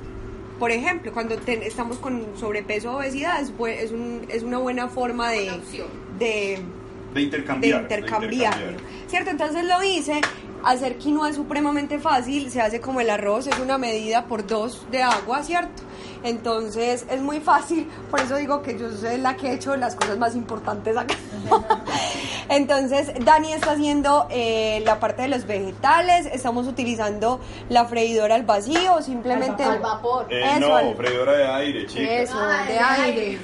Por 0.59 0.71
ejemplo, 0.71 1.13
cuando 1.13 1.37
estamos 1.47 1.99
con 1.99 2.27
sobrepeso 2.37 2.93
o 2.93 2.97
obesidad, 2.99 3.41
es, 3.41 3.53
es, 3.83 3.93
un- 3.93 4.27
es 4.29 4.43
una 4.43 4.59
buena 4.59 4.89
forma 4.89 5.31
de, 5.31 5.45
Buena 5.45 5.57
de, 6.19 6.27
de 6.27 6.59
de 7.15 7.21
intercambiar. 7.23 7.89
de 7.89 7.95
intercambiarlo. 7.95 8.67
intercambiar. 8.67 9.09
¿Cierto? 9.09 9.31
Entonces 9.31 9.65
lo 9.65 9.83
hice. 9.83 10.21
Hacer 10.65 10.99
quinoa 10.99 11.31
es 11.31 11.37
supremamente 11.37 11.99
fácil, 11.99 12.51
se 12.51 12.61
hace 12.61 12.81
como 12.81 13.01
el 13.01 13.11
arroz, 13.11 13.47
es 13.47 13.59
una 13.59 13.79
medida 13.79 14.25
por 14.27 14.47
dos 14.47 14.85
de 14.91 15.03
agua, 15.03 15.43
¿cierto? 15.43 15.83
Entonces 16.25 17.07
es 17.11 17.21
muy 17.23 17.39
fácil, 17.41 17.89
por 18.11 18.21
eso 18.21 18.37
digo 18.37 18.61
que 18.61 18.77
yo 18.77 18.91
soy 18.91 19.19
la 19.19 19.37
que 19.37 19.49
he 19.51 19.55
hecho 19.55 19.77
las 19.77 19.95
cosas 19.95 20.19
más 20.19 20.35
importantes 20.35 20.97
acá. 20.97 21.15
Entonces 22.49 23.13
Dani 23.25 23.53
está 23.53 23.73
haciendo 23.73 24.27
eh, 24.31 24.83
la 24.85 24.99
parte 25.01 25.23
de 25.23 25.29
los 25.29 25.47
vegetales, 25.47 26.27
estamos 26.27 26.67
utilizando 26.67 27.41
la 27.69 27.85
freidora 27.85 28.35
al 28.35 28.45
vacío, 28.45 29.01
simplemente... 29.03 29.63
Al 29.65 29.79
vapor. 29.81 30.27
Eh, 30.31 30.43
Eso, 30.57 30.61
no, 30.69 30.77
al- 30.77 30.97
freidora 30.97 31.33
de 31.33 31.47
aire, 31.47 31.87
chicas. 31.87 32.11
Eso, 32.11 32.35
Ah, 32.41 32.65
de 32.67 32.73
de 32.73 32.79
aire. 32.79 33.21
aire. 33.21 33.39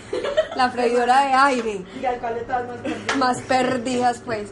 La 0.57 0.71
freidora 0.71 1.27
de 1.27 1.33
aire 1.33 1.85
Y 2.01 2.05
al 2.07 2.19
cual 2.19 2.35
de 2.37 2.41
todas 2.43 2.67
más 2.67 2.79
perdidas. 2.79 3.17
más 3.17 3.41
perdidas 3.43 4.23
pues 4.25 4.51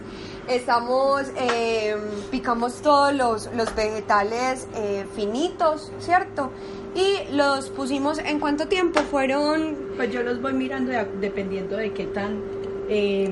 estamos 0.48 1.22
eh, 1.36 1.94
picamos 2.30 2.82
todos 2.82 3.14
los, 3.14 3.48
los 3.54 3.74
vegetales 3.74 4.66
eh, 4.76 5.04
finitos 5.14 5.92
cierto 6.00 6.50
y 6.94 7.32
los 7.34 7.70
pusimos 7.70 8.18
en 8.18 8.38
cuánto 8.40 8.68
tiempo 8.68 9.00
fueron 9.00 9.76
Pues 9.96 10.12
yo 10.12 10.22
los 10.22 10.42
voy 10.42 10.52
mirando 10.52 10.90
de- 10.90 11.06
dependiendo 11.20 11.76
de 11.76 11.92
qué 11.92 12.04
tan 12.06 12.40
eh, 12.88 13.30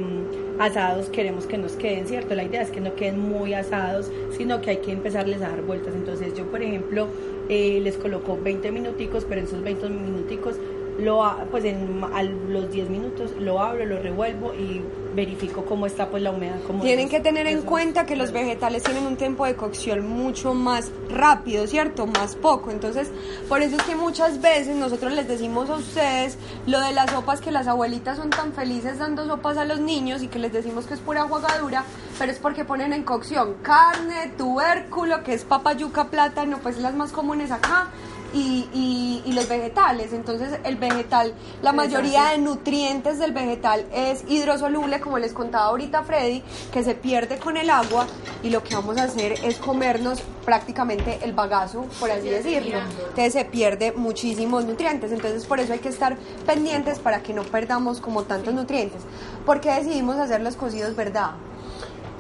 asados 0.59 1.09
queremos 1.11 1.47
que 1.47 1.59
nos 1.59 1.73
queden, 1.73 2.07
¿cierto? 2.07 2.35
La 2.35 2.45
idea 2.45 2.63
es 2.63 2.71
que 2.71 2.81
no 2.81 2.95
queden 2.95 3.19
muy 3.19 3.53
asados, 3.55 4.11
sino 4.37 4.61
que 4.61 4.71
hay 4.71 4.77
que 4.79 4.93
empezarles 4.93 5.43
a 5.43 5.49
dar 5.49 5.63
vueltas. 5.63 5.95
Entonces 5.95 6.35
yo, 6.35 6.45
por 6.47 6.63
ejemplo, 6.63 7.09
eh, 7.49 7.81
les 7.83 7.97
coloco 7.97 8.39
20 8.43 8.71
minuticos, 8.71 9.25
pero 9.29 9.41
en 9.41 9.47
esos 9.47 9.63
20 9.63 9.89
minuticos, 9.89 10.55
lo, 10.99 11.23
pues 11.51 11.65
en, 11.65 12.03
a 12.15 12.23
los 12.23 12.71
10 12.71 12.91
minutos 12.91 13.33
lo 13.39 13.61
abro, 13.61 13.85
lo 13.87 14.01
revuelvo 14.03 14.53
y 14.55 14.83
verifico 15.15 15.65
cómo 15.65 15.87
está 15.87 16.09
pues 16.09 16.23
la 16.23 16.31
humedad. 16.31 16.57
Cómo 16.67 16.83
tienen 16.83 17.09
que 17.09 17.21
tener 17.21 17.47
en 17.47 17.63
cuenta 17.63 18.07
que 18.07 18.17
los 18.17 18.33
vegetales 18.33 18.83
tienen 18.83 19.07
un 19.07 19.17
tiempo 19.17 19.47
de 19.47 19.57
cocción 19.57 20.09
mucho 20.09 20.55
más 20.55 20.91
rápido, 21.09 21.67
¿cierto? 21.67 22.07
Más 22.07 22.37
poco. 22.37 22.71
Entonces, 22.71 23.11
por 23.49 23.63
eso 23.63 23.77
es 23.77 23.83
que 23.83 23.97
muchas 23.97 24.41
veces 24.41 24.77
nosotros 24.77 25.13
les 25.13 25.29
decimos 25.29 25.71
a 25.71 25.77
ustedes 25.77 26.39
lo 26.67 26.81
de 26.81 26.93
las 26.93 27.11
sopas 27.11 27.41
que 27.41 27.51
las 27.51 27.67
abuelitas 27.67 28.17
son 28.17 28.31
tan 28.31 28.53
felices 28.53 28.99
dando 28.99 29.27
sopas 29.27 29.57
a 29.57 29.65
los 29.65 29.81
niños 29.81 30.23
y 30.23 30.29
que 30.29 30.39
les 30.39 30.53
decimos 30.53 30.87
que 30.87 30.95
es 30.95 31.01
pura 31.01 31.23
jugadura, 31.23 31.85
pero 32.19 32.33
es 32.33 32.39
porque 32.39 32.65
ponen 32.65 32.93
en 32.93 33.03
cocción 33.03 33.55
carne, 33.63 34.33
tubérculo, 34.37 35.23
que 35.23 35.35
es 35.35 35.45
papa, 35.45 35.73
yuca, 35.73 36.05
plátano, 36.05 36.59
pues 36.63 36.79
las 36.79 36.95
más 36.95 37.13
comunes 37.13 37.51
acá. 37.51 37.89
Y, 38.33 38.69
y- 38.73 39.23
y 39.27 39.33
los 39.33 39.49
vegetales, 39.49 40.13
entonces 40.13 40.61
el 40.65 40.77
vegetal, 40.77 41.35
la 41.63 41.73
mayoría 41.73 42.27
de 42.31 42.39
nutrientes 42.39 43.19
del 43.19 43.33
vegetal 43.33 43.85
es 43.93 44.23
hidrosoluble, 44.29 45.01
como 45.01 45.19
les 45.19 45.33
contaba 45.33 45.65
ahorita 45.67 46.05
Freddy, 46.05 46.43
que 46.73 46.85
se 46.85 46.95
pierde 46.95 47.39
con 47.39 47.57
el 47.57 47.71
agua 47.71 48.07
y 48.45 48.51
lo 48.51 48.63
que 48.63 48.75
vamos 48.77 48.99
a 48.99 49.03
hacer 49.05 49.33
es 49.45 49.57
comernos 49.59 50.21
prácticamente 50.45 51.19
el 51.23 51.33
bagazo, 51.33 51.85
por 51.99 52.11
así 52.11 52.23
Sí, 52.23 52.31
decirlo. 52.31 52.79
Entonces 53.09 53.33
se 53.33 53.45
pierde 53.45 53.93
muchísimos 53.93 54.65
nutrientes, 54.65 55.11
entonces 55.11 55.45
por 55.45 55.59
eso 55.59 55.73
hay 55.73 55.81
que 55.81 55.89
estar 55.89 56.17
pendientes 56.47 56.99
para 57.01 57.23
que 57.23 57.33
no 57.35 57.43
perdamos 57.43 58.01
como 58.01 58.23
tantos 58.25 58.55
nutrientes. 58.55 59.03
¿Por 59.45 59.61
qué 59.61 59.73
decidimos 59.73 60.17
hacer 60.17 60.41
los 60.41 60.55
cocidos 60.55 60.95
verdad? 60.95 61.33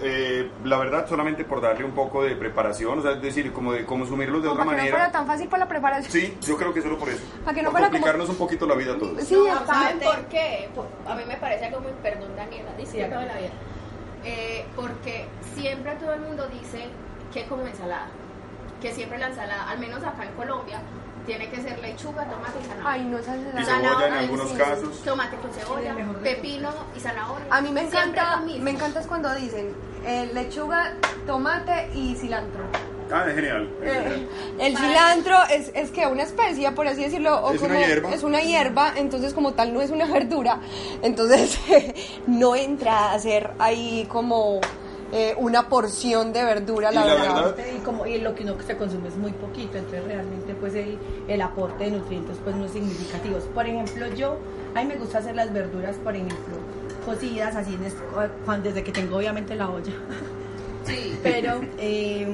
Eh, 0.02 0.50
la 0.64 0.78
verdad, 0.78 1.06
solamente 1.08 1.44
por 1.44 1.60
darle 1.60 1.84
un 1.84 1.92
poco 1.92 2.22
de 2.24 2.34
preparación, 2.36 2.98
o 2.98 3.02
sea, 3.02 3.12
es 3.12 3.22
decir, 3.22 3.52
como 3.52 3.72
de 3.72 3.84
consumirlos 3.84 4.42
de 4.42 4.48
Como 4.48 4.62
otra 4.62 4.64
para 4.64 4.76
que 4.78 4.82
no 4.84 4.90
fuera 4.90 5.04
manera. 5.04 5.18
tan 5.18 5.26
fácil 5.26 5.48
para 5.48 5.64
la 5.64 5.68
preparación. 5.68 6.10
Sí, 6.12 6.38
yo 6.40 6.56
creo 6.56 6.72
que 6.72 6.80
solo 6.82 6.98
por 6.98 7.08
eso. 7.10 7.22
Para 7.44 7.54
que 7.54 7.62
no 7.62 7.66
por 7.70 7.72
fuera 7.80 7.86
como- 7.88 7.98
complicarnos 7.98 8.28
un 8.30 8.36
poquito 8.36 8.66
la 8.66 8.74
vida 8.76 8.94
a 8.94 8.98
todos. 8.98 9.22
Sí, 9.22 9.34
No, 9.34 9.52
aparte. 9.52 9.72
¿Saben 9.72 9.98
por 10.00 10.24
qué? 10.28 10.68
Por- 10.74 10.88
a 11.06 11.14
mí 11.14 11.22
me 11.28 11.36
parece 11.36 11.66
algo 11.66 11.80
muy, 11.80 11.92
perdón 12.02 12.34
Daniela, 12.36 12.72
disculpa 12.78 13.18
de 13.18 13.26
la 13.26 13.36
vida. 13.36 13.50
Eh, 14.24 14.64
porque 14.76 15.26
siempre 15.54 15.92
todo 15.96 16.14
el 16.14 16.20
mundo 16.20 16.46
dice 16.48 16.88
que 17.32 17.44
como 17.46 17.66
ensalada, 17.66 18.08
que 18.80 18.92
siempre 18.92 19.18
la 19.18 19.28
ensalada, 19.28 19.68
al 19.70 19.78
menos 19.78 20.02
acá 20.02 20.24
en 20.24 20.32
Colombia, 20.32 20.80
tiene 21.26 21.48
que 21.50 21.60
ser 21.62 21.78
lechuga, 21.80 22.24
tomate 22.24 22.58
y 22.60 22.64
zanahoria. 22.68 22.90
Ay, 22.90 23.04
no 23.04 23.18
esa 23.18 23.36
Y 23.36 23.40
cebolla 23.40 23.58
en 23.60 23.64
Zanahoria, 23.66 24.18
algunos 24.20 24.50
sí, 24.50 24.56
casos. 24.56 25.02
Tomate 25.04 25.36
con 25.36 25.50
cebolla, 25.52 25.94
pepino 26.22 26.70
y 26.96 27.00
zanahoria. 27.00 27.46
A 27.50 27.60
mí 27.60 27.70
me 27.70 27.82
encanta, 27.82 28.36
me 28.38 28.70
encanta 28.70 29.00
es 29.00 29.06
cuando 29.06 29.32
dicen 29.34 29.74
eh, 30.04 30.30
lechuga, 30.32 30.94
tomate 31.26 31.90
y 31.94 32.14
cilantro. 32.16 32.62
Ah, 33.12 33.24
es 33.28 33.34
genial. 33.34 33.68
es 33.82 33.90
Eh, 33.92 34.28
el 34.60 34.72
Para- 34.72 34.86
cilantro 34.86 35.36
es, 35.52 35.72
es 35.74 35.90
que 35.90 36.06
una 36.06 36.22
especia, 36.22 36.74
por 36.76 36.86
así 36.86 37.02
decirlo, 37.02 37.40
o 37.44 37.50
Es 37.52 37.60
una 37.60 37.74
como- 37.74 37.86
hierba. 37.86 38.14
es 38.14 38.22
una 38.22 38.40
hierba, 38.40 38.92
entonces 38.96 39.34
como 39.34 39.52
tal 39.54 39.74
no 39.74 39.80
es 39.82 39.90
una 39.90 40.06
verdura, 40.12 40.60
entonces 41.02 41.58
no 42.28 42.54
entra 42.54 43.12
a 43.12 43.18
ser 43.18 43.50
ahí 43.58 44.06
como 44.08 44.60
eh, 45.12 45.34
una 45.38 45.68
porción 45.68 46.32
de 46.32 46.44
verdura, 46.44 46.92
la, 46.92 47.04
Y 47.04 47.08
la 47.08 47.14
verdad. 47.14 47.56
y 47.76 47.78
como 47.80 48.06
y 48.06 48.18
lo 48.20 48.34
que 48.34 48.44
uno 48.44 48.54
se 48.66 48.76
consume 48.76 49.08
es 49.08 49.16
muy 49.16 49.32
poquito 49.32 49.76
entonces 49.78 50.04
realmente 50.04 50.54
pues 50.54 50.74
el, 50.74 50.98
el 51.26 51.40
aporte 51.42 51.84
de 51.84 51.90
nutrientes 51.92 52.36
pues 52.44 52.54
no 52.56 52.64
es 52.66 52.70
significativo 52.72 53.38
por 53.54 53.66
ejemplo 53.66 54.06
yo 54.14 54.36
a 54.74 54.80
mí 54.82 54.86
me 54.86 54.96
gusta 54.96 55.18
hacer 55.18 55.34
las 55.34 55.52
verduras 55.52 55.96
por 55.96 56.14
ejemplo 56.14 56.36
cocidas 57.04 57.56
así 57.56 57.74
en 57.74 57.84
est- 57.84 57.98
cuan- 58.44 58.62
desde 58.62 58.84
que 58.84 58.92
tengo 58.92 59.16
obviamente 59.16 59.54
la 59.56 59.68
olla 59.68 59.92
Sí. 60.86 61.18
pero 61.22 61.60
eh, 61.78 62.26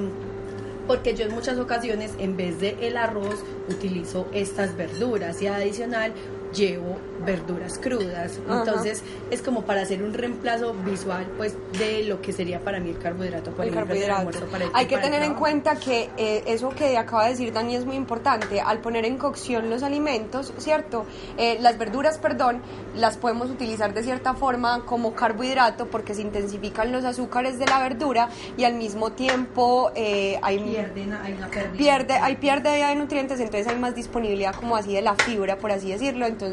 porque 0.87 1.15
yo 1.17 1.25
en 1.27 1.35
muchas 1.35 1.59
ocasiones 1.59 2.13
en 2.19 2.37
vez 2.37 2.61
de 2.61 2.77
el 2.81 2.97
arroz 2.97 3.43
utilizo 3.69 4.27
estas 4.33 4.77
verduras 4.77 5.43
y 5.43 5.47
adicional 5.49 6.13
llevo 6.57 6.97
verduras 7.25 7.79
crudas 7.79 8.39
Ajá. 8.49 8.59
entonces 8.61 9.03
es 9.31 9.43
como 9.43 9.63
para 9.63 9.83
hacer 9.83 10.03
un 10.03 10.15
reemplazo 10.15 10.75
visual 10.85 11.27
pues 11.37 11.57
de 11.79 12.05
lo 12.05 12.21
que 12.23 12.33
sería 12.33 12.61
para 12.61 12.79
mí 12.79 12.91
el 12.91 12.99
carbohidrato 12.99 13.51
por 13.51 13.65
el 13.65 13.75
carbohidrato. 13.75 14.19
almuerzo 14.19 14.47
para 14.47 14.65
el- 14.65 14.71
Hay 14.75 14.87
que 14.87 14.95
para 14.97 15.07
el 15.07 15.13
tener 15.13 15.27
en 15.27 15.35
cuenta 15.35 15.77
que 15.77 16.09
eh, 16.17 16.45
eso 16.47 16.69
que 16.71 16.97
acaba 16.97 17.25
de 17.25 17.31
decir 17.31 17.53
Dani 17.53 17.75
es 17.77 17.85
muy 17.85 17.97
importante. 17.97 18.61
Al 18.61 18.79
poner 18.81 19.05
en 19.05 19.19
cocción 19.19 19.69
los 19.71 19.83
alimentos, 19.83 20.53
¿cierto? 20.59 21.05
Eh, 21.37 21.59
las 21.61 21.79
verduras, 21.79 22.19
perdón, 22.19 22.63
las 22.95 23.17
podemos 23.17 23.51
utilizar 23.51 23.93
de 23.93 24.03
cierta 24.03 24.35
forma 24.35 24.85
como 24.85 25.15
carbohidrato 25.15 25.87
porque 25.87 26.15
se 26.15 26.23
intensifican 26.23 26.93
los 26.93 27.05
azúcares 27.05 27.59
de 27.59 27.67
la 27.67 27.81
verdura 27.81 28.29
y 28.57 28.65
al 28.65 28.75
mismo 28.75 29.11
tiempo 29.13 29.91
eh, 29.97 30.39
hay 30.43 30.59
pierden 30.59 31.13
hay 31.15 31.33
una 31.33 31.49
pérdida. 31.49 31.77
pierde, 31.77 32.15
hay 32.15 32.37
pérdida 32.37 32.89
de 32.89 32.95
nutrientes, 32.95 33.41
entonces 33.41 33.67
hay 33.67 33.79
más 33.79 33.95
disponibilidad 33.95 34.55
como 34.55 34.77
así 34.77 34.95
de 34.95 35.03
la 35.03 35.15
fibra, 35.17 35.59
por 35.59 35.73
así 35.73 35.91
decirlo, 35.91 36.27
entonces 36.27 36.46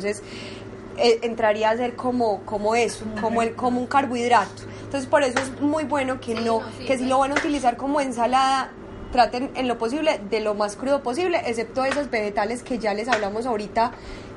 eh, 0.97 1.19
entraría 1.23 1.69
a 1.69 1.77
ser 1.77 1.95
como, 1.95 2.41
como 2.45 2.75
eso, 2.75 3.05
como, 3.19 3.41
el, 3.41 3.55
como 3.55 3.79
un 3.79 3.87
carbohidrato. 3.87 4.63
Entonces 4.83 5.09
por 5.09 5.23
eso 5.23 5.39
es 5.39 5.59
muy 5.59 5.85
bueno 5.85 6.19
que 6.19 6.35
no, 6.35 6.61
que 6.85 6.97
si 6.97 7.05
lo 7.05 7.19
van 7.19 7.31
a 7.31 7.35
utilizar 7.35 7.77
como 7.77 7.99
ensalada, 7.99 8.71
traten 9.11 9.51
en 9.55 9.67
lo 9.67 9.77
posible 9.77 10.19
de 10.29 10.39
lo 10.39 10.55
más 10.55 10.75
crudo 10.75 11.01
posible, 11.01 11.41
excepto 11.45 11.85
esos 11.85 12.09
vegetales 12.09 12.63
que 12.63 12.79
ya 12.79 12.93
les 12.93 13.07
hablamos 13.07 13.45
ahorita 13.45 13.91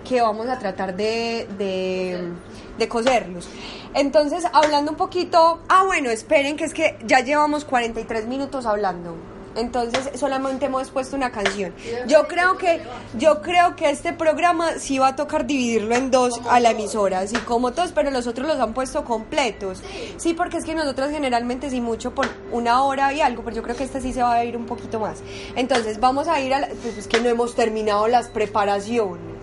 que 0.06 0.20
vamos 0.20 0.48
a 0.48 0.58
tratar 0.58 0.96
de, 0.96 1.48
de, 1.58 2.30
de 2.78 2.88
cocerlos. 2.88 3.48
Entonces, 3.94 4.46
hablando 4.52 4.92
un 4.92 4.96
poquito, 4.96 5.60
ah 5.68 5.84
bueno, 5.84 6.10
esperen 6.10 6.56
que 6.56 6.64
es 6.64 6.74
que 6.74 6.96
ya 7.04 7.20
llevamos 7.20 7.64
43 7.64 8.26
minutos 8.26 8.66
hablando. 8.66 9.16
Entonces 9.56 10.10
solamente 10.18 10.66
hemos 10.66 10.90
puesto 10.90 11.16
una 11.16 11.30
canción. 11.30 11.74
Yo 12.06 12.28
creo 12.28 12.56
que 12.56 12.82
yo 13.18 13.42
creo 13.42 13.76
que 13.76 13.90
este 13.90 14.12
programa 14.12 14.72
sí 14.78 14.98
va 14.98 15.08
a 15.08 15.16
tocar 15.16 15.46
dividirlo 15.46 15.94
en 15.94 16.10
dos 16.10 16.40
a 16.48 16.60
la 16.60 16.70
emisora, 16.70 17.20
así 17.20 17.36
como 17.38 17.72
todos, 17.72 17.92
pero 17.92 18.10
los 18.10 18.26
otros 18.26 18.46
los 18.46 18.60
han 18.60 18.74
puesto 18.74 19.04
completos. 19.04 19.82
Sí, 20.16 20.34
porque 20.34 20.58
es 20.58 20.64
que 20.64 20.74
nosotros 20.74 21.10
generalmente 21.10 21.70
sí 21.70 21.80
mucho 21.80 22.14
por 22.14 22.28
una 22.52 22.82
hora 22.82 23.12
y 23.12 23.20
algo, 23.20 23.42
pero 23.42 23.56
yo 23.56 23.62
creo 23.62 23.76
que 23.76 23.84
este 23.84 24.00
sí 24.00 24.12
se 24.12 24.22
va 24.22 24.34
a 24.34 24.44
ir 24.44 24.56
un 24.56 24.66
poquito 24.66 25.00
más. 25.00 25.22
Entonces 25.54 26.00
vamos 26.00 26.28
a 26.28 26.40
ir 26.40 26.54
a 26.54 26.60
la, 26.60 26.68
pues 26.68 26.98
es 26.98 27.08
que 27.08 27.20
no 27.20 27.28
hemos 27.28 27.54
terminado 27.54 28.08
las 28.08 28.28
preparaciones. 28.28 29.36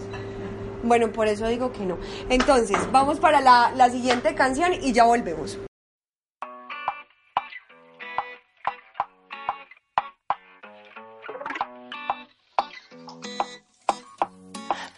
Bueno, 0.84 1.12
por 1.12 1.28
eso 1.28 1.48
digo 1.48 1.72
que 1.72 1.86
no. 1.86 1.98
Entonces, 2.30 2.78
vamos 2.92 3.20
para 3.20 3.40
la, 3.40 3.72
la 3.76 3.90
siguiente 3.90 4.36
canción 4.36 4.74
y 4.74 4.92
ya 4.92 5.06
volvemos. 5.06 5.58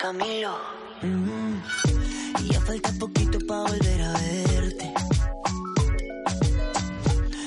Camilo. 0.05 0.55
Mm, 1.01 1.55
y 2.41 2.53
ya 2.53 2.61
falta 2.61 2.91
poquito 2.99 3.39
para 3.47 3.61
volver 3.61 4.01
a 4.03 4.13
verte. 4.13 4.93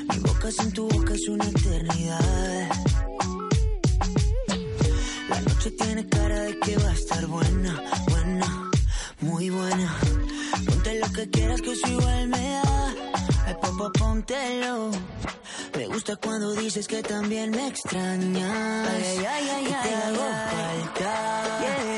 Mi 0.09 0.18
boca 0.18 0.50
sin 0.50 0.72
tu 0.72 0.88
boca 0.88 1.14
es 1.14 1.28
una 1.28 1.44
eternidad. 1.44 2.68
La 5.28 5.40
noche 5.40 5.70
tiene 5.70 6.04
cara 6.09 6.40
de 6.40 6.59
que 6.59 6.76
va 6.78 6.90
a 6.90 6.94
estar 6.94 7.24
buena, 7.26 7.80
buena, 8.09 8.70
muy 9.20 9.50
buena. 9.50 9.96
Ponte 10.66 10.98
lo 10.98 11.12
que 11.12 11.30
quieras 11.30 11.62
que 11.62 11.72
eso 11.74 11.86
igual 11.86 12.26
me 12.26 12.42
da. 12.54 12.94
Ay, 13.46 13.54
papá, 13.62 13.88
póntelo. 13.96 14.90
Me 15.76 15.86
gusta 15.86 16.16
cuando 16.16 16.54
dices 16.54 16.88
que 16.88 17.04
también 17.04 17.52
me 17.52 17.68
extrañas. 17.68 18.88
Ay, 18.88 19.04
ay, 19.18 19.26
ay, 19.26 19.48
ay, 19.48 19.76
te 19.84 19.94
hago 19.94 20.26
falta. 20.50 21.97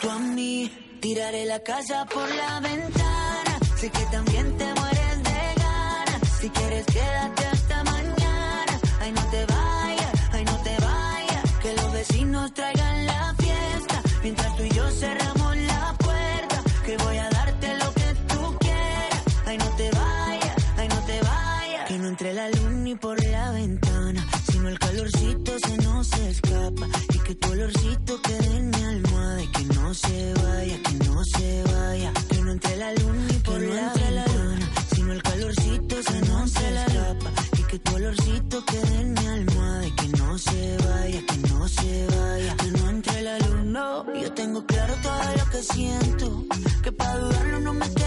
Tú 0.00 0.10
a 0.10 0.18
mí. 0.18 0.70
Tiraré 1.00 1.44
la 1.46 1.60
casa 1.60 2.04
por 2.06 2.28
la 2.34 2.60
ventana. 2.60 3.58
Sé 3.76 3.90
que 3.90 4.04
también 4.10 4.56
te 4.56 4.74
mueres 4.74 5.22
de 5.22 5.40
ganas. 5.62 6.20
Si 6.40 6.48
quieres, 6.50 6.86
quédate 6.86 7.46
hasta 7.46 7.84
mañana. 7.84 8.80
Ay, 9.00 9.12
no 9.12 9.22
te 9.30 9.44
vayas, 9.46 10.12
ay, 10.32 10.44
no 10.44 10.56
te 10.62 10.76
vayas. 10.80 11.52
Que 11.62 11.72
los 11.74 11.92
vecinos 11.92 12.54
traigan 12.54 13.06
la 13.06 13.34
fiesta. 13.38 14.02
Mientras 14.22 14.56
tú 14.56 14.62
y 14.64 14.70
yo 14.70 14.90
cerramos 14.90 15.56
la 15.56 15.94
puerta. 15.98 16.62
Que 16.84 16.96
voy 16.96 17.16
a 17.18 17.28
darte 17.30 17.78
lo 17.78 17.92
que 17.92 18.14
tú 18.28 18.56
quieras. 18.58 19.22
Ay, 19.46 19.58
no 19.58 19.68
te 19.76 19.90
vayas, 19.90 20.56
ay, 20.78 20.88
no 20.88 21.00
te 21.10 21.20
vayas. 21.20 21.88
Que 21.88 21.98
no 21.98 22.08
entre 22.08 22.32
la 22.34 22.48
luz 22.48 22.70
ni 22.86 22.94
por 22.96 23.22
la 23.24 23.50
ventana. 23.52 24.26
Sino 24.50 24.68
el 24.68 24.78
calorcito 24.78 25.58
se 25.58 25.76
nos 25.78 26.12
escapa. 26.12 26.86
Y 27.14 27.18
que 27.18 27.34
tu 27.34 27.50
olorcito 27.50 28.20
quede 28.22 28.56
en 28.56 28.75
se 29.96 30.34
vaya, 30.34 30.82
que 30.82 30.94
no 31.04 31.24
se 31.24 31.62
vaya. 31.64 32.12
Que 32.28 32.40
no 32.42 32.52
entre 32.52 32.76
la 32.76 32.92
luz 32.92 33.16
ni 33.28 33.38
por 33.38 33.60
la 33.60 33.92
ventana. 33.94 34.70
Sino 34.94 35.12
el 35.12 35.22
calorcito 35.22 36.02
se 36.02 36.20
nos 36.22 36.56
escapa. 36.56 37.30
Y 37.58 37.62
que 37.62 37.78
tu 37.78 37.94
olorcito 37.94 38.64
quede 38.64 39.00
en 39.00 39.12
mi 39.14 39.26
almohada. 39.26 39.86
Y 39.86 39.90
que 39.92 40.08
no 40.08 40.38
se 40.38 40.76
vaya, 40.78 41.20
que 41.26 41.36
no 41.48 41.68
se 41.68 42.06
vaya. 42.06 42.56
Que 42.56 42.70
no 42.72 42.90
entre 42.90 43.22
la 43.22 43.38
luz, 43.38 43.64
no. 43.64 44.14
Yo 44.22 44.32
tengo 44.32 44.66
claro 44.66 44.94
todo 45.02 45.36
lo 45.38 45.50
que 45.50 45.62
siento. 45.62 46.44
Que 46.82 46.92
para 46.92 47.18
dudarlo 47.18 47.60
no 47.60 47.72
me 47.72 47.90
queda 47.92 48.05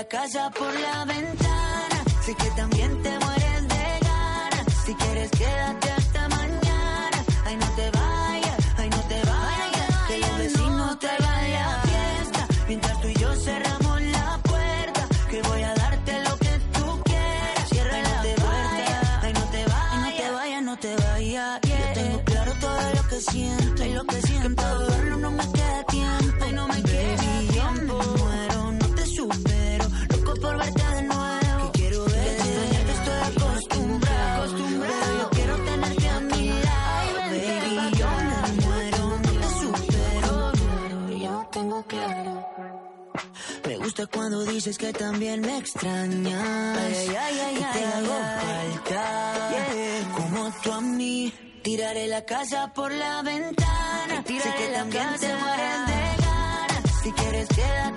la 0.00 0.08
casa 0.08 0.50
por 0.50 0.72
la 0.80 1.04
ventana. 1.04 2.04
Sé 2.24 2.34
que 2.34 2.50
también 2.56 2.79
gusta 44.00 44.16
cuando 44.16 44.44
dices 44.44 44.78
que 44.78 44.92
también 44.92 45.40
me 45.40 45.58
extrañas. 45.58 46.78
Ay, 46.78 47.06
ay, 47.08 47.16
ay, 47.16 47.40
ay, 47.40 47.66
te 47.72 47.84
hago 47.84 48.18
falta. 48.40 49.50
Como 50.16 50.50
tú 50.62 50.72
a 50.72 50.80
mí. 50.80 51.32
Tiraré 51.62 52.06
la 52.06 52.24
casa 52.24 52.72
por 52.72 52.90
la 52.90 53.22
ventana. 53.22 54.24
sé 54.26 54.54
que 54.58 54.68
también 54.72 55.08
te 55.20 55.34
mueres 55.36 55.86
de 55.86 56.22
ganas. 56.24 57.02
Si 57.02 57.12
quieres, 57.12 57.48
quédate 57.48 57.89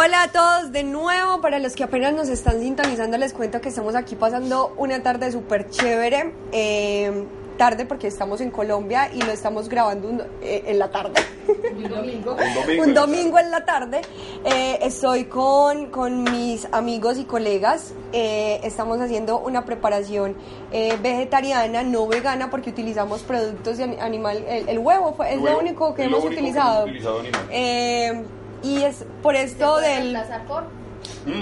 Hola 0.00 0.22
a 0.24 0.28
todos 0.28 0.70
de 0.70 0.84
nuevo, 0.84 1.40
para 1.40 1.58
los 1.58 1.74
que 1.74 1.82
apenas 1.82 2.12
nos 2.12 2.28
están 2.28 2.60
sintonizando 2.60 3.16
les 3.18 3.32
cuento 3.32 3.60
que 3.60 3.68
estamos 3.70 3.96
aquí 3.96 4.14
pasando 4.14 4.72
una 4.76 5.02
tarde 5.02 5.32
súper 5.32 5.68
chévere, 5.70 6.34
eh, 6.52 7.24
tarde 7.56 7.84
porque 7.84 8.06
estamos 8.06 8.40
en 8.40 8.52
Colombia 8.52 9.10
y 9.12 9.20
lo 9.22 9.32
estamos 9.32 9.68
grabando 9.68 10.08
un- 10.08 10.22
eh, 10.40 10.62
en 10.66 10.78
la 10.78 10.92
tarde. 10.92 11.14
Un 11.74 11.88
domingo. 11.88 12.36
un 12.80 12.94
domingo 12.94 13.38
en 13.40 13.50
la 13.50 13.64
tarde. 13.64 14.02
Eh, 14.44 14.78
estoy 14.82 15.24
con, 15.24 15.86
con 15.86 16.22
mis 16.22 16.68
amigos 16.70 17.18
y 17.18 17.24
colegas. 17.24 17.92
Eh, 18.12 18.60
estamos 18.62 19.00
haciendo 19.00 19.40
una 19.40 19.64
preparación 19.64 20.36
eh, 20.70 20.96
vegetariana, 21.02 21.82
no 21.82 22.06
vegana, 22.06 22.50
porque 22.50 22.70
utilizamos 22.70 23.22
productos 23.22 23.78
de 23.78 23.84
ani- 23.84 23.96
animal. 24.00 24.44
El, 24.46 24.68
el 24.68 24.78
huevo 24.78 25.14
fue- 25.14 25.26
es 25.28 25.32
El 25.32 25.38
lo 25.40 25.44
huevo 25.46 25.58
único 25.58 25.94
que 25.94 26.04
hemos 26.04 26.18
único 26.20 26.28
que 26.30 26.36
utilizado. 26.36 26.76
hemos 26.86 26.90
utilizado 26.90 27.18
animal. 27.20 27.42
Eh, 27.50 28.22
y 28.62 28.82
es 28.82 29.04
por 29.22 29.36
¿Se 29.36 29.42
esto 29.44 29.74
puede 29.74 29.88
del... 29.88 30.14
reemplazar 30.14 30.46
por? 30.46 30.64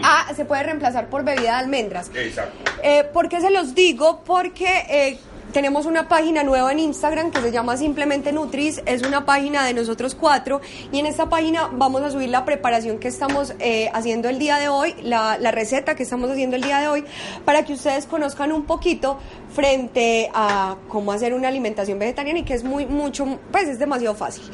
Ah, 0.02 0.32
se 0.34 0.44
puede 0.44 0.62
reemplazar 0.64 1.08
por 1.08 1.24
bebida 1.24 1.42
de 1.42 1.48
almendras. 1.50 2.10
Exacto. 2.14 2.70
Eh, 2.82 3.04
¿Por 3.12 3.28
qué 3.28 3.40
se 3.40 3.50
los 3.50 3.74
digo? 3.74 4.20
Porque 4.24 4.66
eh, 4.88 5.18
tenemos 5.52 5.86
una 5.86 6.08
página 6.08 6.42
nueva 6.42 6.72
en 6.72 6.80
Instagram 6.80 7.30
que 7.30 7.40
se 7.40 7.52
llama 7.52 7.76
Simplemente 7.76 8.32
Nutris. 8.32 8.82
Es 8.84 9.02
una 9.02 9.24
página 9.24 9.64
de 9.64 9.74
nosotros 9.74 10.14
cuatro. 10.14 10.60
Y 10.92 10.98
en 10.98 11.06
esta 11.06 11.28
página 11.28 11.70
vamos 11.72 12.02
a 12.02 12.10
subir 12.10 12.28
la 12.28 12.44
preparación 12.44 12.98
que 12.98 13.08
estamos 13.08 13.54
eh, 13.58 13.88
haciendo 13.94 14.28
el 14.28 14.38
día 14.38 14.56
de 14.58 14.68
hoy, 14.68 14.94
la, 15.02 15.38
la 15.38 15.52
receta 15.52 15.94
que 15.94 16.02
estamos 16.02 16.30
haciendo 16.30 16.56
el 16.56 16.62
día 16.62 16.80
de 16.80 16.88
hoy, 16.88 17.04
para 17.44 17.64
que 17.64 17.72
ustedes 17.72 18.06
conozcan 18.06 18.52
un 18.52 18.64
poquito 18.64 19.18
frente 19.54 20.30
a 20.34 20.76
cómo 20.88 21.12
hacer 21.12 21.32
una 21.32 21.48
alimentación 21.48 21.98
vegetariana 21.98 22.40
y 22.40 22.42
que 22.44 22.54
es 22.54 22.64
muy, 22.64 22.86
mucho, 22.86 23.38
pues 23.50 23.68
es 23.68 23.78
demasiado 23.78 24.14
fácil. 24.14 24.44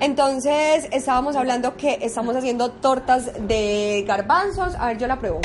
Entonces, 0.00 0.88
estábamos 0.92 1.36
hablando 1.36 1.76
que 1.76 1.98
estamos 2.02 2.34
haciendo 2.34 2.70
tortas 2.70 3.30
de 3.46 4.04
garbanzos. 4.06 4.74
A 4.76 4.88
ver, 4.88 4.98
yo 4.98 5.06
la 5.06 5.18
pruebo. 5.18 5.40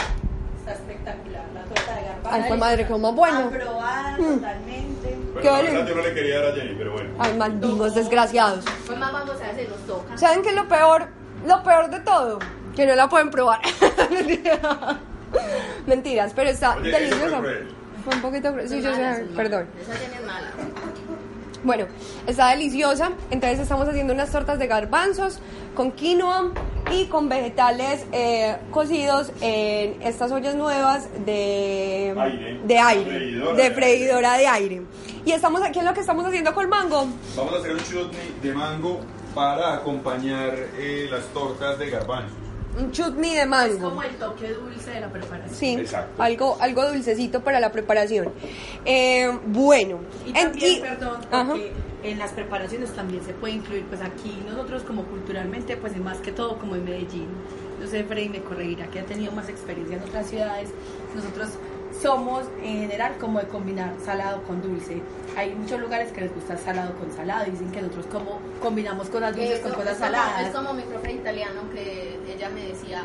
Está 0.59 0.73
espectacular 0.73 1.43
la 1.53 1.61
torta 1.63 1.95
de 1.95 2.01
garbanzos. 2.03 2.33
Ay, 2.33 2.43
fue 2.47 2.57
madre, 2.57 2.87
como 2.87 3.13
bueno. 3.13 3.39
Aprobada 3.39 4.17
Mm. 4.17 4.35
totalmente. 4.35 5.17
Qué 5.41 5.47
la 5.47 5.61
verdad 5.61 5.87
yo 5.87 5.95
no 5.95 6.01
le 6.01 6.13
quería 6.13 6.41
dar 6.41 6.51
a 6.51 6.55
Jenny, 6.55 6.75
pero 6.77 6.93
bueno. 6.93 7.09
Ay, 7.19 7.33
malditos 7.37 7.95
desgraciados. 7.95 8.63
Pues 8.87 8.97
más 8.97 9.11
vamos 9.11 9.41
a 9.41 9.49
hacer, 9.49 9.67
nos 9.69 9.79
toca. 9.85 10.17
¿Saben 10.17 10.41
qué 10.41 10.49
es 10.49 10.55
lo 10.55 10.67
peor? 10.69 11.07
Lo 11.45 11.61
peor 11.61 11.89
de 11.89 11.99
todo, 11.99 12.39
que 12.75 12.85
no 12.85 12.95
la 12.95 13.09
pueden 13.09 13.29
probar. 13.29 13.59
Mentiras, 15.85 16.31
pero 16.33 16.49
está 16.49 16.77
Oye, 16.77 16.91
fue 16.91 16.99
deliciosa. 17.01 17.37
cruel. 17.39 17.67
Fue 18.05 18.15
un 18.15 18.21
poquito 18.21 18.51
cruel. 18.53 18.69
Sí, 18.69 18.81
yo 18.81 18.95
sé, 18.95 19.25
perdón. 19.35 19.67
Esa 19.81 19.91
tiene 19.99 20.15
es 20.15 20.25
mala. 20.25 20.47
Bueno, 21.65 21.87
está 22.27 22.51
deliciosa. 22.51 23.13
Entonces 23.31 23.59
estamos 23.59 23.87
haciendo 23.87 24.13
unas 24.13 24.31
tortas 24.31 24.59
de 24.59 24.67
garbanzos 24.67 25.39
con 25.73 25.91
quinoa 25.91 26.51
y 26.91 27.05
con 27.05 27.27
vegetales 27.27 28.05
eh, 28.11 28.55
cocidos 28.69 29.31
en 29.41 29.99
estas 30.03 30.31
ollas 30.31 30.53
nuevas 30.53 31.09
de 31.25 32.13
Aire. 32.15 32.59
de 32.63 32.77
aire, 32.77 33.05
Freidora 33.05 33.55
de 33.55 33.71
freidora 33.71 34.37
de 34.37 34.47
aire. 34.47 34.81
Y 35.25 35.31
estamos 35.31 35.63
aquí 35.63 35.79
es 35.79 35.85
lo 35.85 35.93
que 35.95 36.01
estamos 36.01 36.23
haciendo 36.27 36.53
con 36.53 36.69
mango. 36.69 37.07
Vamos 37.35 37.53
a 37.55 37.57
hacer 37.57 37.71
un 37.71 37.79
chutney 37.79 38.35
de 38.43 38.53
mango 38.53 38.99
para 39.33 39.73
acompañar 39.73 40.53
eh, 40.77 41.07
las 41.09 41.25
tortas 41.33 41.79
de 41.79 41.89
garbanzos. 41.89 42.44
Un 42.77 42.91
chutney 42.91 43.33
de 43.35 43.41
Es 43.41 43.47
mango. 43.47 43.89
como 43.89 44.03
el 44.03 44.15
toque 44.17 44.49
dulce 44.53 44.91
de 44.91 44.99
la 45.01 45.09
preparación. 45.09 45.55
Sí, 45.55 45.73
Exacto. 45.75 46.21
algo, 46.21 46.57
algo 46.59 46.87
dulcecito 46.89 47.41
para 47.41 47.59
la 47.59 47.71
preparación. 47.71 48.29
Eh, 48.85 49.31
bueno, 49.47 49.99
Y 50.25 50.29
en- 50.29 50.33
también, 50.35 50.71
y- 50.77 50.81
perdón, 50.81 51.21
Ajá. 51.31 51.45
porque 51.47 51.71
en 52.03 52.19
las 52.19 52.31
preparaciones 52.31 52.91
también 52.91 53.23
se 53.23 53.33
puede 53.33 53.53
incluir, 53.53 53.83
pues 53.85 54.01
aquí 54.01 54.37
nosotros 54.47 54.83
como 54.83 55.03
culturalmente, 55.03 55.77
pues 55.77 55.93
es 55.93 55.99
más 55.99 56.17
que 56.19 56.31
todo 56.31 56.57
como 56.59 56.75
en 56.75 56.85
Medellín. 56.85 57.27
No 57.79 57.87
sé, 57.87 58.03
Freddy 58.03 58.29
me 58.29 58.41
corregirá 58.41 58.87
que 58.87 58.99
ha 58.99 59.05
tenido 59.05 59.31
más 59.31 59.49
experiencia 59.49 59.97
en 59.97 60.03
otras 60.03 60.27
ciudades. 60.29 60.69
Nosotros 61.15 61.49
somos 62.01 62.43
en 62.61 62.81
general 62.81 63.15
como 63.19 63.39
de 63.39 63.47
combinar 63.47 63.93
salado 64.03 64.43
con 64.43 64.61
dulce. 64.61 65.01
Hay 65.35 65.53
muchos 65.55 65.79
lugares 65.79 66.11
que 66.11 66.21
les 66.21 66.33
gusta 66.33 66.57
salado 66.57 66.93
con 66.95 67.11
salado 67.15 67.45
y 67.47 67.51
dicen 67.51 67.71
que 67.71 67.81
nosotros 67.81 68.05
como 68.11 68.39
combinamos 68.61 69.09
cosas 69.09 69.35
dulces 69.35 69.59
con 69.59 69.71
cosas 69.73 69.93
es 69.93 69.97
como- 69.99 70.05
saladas. 70.11 70.47
Es 70.47 70.53
como 70.55 70.73
mi 70.73 70.83
profe 70.83 71.11
italiano 71.13 71.61
que 71.73 72.17
ella 72.33 72.49
me 72.49 72.67
decía 72.67 73.03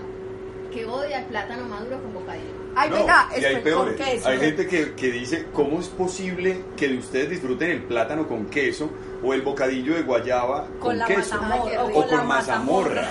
que 0.72 0.86
odia 0.86 1.18
el 1.18 1.24
plátano 1.26 1.64
maduro 1.66 2.01
con 2.01 2.14
bocadillo. 2.14 2.61
Ay, 2.76 2.91
No, 2.91 2.97
venga, 2.97 3.28
y 3.36 3.45
hay 3.45 3.57
peores. 3.57 3.97
con 3.97 4.07
queso. 4.07 4.28
Hay 4.28 4.38
gente 4.38 4.66
que, 4.68 4.93
que 4.95 5.11
dice, 5.11 5.47
¿cómo 5.53 5.80
es 5.80 5.88
posible 5.88 6.62
que 6.76 6.97
ustedes 6.97 7.30
disfruten 7.30 7.70
el 7.72 7.82
plátano 7.82 8.28
con 8.28 8.47
queso 8.47 8.88
o 9.24 9.34
el 9.34 9.43
bocadillo 9.43 9.95
de 9.95 10.03
guayaba 10.03 10.66
con, 10.66 10.78
Con 10.78 10.99
la 10.99 11.07
queso? 11.07 11.41
o 11.93 12.07
con 12.07 12.26
mazamorra. 12.28 13.09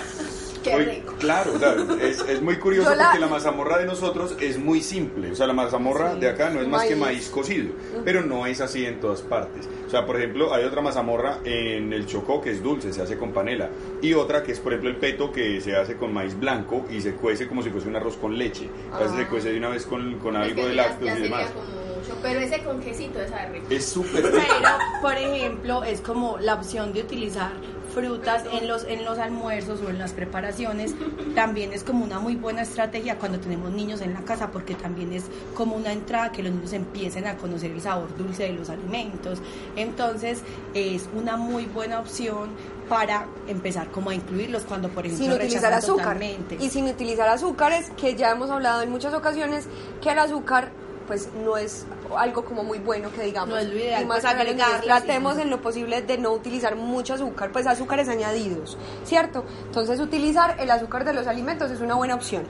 Qué 0.63 0.77
rico. 0.77 1.13
Claro, 1.19 1.53
claro, 1.53 1.95
es, 2.01 2.19
es 2.27 2.41
muy 2.41 2.57
curioso 2.57 2.93
la- 2.95 3.05
porque 3.05 3.19
la 3.19 3.27
mazamorra 3.27 3.77
de 3.79 3.85
nosotros 3.85 4.35
es 4.41 4.57
muy 4.57 4.81
simple. 4.81 5.31
O 5.31 5.35
sea, 5.35 5.47
la 5.47 5.53
mazamorra 5.53 6.13
Sí, 6.15 6.19
de 6.19 6.29
acá 6.29 6.49
no 6.49 6.61
es 6.61 6.67
más 6.67 6.83
que 6.85 6.95
maíz. 6.95 7.29
cocido, 7.29 7.71
pero 8.03 8.21
no 8.23 8.45
es 8.45 8.59
así 8.61 8.85
en 8.85 8.99
todas 8.99 9.21
partes. 9.21 9.67
O 9.87 9.89
sea, 9.89 10.05
por 10.05 10.17
ejemplo, 10.17 10.53
hay 10.53 10.65
otra 10.65 10.81
mazamorra 10.81 11.39
en 11.43 11.93
el 11.93 12.05
Chocó 12.05 12.41
que 12.41 12.51
es 12.51 12.61
dulce, 12.61 12.91
se 12.93 13.01
hace 13.01 13.17
con 13.17 13.31
panela. 13.31 13.69
Y 14.01 14.13
otra 14.13 14.43
que 14.43 14.51
es, 14.51 14.59
por 14.59 14.73
ejemplo, 14.73 14.89
el 14.89 14.97
peto 14.97 15.31
que 15.31 15.61
se 15.61 15.75
hace 15.75 15.95
con 15.95 16.13
maíz 16.13 16.37
blanco 16.39 16.85
y 16.91 17.01
se 17.01 17.13
cuece 17.13 17.47
como 17.47 17.63
si 17.63 17.69
fuese 17.69 17.87
un 17.87 17.95
arroz 17.95 18.17
con 18.17 18.37
leche. 18.37 18.69
A 18.91 18.99
veces 18.99 19.13
Ah. 19.15 19.19
se 19.21 19.27
cuece 19.27 19.51
de 19.51 19.57
una 19.57 19.69
vez 19.69 19.85
con, 19.85 20.19
con 20.19 20.35
Es 20.35 20.43
algo 20.51 20.67
de 20.67 20.73
lácteos 20.75 21.19
y 21.19 21.21
demás. 21.23 21.45
mucho, 21.55 22.17
pero 22.21 22.39
ese 22.39 22.63
con 22.63 22.79
quesito 22.81 23.19
es 23.21 23.31
rico. 23.51 23.65
Es 23.69 23.85
súper 23.85 24.23
rico. 24.25 24.37
Pero, 24.61 24.69
por 25.01 25.13
ejemplo, 25.15 25.83
es 25.83 26.01
como 26.01 26.37
la 26.39 26.55
opción 26.55 26.93
de 26.93 27.01
utilizar 27.01 27.51
frutas 27.99 28.43
en 28.51 28.67
los 28.67 28.83
en 28.85 29.05
los 29.05 29.19
almuerzos 29.19 29.81
o 29.81 29.89
en 29.89 29.99
las 29.99 30.13
preparaciones 30.13 30.95
también 31.35 31.73
es 31.73 31.83
como 31.83 32.05
una 32.05 32.19
muy 32.19 32.35
buena 32.35 32.61
estrategia 32.61 33.17
cuando 33.17 33.39
tenemos 33.39 33.71
niños 33.71 34.01
en 34.01 34.13
la 34.13 34.21
casa 34.21 34.51
porque 34.51 34.75
también 34.75 35.13
es 35.13 35.25
como 35.53 35.75
una 35.75 35.91
entrada 35.91 36.31
que 36.31 36.43
los 36.43 36.51
niños 36.53 36.73
empiecen 36.73 37.27
a 37.27 37.37
conocer 37.37 37.71
el 37.71 37.81
sabor 37.81 38.15
dulce 38.17 38.43
de 38.43 38.53
los 38.53 38.69
alimentos 38.69 39.39
entonces 39.75 40.41
es 40.73 41.09
una 41.15 41.37
muy 41.37 41.65
buena 41.65 41.99
opción 41.99 42.49
para 42.89 43.27
empezar 43.47 43.89
como 43.91 44.09
a 44.09 44.15
incluirlos 44.15 44.63
cuando 44.63 44.89
por 44.89 45.05
ejemplo 45.05 45.25
sin 45.25 45.33
utilizar 45.33 45.71
azúcar. 45.71 46.15
totalmente. 46.17 46.57
Y 46.59 46.69
sin 46.69 46.87
utilizar 46.87 47.29
azúcares, 47.29 47.91
que 47.95 48.15
ya 48.15 48.31
hemos 48.31 48.49
hablado 48.49 48.81
en 48.81 48.89
muchas 48.89 49.13
ocasiones, 49.13 49.67
que 50.01 50.11
el 50.11 50.19
azúcar 50.19 50.71
pues 51.09 51.27
no 51.43 51.57
es 51.57 51.87
algo 52.15 52.45
como 52.45 52.63
muy 52.63 52.77
bueno 52.77 53.11
que 53.11 53.23
digamos. 53.23 53.49
No 53.49 53.57
es 53.57 53.67
lo 53.67 53.75
ideal, 53.75 54.03
Y 54.03 54.05
más 54.05 54.21
pues, 54.21 54.81
tratemos 54.83 55.37
sí. 55.37 55.41
en 55.41 55.49
lo 55.49 55.59
posible 55.59 56.03
de 56.03 56.19
no 56.19 56.31
utilizar 56.31 56.75
mucho 56.75 57.15
azúcar, 57.15 57.51
pues 57.51 57.65
azúcares 57.65 58.07
añadidos, 58.07 58.77
¿cierto? 59.05 59.43
Entonces 59.65 59.99
utilizar 59.99 60.57
el 60.59 60.69
azúcar 60.69 61.05
de 61.05 61.13
los 61.13 61.25
alimentos 61.25 61.71
es 61.71 61.81
una 61.81 61.95
buena 61.95 62.13
opción. 62.13 62.43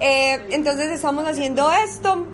Eh, 0.00 0.48
entonces 0.50 0.90
estamos 0.90 1.28
haciendo 1.28 1.70
esto. 1.70 2.26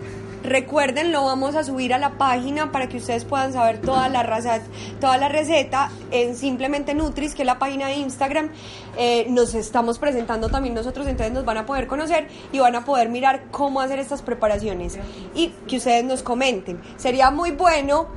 Recuerden, 0.49 1.13
lo 1.13 1.25
vamos 1.25 1.55
a 1.57 1.63
subir 1.63 1.93
a 1.93 1.99
la 1.99 2.17
página 2.17 2.73
para 2.73 2.89
que 2.89 2.97
ustedes 2.97 3.27
puedan 3.27 3.53
saber 3.53 3.83
toda 3.83 4.09
la, 4.09 4.23
raza, 4.23 4.61
toda 4.99 5.19
la 5.19 5.29
receta 5.29 5.91
en 6.11 6.35
Simplemente 6.35 6.95
Nutris, 6.95 7.35
que 7.35 7.43
es 7.43 7.47
la 7.47 7.59
página 7.59 7.89
de 7.89 7.97
Instagram. 7.97 8.51
Eh, 8.97 9.27
nos 9.29 9.55
estamos 9.55 9.99
presentando 9.99 10.49
también 10.49 10.75
nosotros, 10.75 11.07
entonces 11.07 11.35
nos 11.35 11.45
van 11.45 11.59
a 11.59 11.67
poder 11.67 11.87
conocer 11.87 12.29
y 12.51 12.61
van 12.61 12.75
a 12.77 12.87
poder 12.87 13.11
mirar 13.11 13.51
cómo 13.51 13.83
hacer 13.83 13.99
estas 13.99 14.23
preparaciones 14.23 14.99
y 15.35 15.49
que 15.69 15.77
ustedes 15.77 16.05
nos 16.05 16.23
comenten. 16.23 16.81
Sería 16.97 17.31
muy 17.31 17.51
bueno 17.51 18.09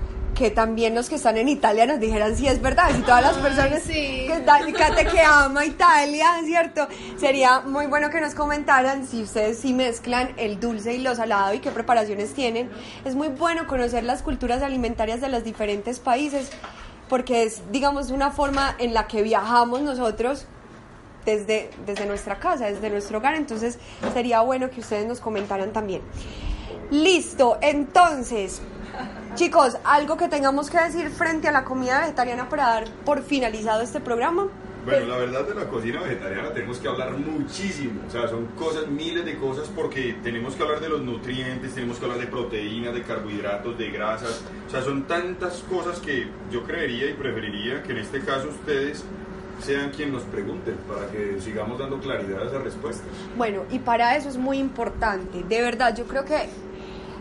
que 0.41 0.49
también 0.49 0.95
los 0.95 1.07
que 1.07 1.15
están 1.17 1.37
en 1.37 1.47
Italia 1.47 1.85
nos 1.85 1.99
dijeran 1.99 2.35
si 2.35 2.47
es 2.47 2.59
verdad, 2.59 2.89
si 2.95 3.03
todas 3.03 3.21
las 3.21 3.37
Ay, 3.37 3.43
personas 3.43 3.83
sí. 3.83 4.27
que, 4.27 5.05
que 5.05 5.21
ama 5.21 5.63
Italia, 5.63 6.25
¿cierto? 6.43 6.87
Sería 7.17 7.59
muy 7.59 7.85
bueno 7.85 8.09
que 8.09 8.19
nos 8.19 8.33
comentaran 8.33 9.05
si 9.05 9.21
ustedes 9.21 9.59
sí 9.59 9.71
mezclan 9.71 10.33
el 10.37 10.59
dulce 10.59 10.95
y 10.95 10.97
lo 10.97 11.13
salado 11.13 11.53
y 11.53 11.59
qué 11.59 11.69
preparaciones 11.69 12.33
tienen. 12.33 12.71
Es 13.05 13.13
muy 13.13 13.27
bueno 13.27 13.67
conocer 13.67 14.03
las 14.03 14.23
culturas 14.23 14.63
alimentarias 14.63 15.21
de 15.21 15.29
los 15.29 15.43
diferentes 15.43 15.99
países 15.99 16.49
porque 17.07 17.43
es, 17.43 17.61
digamos, 17.71 18.09
una 18.09 18.31
forma 18.31 18.75
en 18.79 18.95
la 18.95 19.05
que 19.05 19.21
viajamos 19.21 19.81
nosotros 19.81 20.47
desde, 21.23 21.69
desde 21.85 22.07
nuestra 22.07 22.39
casa, 22.39 22.65
desde 22.65 22.89
nuestro 22.89 23.19
hogar. 23.19 23.35
Entonces 23.35 23.77
sería 24.11 24.41
bueno 24.41 24.71
que 24.71 24.79
ustedes 24.79 25.05
nos 25.05 25.19
comentaran 25.19 25.71
también. 25.71 26.01
Listo, 26.89 27.59
entonces, 27.61 28.59
chicos, 29.35 29.77
algo 29.83 30.17
que 30.17 30.27
tengamos 30.27 30.69
que 30.69 30.77
decir 30.79 31.09
frente 31.09 31.47
a 31.47 31.51
la 31.51 31.63
comida 31.63 32.01
vegetariana 32.01 32.49
para 32.49 32.63
dar 32.65 32.85
por 33.05 33.23
finalizado 33.23 33.81
este 33.81 33.99
programa. 33.99 34.47
Bueno, 34.83 35.05
la 35.05 35.17
verdad 35.17 35.47
de 35.47 35.53
la 35.53 35.65
cocina 35.65 36.01
vegetariana 36.01 36.51
tenemos 36.53 36.79
que 36.79 36.87
hablar 36.87 37.11
muchísimo, 37.11 38.01
o 38.07 38.09
sea, 38.09 38.27
son 38.27 38.47
cosas, 38.57 38.87
miles 38.87 39.23
de 39.23 39.37
cosas 39.37 39.69
porque 39.75 40.15
tenemos 40.23 40.55
que 40.55 40.63
hablar 40.63 40.79
de 40.79 40.89
los 40.89 41.03
nutrientes, 41.03 41.75
tenemos 41.75 41.99
que 41.99 42.05
hablar 42.05 42.19
de 42.19 42.25
proteínas, 42.25 42.93
de 42.95 43.03
carbohidratos, 43.03 43.77
de 43.77 43.91
grasas, 43.91 44.41
o 44.67 44.69
sea, 44.71 44.81
son 44.81 45.03
tantas 45.03 45.63
cosas 45.69 45.99
que 45.99 46.27
yo 46.51 46.63
creería 46.63 47.11
y 47.11 47.13
preferiría 47.13 47.83
que 47.83 47.91
en 47.91 47.99
este 47.99 48.21
caso 48.21 48.49
ustedes 48.49 49.05
sean 49.59 49.91
quien 49.91 50.11
nos 50.11 50.23
pregunten 50.23 50.75
para 50.87 51.07
que 51.11 51.39
sigamos 51.39 51.77
dando 51.77 51.99
claridad 51.99 52.41
a 52.41 52.47
esas 52.47 52.63
respuestas. 52.63 53.05
Bueno, 53.37 53.61
y 53.69 53.77
para 53.77 54.17
eso 54.17 54.29
es 54.29 54.37
muy 54.37 54.57
importante, 54.57 55.43
de 55.43 55.61
verdad, 55.61 55.95
yo 55.95 56.05
creo 56.05 56.25
que 56.25 56.49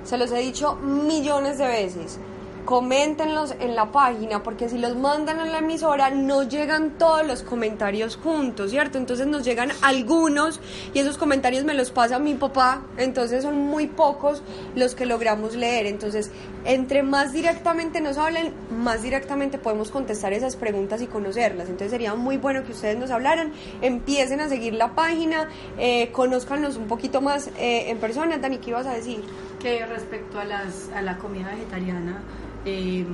se 0.05 0.19
los 0.19 0.31
he 0.33 0.39
dicho 0.39 0.77
millones 0.77 1.59
de 1.59 1.67
veces. 1.67 2.19
Coméntenlos 2.65 3.55
en 3.59 3.75
la 3.75 3.91
página, 3.91 4.43
porque 4.43 4.69
si 4.69 4.79
los 4.79 4.95
mandan 4.95 5.41
a 5.41 5.47
la 5.47 5.59
emisora 5.59 6.11
no 6.11 6.43
llegan 6.45 6.99
todos 6.99 7.27
los 7.27 7.43
comentarios 7.43 8.17
juntos, 8.17 8.71
¿cierto? 8.71 8.99
Entonces 8.99 9.27
nos 9.27 9.45
llegan 9.45 9.73
algunos 9.83 10.61
y 10.95 10.99
esos 11.01 11.17
comentarios 11.17 11.65
me 11.65 11.75
los 11.75 11.91
pasa 11.91 12.19
mi 12.19 12.35
papá, 12.35 12.83
entonces 12.97 13.43
son 13.43 13.59
muy 13.59 13.87
pocos 13.87 14.43
los 14.77 14.95
que 14.95 15.07
logramos 15.07 15.57
leer. 15.57 15.87
Entonces, 15.87 16.31
entre 16.65 17.03
más 17.03 17.33
directamente 17.33 18.01
nos 18.01 18.19
hablen, 18.19 18.53
más 18.71 19.03
directamente 19.03 19.59
podemos 19.59 19.91
contestar 19.91 20.33
esas 20.33 20.55
preguntas 20.55 21.01
y 21.03 21.07
conocerlas. 21.07 21.69
Entonces 21.69 21.91
sería 21.91 22.15
muy 22.15 22.37
bueno 22.37 22.63
que 22.63 22.73
ustedes 22.73 22.99
nos 22.99 23.11
hablaran, 23.11 23.53
empiecen 23.81 24.41
a 24.41 24.49
seguir 24.49 24.75
la 24.75 24.95
página, 24.95 25.49
eh, 25.79 26.13
conózcanos 26.13 26.77
un 26.77 26.87
poquito 26.87 27.21
más 27.21 27.49
eh, 27.59 27.87
en 27.89 27.99
persona. 27.99 28.39
Dani, 28.39 28.59
¿qué 28.59 28.71
ibas 28.71 28.87
a 28.87 28.93
decir? 28.93 29.25
Que 29.61 29.87
respecto 29.87 30.41
a 30.41 30.45
las 30.45 30.91
a 30.95 31.03
la 31.03 31.19
comida 31.19 31.51
vegetariana 31.51 32.19
eh, 32.65 33.07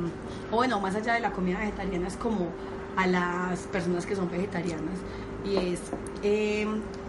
o 0.50 0.56
bueno 0.56 0.80
más 0.80 0.94
allá 0.94 1.14
de 1.14 1.20
la 1.20 1.32
comida 1.32 1.58
vegetariana 1.58 2.08
es 2.08 2.16
como 2.16 2.48
a 2.96 3.06
las 3.06 3.60
personas 3.66 4.06
que 4.06 4.16
son 4.16 4.30
vegetarianas 4.30 4.98
y 5.44 5.56
es 5.56 5.80
eh, 6.22 6.66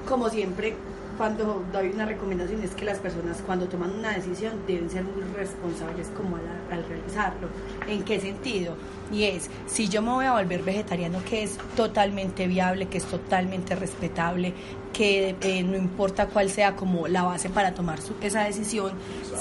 como 0.07 0.29
siempre 0.29 0.75
cuando 1.17 1.65
doy 1.73 1.89
una 1.89 2.05
recomendación 2.05 2.61
es 2.63 2.71
que 2.71 2.85
las 2.85 2.99
personas 2.99 3.41
cuando 3.45 3.67
toman 3.67 3.91
una 3.91 4.11
decisión 4.13 4.53
deben 4.67 4.89
ser 4.89 5.03
muy 5.03 5.23
responsables 5.35 6.07
como 6.15 6.35
al, 6.37 6.43
al 6.71 6.87
realizarlo. 6.87 7.47
¿En 7.87 8.03
qué 8.03 8.19
sentido? 8.19 8.75
Y 9.11 9.23
es, 9.23 9.49
si 9.65 9.87
yo 9.89 10.01
me 10.01 10.11
voy 10.11 10.25
a 10.25 10.33
volver 10.33 10.61
vegetariano, 10.63 11.19
que 11.27 11.43
es 11.43 11.57
totalmente 11.75 12.45
viable, 12.47 12.87
que 12.87 12.97
es 12.99 13.05
totalmente 13.05 13.75
respetable, 13.75 14.53
que 14.93 15.35
eh, 15.41 15.63
no 15.63 15.75
importa 15.77 16.27
cuál 16.27 16.49
sea 16.49 16.75
como 16.75 17.07
la 17.07 17.23
base 17.23 17.49
para 17.49 17.73
tomar 17.73 17.99
su- 18.01 18.15
esa 18.21 18.43
decisión, 18.43 18.91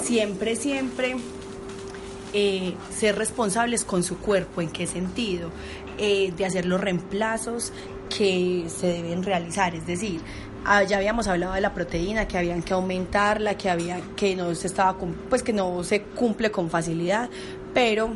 siempre, 0.01 0.55
siempre 0.55 1.15
eh, 2.33 2.73
ser 2.95 3.15
responsables 3.17 3.83
con 3.83 4.03
su 4.03 4.17
cuerpo. 4.17 4.61
¿En 4.61 4.69
qué 4.69 4.87
sentido? 4.87 5.49
Eh, 5.97 6.33
de 6.37 6.45
hacer 6.45 6.65
los 6.65 6.79
reemplazos 6.79 7.73
que 8.15 8.65
se 8.69 8.87
deben 8.87 9.23
realizar. 9.23 9.75
Es 9.75 9.85
decir, 9.85 10.21
ah, 10.67 10.83
ya 10.83 10.97
habíamos 10.97 11.27
hablado 11.27 11.53
de 11.53 11.61
la 11.61 11.73
proteína, 11.73 12.27
que 12.27 12.37
habían 12.37 12.61
que 12.61 12.73
aumentarla, 12.73 13.55
que 13.57 13.69
había 13.69 13.99
que 14.15 14.35
no 14.35 14.53
se 14.53 14.67
estaba 14.67 14.95
pues 15.29 15.41
que 15.41 15.53
no 15.53 15.83
se 15.83 16.01
cumple 16.01 16.51
con 16.51 16.69
facilidad, 16.69 17.29
pero 17.73 18.11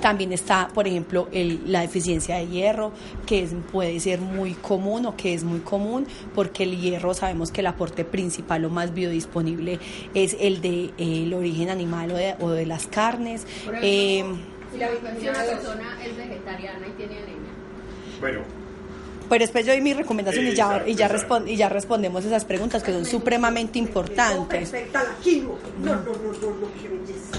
también 0.00 0.32
está, 0.34 0.68
por 0.68 0.86
ejemplo, 0.86 1.28
el- 1.32 1.60
la 1.72 1.80
deficiencia 1.80 2.36
de 2.36 2.46
hierro, 2.48 2.92
que 3.24 3.42
es- 3.42 3.54
puede 3.72 3.98
ser 4.00 4.20
muy 4.20 4.52
común 4.52 5.06
o 5.06 5.16
que 5.16 5.32
es 5.32 5.44
muy 5.44 5.60
común, 5.60 6.06
porque 6.34 6.64
el 6.64 6.78
hierro 6.78 7.14
sabemos 7.14 7.50
que 7.50 7.62
el 7.62 7.68
aporte 7.68 8.04
principal 8.04 8.66
o 8.66 8.70
más 8.70 8.92
biodisponible 8.92 9.78
es 10.12 10.36
el 10.38 10.60
de 10.60 10.86
eh, 10.98 11.22
el 11.24 11.32
origen 11.32 11.70
animal 11.70 12.10
o 12.10 12.16
de, 12.16 12.34
o 12.40 12.50
de 12.50 12.66
las 12.66 12.86
carnes. 12.86 13.46
Por 13.64 13.76
Eh, 13.76 14.18
ejemplo, 14.20 14.36
si 14.70 14.78
la 14.78 14.88
persona 14.88 15.98
es 16.04 16.16
vegetariana 16.18 16.86
y 16.86 16.90
tiene 16.98 17.14
anemia, 17.14 17.50
Bueno, 18.20 18.40
pero 19.28 19.42
después 19.42 19.66
yo 19.66 19.72
doy 19.72 19.80
mi 19.80 19.94
recomendación 19.94 20.46
y 20.46 20.54
ya, 20.54 20.82
y, 20.86 20.94
ya 20.94 21.10
y 21.46 21.56
ya 21.56 21.68
respondemos 21.68 22.24
esas 22.24 22.44
preguntas 22.44 22.82
que 22.82 22.92
son 22.92 23.04
supremamente 23.04 23.78
importantes. 23.78 24.72
No, 25.78 25.94
no, 25.96 25.96
no, 25.96 26.32
no, 26.32 26.50
no, 26.50 26.66
qué 26.80 26.88
belleza. 26.88 27.38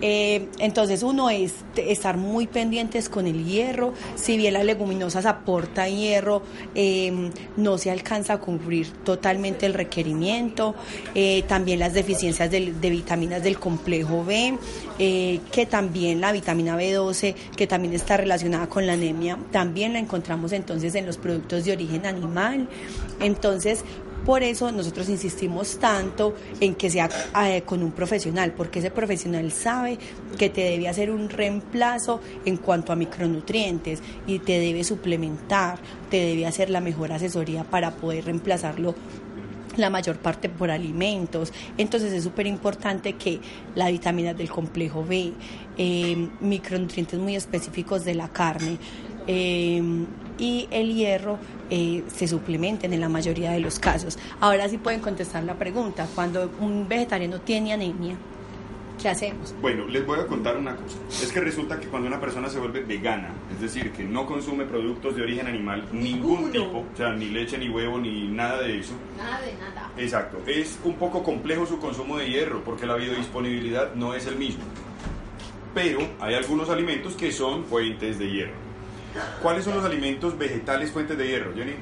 Eh, 0.00 0.48
entonces 0.58 1.02
uno 1.02 1.30
es 1.30 1.54
estar 1.76 2.16
muy 2.16 2.46
pendientes 2.46 3.08
con 3.08 3.26
el 3.26 3.44
hierro, 3.44 3.94
si 4.14 4.36
bien 4.36 4.54
las 4.54 4.64
leguminosas 4.64 5.26
aportan 5.26 5.96
hierro, 5.96 6.42
eh, 6.74 7.30
no 7.56 7.78
se 7.78 7.90
alcanza 7.90 8.34
a 8.34 8.38
cubrir 8.38 8.88
totalmente 9.04 9.66
el 9.66 9.74
requerimiento, 9.74 10.74
Eh, 11.14 11.44
también 11.48 11.78
las 11.78 11.94
deficiencias 11.94 12.50
de 12.50 12.90
vitaminas 12.90 13.42
del 13.42 13.58
complejo 13.58 14.24
B, 14.24 14.58
que 14.98 15.66
también 15.66 16.20
la 16.20 16.32
vitamina 16.32 16.76
B12, 16.76 17.34
que 17.56 17.66
también 17.66 17.94
está 17.94 18.16
relacionada 18.16 18.68
con 18.68 18.86
la 18.86 18.94
anemia, 18.94 19.38
también 19.50 19.92
la 19.92 19.98
encontramos 19.98 20.52
entonces 20.52 20.94
en 20.94 21.06
los 21.06 21.16
productos 21.16 21.64
de 21.64 21.72
origen 21.72 22.06
animal. 22.06 22.68
Entonces, 23.20 23.84
por 24.26 24.42
eso 24.42 24.72
nosotros 24.72 25.08
insistimos 25.08 25.78
tanto 25.78 26.34
en 26.60 26.74
que 26.74 26.90
sea 26.90 27.08
eh, 27.44 27.62
con 27.62 27.82
un 27.84 27.92
profesional, 27.92 28.52
porque 28.52 28.80
ese 28.80 28.90
profesional 28.90 29.52
sabe 29.52 29.98
que 30.36 30.50
te 30.50 30.62
debe 30.62 30.88
hacer 30.88 31.12
un 31.12 31.30
reemplazo 31.30 32.20
en 32.44 32.56
cuanto 32.56 32.92
a 32.92 32.96
micronutrientes 32.96 34.02
y 34.26 34.40
te 34.40 34.58
debe 34.58 34.82
suplementar, 34.82 35.78
te 36.10 36.16
debe 36.16 36.44
hacer 36.44 36.70
la 36.70 36.80
mejor 36.80 37.12
asesoría 37.12 37.62
para 37.62 37.92
poder 37.92 38.24
reemplazarlo 38.24 38.96
la 39.76 39.90
mayor 39.90 40.16
parte 40.16 40.48
por 40.48 40.70
alimentos. 40.70 41.52
Entonces 41.78 42.12
es 42.12 42.24
súper 42.24 42.46
importante 42.46 43.12
que 43.12 43.40
las 43.76 43.92
vitaminas 43.92 44.36
del 44.36 44.50
complejo 44.50 45.04
B, 45.04 45.34
eh, 45.78 46.28
micronutrientes 46.40 47.20
muy 47.20 47.36
específicos 47.36 48.04
de 48.04 48.14
la 48.14 48.28
carne 48.28 48.78
eh, 49.26 49.82
y 50.38 50.68
el 50.70 50.94
hierro 50.94 51.38
eh, 51.70 52.04
se 52.08 52.28
suplementen 52.28 52.92
en 52.92 53.00
la 53.00 53.08
mayoría 53.08 53.52
de 53.52 53.60
los 53.60 53.78
casos. 53.78 54.18
Ahora 54.40 54.68
sí 54.68 54.78
pueden 54.78 55.00
contestar 55.00 55.44
la 55.44 55.54
pregunta. 55.54 56.06
Cuando 56.14 56.50
un 56.60 56.86
vegetariano 56.88 57.40
tiene 57.40 57.72
anemia, 57.72 58.16
¿qué 59.00 59.08
hacemos? 59.08 59.54
Bueno, 59.60 59.86
les 59.86 60.06
voy 60.06 60.20
a 60.20 60.26
contar 60.26 60.56
una 60.56 60.76
cosa. 60.76 60.98
Es 61.10 61.32
que 61.32 61.40
resulta 61.40 61.80
que 61.80 61.88
cuando 61.88 62.08
una 62.08 62.20
persona 62.20 62.48
se 62.48 62.58
vuelve 62.58 62.80
vegana, 62.80 63.30
es 63.52 63.60
decir, 63.60 63.92
que 63.92 64.04
no 64.04 64.26
consume 64.26 64.64
productos 64.64 65.16
de 65.16 65.22
origen 65.22 65.46
animal, 65.46 65.86
ningún 65.92 66.52
tipo, 66.52 66.78
o 66.92 66.96
sea, 66.96 67.12
ni 67.12 67.26
leche, 67.26 67.58
ni 67.58 67.68
huevo, 67.68 67.98
ni 67.98 68.28
nada 68.28 68.62
de 68.62 68.78
eso, 68.78 68.92
Nada 69.16 69.40
de 69.40 69.54
nada. 69.54 69.90
Exacto, 69.96 70.38
es 70.46 70.78
un 70.84 70.94
poco 70.94 71.22
complejo 71.22 71.66
su 71.66 71.78
consumo 71.78 72.18
de 72.18 72.28
hierro 72.28 72.62
porque 72.62 72.86
la 72.86 72.96
biodisponibilidad 72.96 73.94
no 73.94 74.14
es 74.14 74.26
el 74.26 74.36
mismo. 74.36 74.64
Pero 75.74 75.98
hay 76.20 76.34
algunos 76.34 76.70
alimentos 76.70 77.14
que 77.14 77.32
son 77.32 77.64
fuentes 77.64 78.18
de 78.18 78.30
hierro. 78.30 78.65
¿Cuáles 79.42 79.64
son 79.64 79.74
los 79.76 79.84
alimentos 79.84 80.36
vegetales 80.38 80.90
fuentes 80.90 81.16
de 81.18 81.26
hierro, 81.28 81.52
Jenny? 81.54 81.74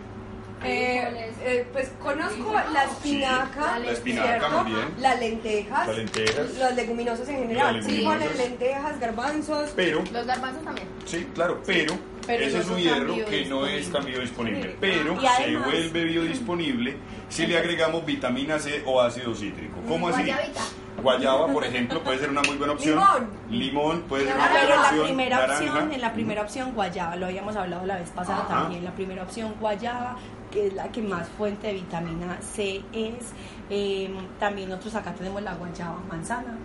Eh, 0.66 1.30
eh, 1.42 1.66
pues 1.74 1.90
conozco 2.02 2.54
la 2.72 2.84
espinaca, 2.84 3.78
la 3.80 3.90
espinaca, 3.90 4.38
¿cierto? 4.38 4.62
muy 4.64 4.72
bien. 4.72 4.88
las 4.98 5.20
lentejas, 5.20 5.86
Las 5.86 5.96
lentejas. 5.96 6.54
las 6.58 6.74
leguminosas 6.74 7.28
en 7.28 7.36
general, 7.36 7.76
Las 7.76 8.36
lentejas, 8.38 8.98
garbanzos. 9.00 9.70
Pero, 9.76 10.02
Los 10.10 10.26
garbanzos 10.26 10.64
también. 10.64 10.88
sí, 11.04 11.26
claro, 11.34 11.60
pero, 11.66 11.94
Pero 12.26 12.44
ese 12.44 12.60
es 12.60 12.68
un 12.70 12.78
hierro 12.78 13.14
que 13.28 13.44
no 13.44 13.66
es 13.66 13.92
tan 13.92 14.06
biodisponible. 14.06 14.76
Pero 14.80 15.12
además- 15.18 15.36
se 15.36 15.56
vuelve 15.58 16.04
biodisponible 16.04 16.96
si 17.28 17.46
le 17.46 17.58
agregamos 17.58 18.06
vitamina 18.06 18.58
C 18.58 18.82
o 18.86 19.02
ácido 19.02 19.34
cítrico. 19.34 19.80
¿Cómo 19.86 20.08
así? 20.08 20.22
Guayabita. 20.22 20.62
Guayaba, 21.02 21.46
por 21.48 21.64
ejemplo, 21.64 22.02
puede 22.02 22.18
ser 22.18 22.30
una 22.30 22.42
muy 22.42 22.56
buena 22.56 22.72
opción. 22.74 22.94
Limón. 22.98 23.28
Limón 23.50 24.02
puede 24.02 24.24
ser 24.26 24.34
una 24.34 24.44
Naranja. 24.46 24.60
buena 24.60 24.68
Pero 24.68 24.80
la 24.82 24.88
opción. 24.88 25.04
primera 25.06 25.36
Naranja. 25.38 25.64
opción, 25.64 25.92
en 25.92 26.00
la 26.00 26.12
primera 26.12 26.42
opción 26.42 26.72
guayaba, 26.72 27.16
lo 27.16 27.26
habíamos 27.26 27.56
hablado 27.56 27.86
la 27.86 27.96
vez 27.96 28.10
pasada 28.10 28.38
Ajá. 28.44 28.48
también, 28.62 28.84
la 28.84 28.92
primera 28.92 29.22
opción 29.22 29.54
guayaba, 29.60 30.16
que 30.50 30.68
es 30.68 30.74
la 30.74 30.88
que 30.90 31.02
más 31.02 31.28
fuente 31.30 31.66
de 31.66 31.72
vitamina 31.74 32.38
C 32.40 32.82
es. 32.92 33.32
Eh, 33.70 34.14
también 34.38 34.68
nosotros 34.68 34.94
acá 34.94 35.12
tenemos 35.14 35.42
la 35.42 35.54
guayaba 35.54 35.98
manzana. 36.08 36.56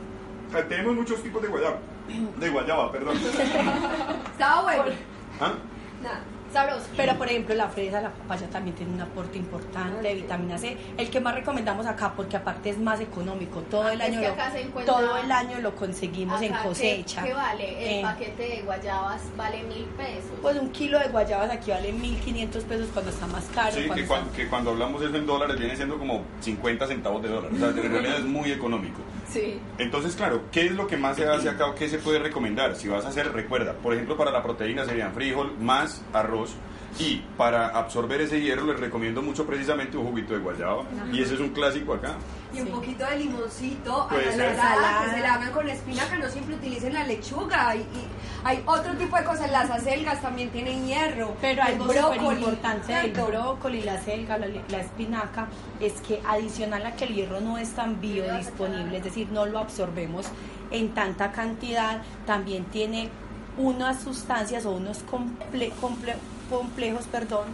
Tenemos 0.67 0.95
muchos 0.95 1.21
tipos 1.21 1.41
de 1.41 1.47
guayaba. 1.47 1.77
De 2.39 2.49
guayaba, 2.49 2.91
perdón. 2.91 3.17
Estaba 4.31 4.61
bueno. 4.63 4.83
¿Ah? 5.41 5.53
Nada. 6.01 6.21
Sabroso. 6.53 6.85
Pero 6.97 7.15
por 7.15 7.27
ejemplo 7.27 7.53
la 7.55 7.69
fresa, 7.69 8.01
la 8.01 8.09
papaya 8.11 8.47
también 8.49 8.75
tiene 8.75 8.93
un 8.93 9.01
aporte 9.01 9.37
importante 9.37 10.01
de 10.07 10.13
vitamina 10.15 10.57
C. 10.57 10.77
El 10.97 11.09
que 11.09 11.19
más 11.19 11.35
recomendamos 11.35 11.85
acá 11.85 12.13
porque 12.15 12.37
aparte 12.37 12.69
es 12.71 12.77
más 12.79 12.99
económico. 12.99 13.61
Todo 13.61 13.83
Ah, 13.83 13.93
el 13.93 14.01
es 14.01 14.07
año 14.07 14.21
lo, 14.21 14.83
todo 14.85 15.17
el 15.17 15.31
año 15.31 15.59
lo 15.59 15.75
conseguimos 15.75 16.41
en 16.41 16.53
Acá, 16.53 16.63
¿qué- 16.63 16.67
cosecha. 16.69 17.23
¿Qué, 17.23 17.33
vale? 17.33 17.83
El 17.83 17.99
Eh, 17.99 18.01
paquete 18.01 18.43
de 18.43 18.61
guayabas 18.63 19.21
vale 19.37 19.63
mil 19.63 19.85
pesos. 19.97 20.31
Pues 20.41 20.57
un 20.57 20.69
kilo 20.71 20.99
de 20.99 21.07
guayabas 21.09 21.51
aquí 21.51 21.71
vale 21.71 21.93
1.500 21.93 22.63
pesos 22.63 22.89
cuando 22.93 23.11
está 23.11 23.27
más 23.27 23.45
caro. 23.53 23.71
Sí, 23.71 23.77
cuando 23.85 23.95
que, 23.95 24.01
está- 24.01 24.15
cuan- 24.15 24.29
que 24.33 24.47
cuando 24.47 24.71
hablamos 24.71 25.01
eso 25.01 25.15
en 25.15 25.25
dólares 25.25 25.57
viene 25.59 25.75
siendo 25.75 25.97
como 25.99 26.23
50 26.41 26.87
centavos 26.87 27.21
de 27.21 27.29
dólar. 27.29 27.51
O 27.53 27.57
sea, 27.57 27.67
en 27.69 27.91
realidad 27.91 28.17
es 28.17 28.25
muy 28.25 28.51
económico. 28.51 28.99
Sí. 29.31 29.59
Entonces, 29.77 30.15
claro, 30.15 30.43
¿qué 30.51 30.65
es 30.65 30.71
lo 30.71 30.87
que 30.87 30.97
más 30.97 31.17
se 31.17 31.27
hace 31.27 31.49
acá 31.49 31.67
o 31.67 31.75
qué 31.75 31.87
se 31.87 31.99
puede 31.99 32.19
recomendar? 32.19 32.75
Si 32.75 32.87
vas 32.87 33.05
a 33.05 33.09
hacer, 33.09 33.31
recuerda, 33.31 33.73
por 33.73 33.93
ejemplo, 33.93 34.17
para 34.17 34.31
la 34.31 34.41
proteína 34.41 34.85
serían 34.85 35.13
frijol 35.13 35.55
más 35.59 36.01
arroz. 36.13 36.55
Y 36.97 37.17
para 37.37 37.67
absorber 37.67 38.21
ese 38.21 38.41
hierro 38.41 38.65
les 38.65 38.79
recomiendo 38.79 39.21
mucho 39.21 39.45
precisamente 39.45 39.95
un 39.97 40.07
juguito 40.07 40.33
de 40.33 40.39
guayaba. 40.39 40.83
Y 41.11 41.21
ese 41.21 41.35
es 41.35 41.39
un 41.39 41.49
clásico 41.49 41.93
acá. 41.93 42.15
Y 42.53 42.61
un 42.61 42.69
poquito 42.69 43.05
de 43.05 43.17
limoncito 43.17 44.01
a 44.01 44.09
Puede 44.09 44.35
la 44.35 44.49
ensalada, 44.51 45.03
que 45.05 45.11
se 45.11 45.19
la 45.21 45.33
hagan 45.35 45.51
con 45.51 45.69
espinaca, 45.69 46.17
no 46.17 46.27
siempre 46.29 46.55
utilicen 46.55 46.93
la 46.95 47.03
lechuga. 47.03 47.75
Y, 47.75 47.79
y 47.81 48.07
hay 48.43 48.63
otro 48.65 48.93
tipo 48.95 49.15
de 49.17 49.23
cosas, 49.23 49.51
las 49.51 49.69
acelgas 49.69 50.19
también 50.21 50.49
tienen 50.49 50.85
hierro. 50.87 51.35
Pero 51.39 51.61
el 51.61 51.67
algo 51.73 51.83
súper 51.85 52.01
brócoli, 52.01 52.37
importante 52.39 52.93
del 52.93 53.11
brócoli, 53.11 53.81
la 53.83 54.01
selga, 54.01 54.37
la, 54.39 54.47
la 54.47 54.79
espinaca, 54.79 55.47
es 55.79 55.93
que 56.01 56.21
adicional 56.27 56.85
a 56.87 56.95
que 56.95 57.05
el 57.05 57.13
hierro 57.13 57.39
no 57.39 57.57
es 57.59 57.69
tan 57.69 58.01
biodisponible, 58.01 58.97
es 58.97 59.03
decir, 59.03 59.27
no 59.31 59.45
lo 59.45 59.59
absorbemos 59.59 60.25
en 60.71 60.89
tanta 60.95 61.31
cantidad, 61.31 62.01
también 62.25 62.65
tiene 62.65 63.09
unas 63.57 64.01
sustancias 64.01 64.65
o 64.65 64.71
unos 64.71 65.05
comple- 65.05 65.71
comple- 65.81 66.15
complejos, 66.49 67.05
perdón, 67.05 67.45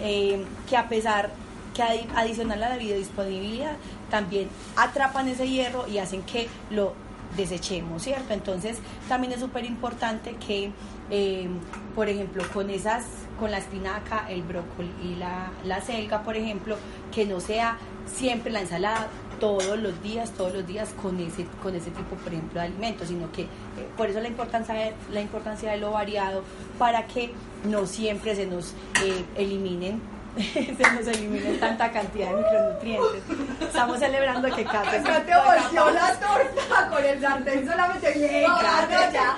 eh, 0.00 0.44
que 0.68 0.76
a 0.76 0.88
pesar 0.88 1.30
que 1.74 1.82
adi- 1.82 2.08
adicional 2.16 2.62
a 2.64 2.68
la 2.70 2.76
biodisponibilidad, 2.76 3.76
también 4.10 4.48
atrapan 4.76 5.28
ese 5.28 5.48
hierro 5.48 5.86
y 5.88 5.98
hacen 5.98 6.22
que 6.22 6.48
lo 6.70 6.94
desechemos, 7.36 8.02
¿cierto? 8.02 8.32
Entonces 8.34 8.78
también 9.08 9.32
es 9.32 9.40
súper 9.40 9.64
importante 9.64 10.34
que, 10.44 10.72
eh, 11.10 11.48
por 11.94 12.08
ejemplo, 12.08 12.42
con 12.52 12.70
esas, 12.70 13.04
con 13.38 13.52
la 13.52 13.58
espinaca, 13.58 14.26
el 14.28 14.42
brócoli 14.42 14.90
y 15.04 15.14
la, 15.14 15.50
la 15.64 15.80
selga, 15.80 16.22
por 16.24 16.36
ejemplo, 16.36 16.76
que 17.14 17.26
no 17.26 17.38
sea 17.38 17.78
siempre 18.12 18.50
la 18.50 18.60
ensalada 18.62 19.06
todos 19.40 19.78
los 19.78 20.00
días, 20.02 20.30
todos 20.30 20.54
los 20.54 20.66
días 20.66 20.90
con 21.02 21.18
ese, 21.18 21.46
con 21.62 21.74
ese 21.74 21.90
tipo, 21.90 22.14
por 22.16 22.32
ejemplo, 22.32 22.60
de 22.60 22.66
alimentos, 22.66 23.08
sino 23.08 23.32
que 23.32 23.42
eh, 23.42 23.48
por 23.96 24.08
eso 24.08 24.20
la 24.20 24.28
importancia, 24.28 24.74
de, 24.74 24.92
la 25.10 25.20
importancia 25.20 25.72
de 25.72 25.78
lo 25.78 25.90
variado, 25.90 26.44
para 26.78 27.06
que 27.06 27.32
no 27.64 27.86
siempre 27.86 28.36
se 28.36 28.46
nos 28.46 28.74
eh, 29.02 29.24
eliminen 29.36 30.00
se 30.36 30.92
nos 30.94 31.06
eliminen 31.08 31.58
tanta 31.58 31.90
cantidad 31.90 32.30
de 32.30 32.36
micronutrientes. 32.36 33.22
Estamos 33.60 33.98
celebrando 33.98 34.48
que 34.54 34.64
Kate 34.64 34.98
Acá 34.98 35.24
te 35.24 35.34
volteó 35.34 35.90
la 35.90 36.14
torta 36.20 36.88
con 36.88 37.04
el 37.04 37.20
sartén 37.20 37.68
solamente 37.68 38.12
bien 38.12 38.44
No, 38.44 38.58
grande 38.58 38.94
no, 38.94 39.12
ya. 39.12 39.36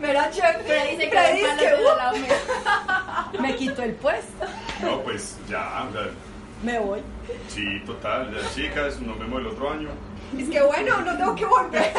Mira, 0.00 0.30
chef, 0.30 0.56
Pero 0.66 0.90
dice 0.90 1.10
que 1.10 1.16
es 1.16 1.48
que, 3.32 3.40
me 3.40 3.56
quito 3.56 3.82
el 3.82 3.94
puesto, 3.94 4.46
No, 4.82 5.00
pues 5.00 5.38
ya, 5.48 5.86
o 5.88 5.92
sea, 5.92 6.10
me 6.62 6.78
voy. 6.78 7.00
sí, 7.48 7.80
total. 7.84 8.34
Ya, 8.34 8.54
chicas, 8.54 9.00
nos 9.00 9.18
vemos 9.18 9.40
el 9.40 9.46
otro 9.48 9.70
año. 9.70 9.88
es 10.36 10.48
que 10.48 10.62
bueno, 10.62 11.00
no 11.02 11.16
tengo 11.16 11.34
que 11.34 11.44
volver. 11.46 11.92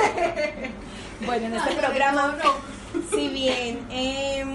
Bueno, 1.26 1.48
en 1.48 1.54
este 1.56 1.70
Ay, 1.72 1.76
programa, 1.78 2.36
no, 2.44 2.54
si 3.16 3.30
bien 3.30 3.80
em, 3.90 4.50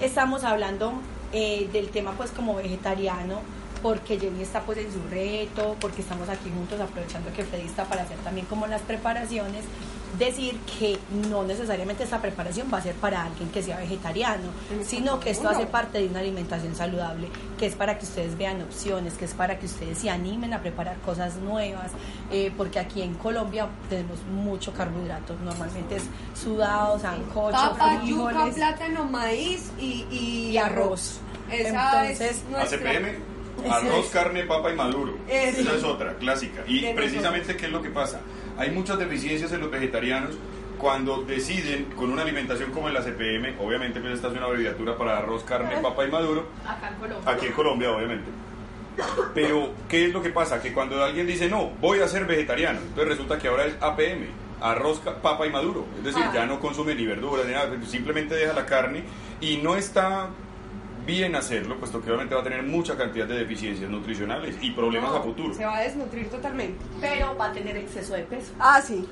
estamos 0.00 0.44
hablando 0.44 0.94
eh, 1.32 1.68
del 1.72 1.90
tema 1.90 2.12
pues 2.12 2.30
como 2.30 2.54
vegetariano, 2.54 3.40
porque 3.82 4.18
Jenny 4.18 4.42
está 4.42 4.62
pues 4.62 4.78
en 4.78 4.90
su 4.90 5.00
reto, 5.10 5.76
porque 5.78 6.00
estamos 6.00 6.28
aquí 6.30 6.50
juntos 6.50 6.80
aprovechando 6.80 7.30
que 7.34 7.44
Freddy 7.44 7.66
está 7.66 7.84
para 7.84 8.02
hacer 8.02 8.16
también 8.18 8.46
como 8.46 8.66
las 8.66 8.80
preparaciones, 8.82 9.64
decir 10.18 10.58
que 10.78 10.98
no 11.28 11.44
necesariamente 11.44 12.04
esta 12.04 12.20
preparación 12.20 12.68
va 12.72 12.78
a 12.78 12.82
ser 12.82 12.94
para 12.94 13.24
alguien 13.24 13.50
que 13.50 13.62
sea 13.62 13.78
vegetariano, 13.78 14.48
sino 14.82 15.20
que 15.20 15.30
esto 15.30 15.48
hace 15.48 15.66
parte 15.66 15.98
de 15.98 16.06
una 16.06 16.20
alimentación 16.20 16.74
saludable, 16.74 17.28
que 17.58 17.66
es 17.66 17.74
para 17.74 17.98
que 17.98 18.04
ustedes 18.04 18.36
vean 18.36 18.62
opciones, 18.62 19.14
que 19.14 19.24
es 19.24 19.34
para 19.34 19.58
que 19.58 19.66
ustedes 19.66 19.98
se 19.98 20.10
animen 20.10 20.54
a 20.54 20.60
preparar 20.60 20.96
cosas 20.98 21.36
nuevas, 21.36 21.92
eh, 22.30 22.52
porque 22.56 22.78
aquí 22.78 23.02
en 23.02 23.14
Colombia 23.14 23.68
tenemos 23.88 24.22
mucho 24.24 24.72
carbohidratos, 24.72 25.40
normalmente 25.40 25.96
es 25.96 26.04
sudado, 26.40 26.98
sancocho, 26.98 27.56
Papa, 27.56 28.02
yuca, 28.04 28.46
plátano, 28.54 29.04
maíz 29.04 29.70
y, 29.78 30.06
y, 30.10 30.50
y 30.50 30.58
arroz. 30.58 31.20
Esa 31.50 32.06
Entonces, 32.06 32.30
es 32.38 32.44
nuestra... 32.50 32.90
ACPM, 32.90 33.70
arroz, 33.70 34.06
carne, 34.08 34.42
papa 34.44 34.72
y 34.72 34.76
maduro. 34.76 35.18
Esa 35.28 35.74
es 35.74 35.84
otra, 35.84 36.14
clásica. 36.14 36.64
Y 36.66 36.92
precisamente, 36.94 37.56
¿qué 37.56 37.66
es 37.66 37.72
lo 37.72 37.82
que 37.82 37.90
pasa? 37.90 38.20
Hay 38.58 38.70
muchas 38.70 38.98
deficiencias 38.98 39.52
en 39.52 39.60
los 39.60 39.70
vegetarianos 39.70 40.36
cuando 40.78 41.22
deciden 41.22 41.86
con 41.96 42.10
una 42.10 42.22
alimentación 42.22 42.70
como 42.70 42.88
el 42.88 42.96
ACPM, 42.96 43.58
obviamente 43.60 44.00
pues 44.00 44.14
esta 44.14 44.28
es 44.28 44.34
una 44.34 44.44
abreviatura 44.46 44.96
para 44.96 45.18
arroz, 45.18 45.42
carne, 45.44 45.76
papa 45.82 46.04
y 46.06 46.10
maduro, 46.10 46.46
Acá 46.66 46.88
en 46.90 46.94
Colombia. 46.96 47.32
aquí 47.32 47.46
en 47.46 47.52
Colombia 47.52 47.90
obviamente. 47.92 48.26
Pero, 49.34 49.70
¿qué 49.88 50.06
es 50.06 50.12
lo 50.14 50.22
que 50.22 50.30
pasa? 50.30 50.60
Que 50.62 50.72
cuando 50.72 51.02
alguien 51.04 51.26
dice, 51.26 51.48
no, 51.50 51.68
voy 51.82 52.00
a 52.00 52.08
ser 52.08 52.24
vegetariano, 52.24 52.78
entonces 52.80 53.08
resulta 53.08 53.38
que 53.38 53.48
ahora 53.48 53.66
es 53.66 53.74
APM. 53.80 54.26
arroz, 54.58 55.00
papa 55.00 55.46
y 55.46 55.50
maduro. 55.50 55.84
Es 55.98 56.04
decir, 56.04 56.22
Ah. 56.26 56.32
ya 56.34 56.46
no 56.46 56.58
consume 56.60 56.94
ni 56.94 57.04
verduras 57.04 57.44
ni 57.44 57.52
nada, 57.52 57.70
simplemente 57.86 58.34
deja 58.34 58.54
la 58.54 58.64
carne 58.64 59.02
y 59.38 59.58
no 59.58 59.76
está 59.76 60.28
bien 61.06 61.36
hacerlo, 61.36 61.78
puesto 61.78 62.02
que 62.02 62.10
obviamente 62.10 62.34
va 62.34 62.40
a 62.40 62.44
tener 62.44 62.62
mucha 62.64 62.96
cantidad 62.96 63.26
de 63.26 63.38
deficiencias 63.38 63.88
nutricionales 63.88 64.56
y 64.60 64.72
problemas 64.72 65.14
a 65.14 65.20
futuro. 65.20 65.54
Se 65.54 65.64
va 65.64 65.76
a 65.76 65.82
desnutrir 65.82 66.28
totalmente. 66.28 66.84
Pero 67.00 67.36
va 67.36 67.46
a 67.46 67.52
tener 67.52 67.76
exceso 67.76 68.14
de 68.14 68.24
peso. 68.24 68.52
Ah, 68.58 68.82
sí. 68.82 69.06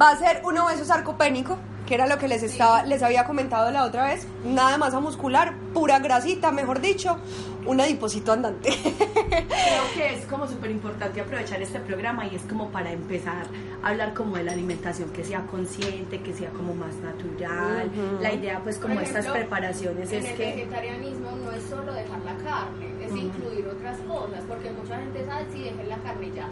Va 0.00 0.10
a 0.10 0.16
ser 0.16 0.42
un 0.44 0.58
obeso 0.58 0.84
sarcopénico, 0.84 1.56
que 1.86 1.94
era 1.94 2.06
lo 2.06 2.18
que 2.18 2.28
les 2.28 2.42
estaba, 2.42 2.84
les 2.84 3.02
había 3.02 3.24
comentado 3.24 3.70
la 3.70 3.84
otra 3.84 4.06
vez. 4.06 4.26
Nada 4.44 4.78
masa 4.78 5.00
muscular, 5.00 5.54
pura 5.74 5.98
grasita, 5.98 6.50
mejor 6.52 6.80
dicho, 6.80 7.18
un 7.66 7.80
adiposito 7.80 8.32
andante. 8.32 8.70
Creo 8.82 9.84
que 9.94 10.14
es 10.14 10.24
como 10.26 10.46
súper 10.46 10.70
importante 10.70 11.20
aprovechar 11.20 11.60
este 11.60 11.80
programa 11.80 12.26
y 12.26 12.36
es 12.36 12.42
como 12.42 12.70
para 12.70 12.92
empezar 12.92 13.46
a 13.82 13.88
hablar 13.88 14.14
como 14.14 14.36
de 14.36 14.44
la 14.44 14.52
alimentación 14.52 15.10
que 15.10 15.24
sea 15.24 15.42
consciente, 15.46 16.20
que 16.20 16.32
sea 16.32 16.50
como 16.50 16.74
más 16.74 16.94
natural. 16.96 17.90
La 18.20 18.32
idea 18.32 18.60
pues 18.62 18.78
como 18.78 18.94
Por 18.94 19.02
estas 19.02 19.24
ejemplo, 19.26 19.40
preparaciones 19.40 20.12
en 20.12 20.18
es 20.24 20.30
el 20.30 20.36
que... 20.36 20.44
vegetarianismo 20.46 21.30
no 21.32 21.52
es 21.52 21.62
solo 21.64 21.92
dejar 21.92 22.20
la 22.20 22.36
carne, 22.36 23.04
es 23.04 23.14
incluir 23.16 23.66
otras 23.66 23.98
cosas, 24.00 24.40
porque 24.48 24.70
mucha 24.70 24.96
gente 24.98 25.24
sabe 25.26 25.46
si 25.52 25.64
dejar 25.64 25.84
la 25.86 25.96
carne 25.98 26.30
ya. 26.34 26.48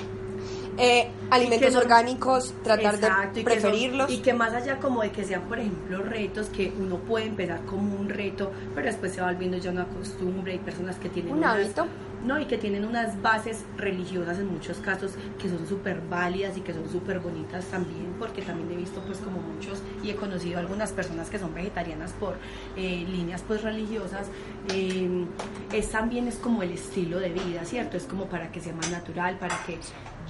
Eh, 0.78 1.08
alimentos 1.30 1.74
orgánicos, 1.74 2.54
tratar 2.64 2.94
Exacto, 2.94 3.34
de 3.34 3.40
y 3.40 3.44
que 3.44 3.50
son- 3.50 3.60
preferirlos. 3.70 4.10
y 4.10 4.18
que 4.18 4.32
más 4.34 4.52
allá 4.54 4.78
como 4.78 5.02
de 5.02 5.10
que 5.10 5.24
sean, 5.24 5.42
por 5.42 5.58
ejemplo, 5.58 6.02
retos 6.02 6.48
que 6.48 6.72
uno 6.78 6.96
puede 6.96 7.26
empezar 7.26 7.60
como 7.66 7.94
un 7.98 8.08
reto, 8.08 8.50
pero 8.74 8.86
después 8.86 9.12
se 9.12 9.20
va 9.20 9.30
volviendo 9.30 9.56
ya 9.58 9.70
una 9.70 9.84
costumbre. 9.86 10.52
Hay 10.52 10.58
personas 10.58 10.96
que 10.96 11.08
tienen 11.08 11.32
Un 11.32 11.38
unas- 11.38 11.54
hábito. 11.56 11.86
No, 12.22 12.38
y 12.38 12.44
que 12.44 12.58
tienen 12.58 12.84
unas 12.84 13.22
bases 13.22 13.64
religiosas 13.78 14.38
en 14.38 14.46
muchos 14.52 14.76
casos 14.76 15.12
que 15.40 15.48
son 15.48 15.66
súper 15.66 16.02
válidas 16.02 16.54
y 16.58 16.60
que 16.60 16.74
son 16.74 16.86
súper 16.90 17.18
bonitas 17.18 17.64
también, 17.66 18.14
porque 18.18 18.42
también 18.42 18.70
he 18.72 18.76
visto 18.76 19.00
pues 19.06 19.16
como 19.20 19.38
muchos 19.40 19.78
y 20.02 20.10
he 20.10 20.16
conocido 20.16 20.58
algunas 20.58 20.92
personas 20.92 21.30
que 21.30 21.38
son 21.38 21.54
vegetarianas 21.54 22.12
por 22.20 22.34
eh, 22.76 23.06
líneas 23.08 23.42
pues 23.48 23.62
religiosas. 23.62 24.26
eh, 24.68 25.24
es 25.72 25.88
también 25.88 26.28
es 26.28 26.34
como 26.36 26.62
el 26.62 26.72
estilo 26.72 27.18
de 27.18 27.30
vida, 27.30 27.64
¿cierto? 27.64 27.96
Es 27.96 28.04
como 28.04 28.26
para 28.26 28.52
que 28.52 28.60
sea 28.60 28.74
más 28.74 28.90
natural, 28.90 29.38
para 29.38 29.56
que 29.64 29.78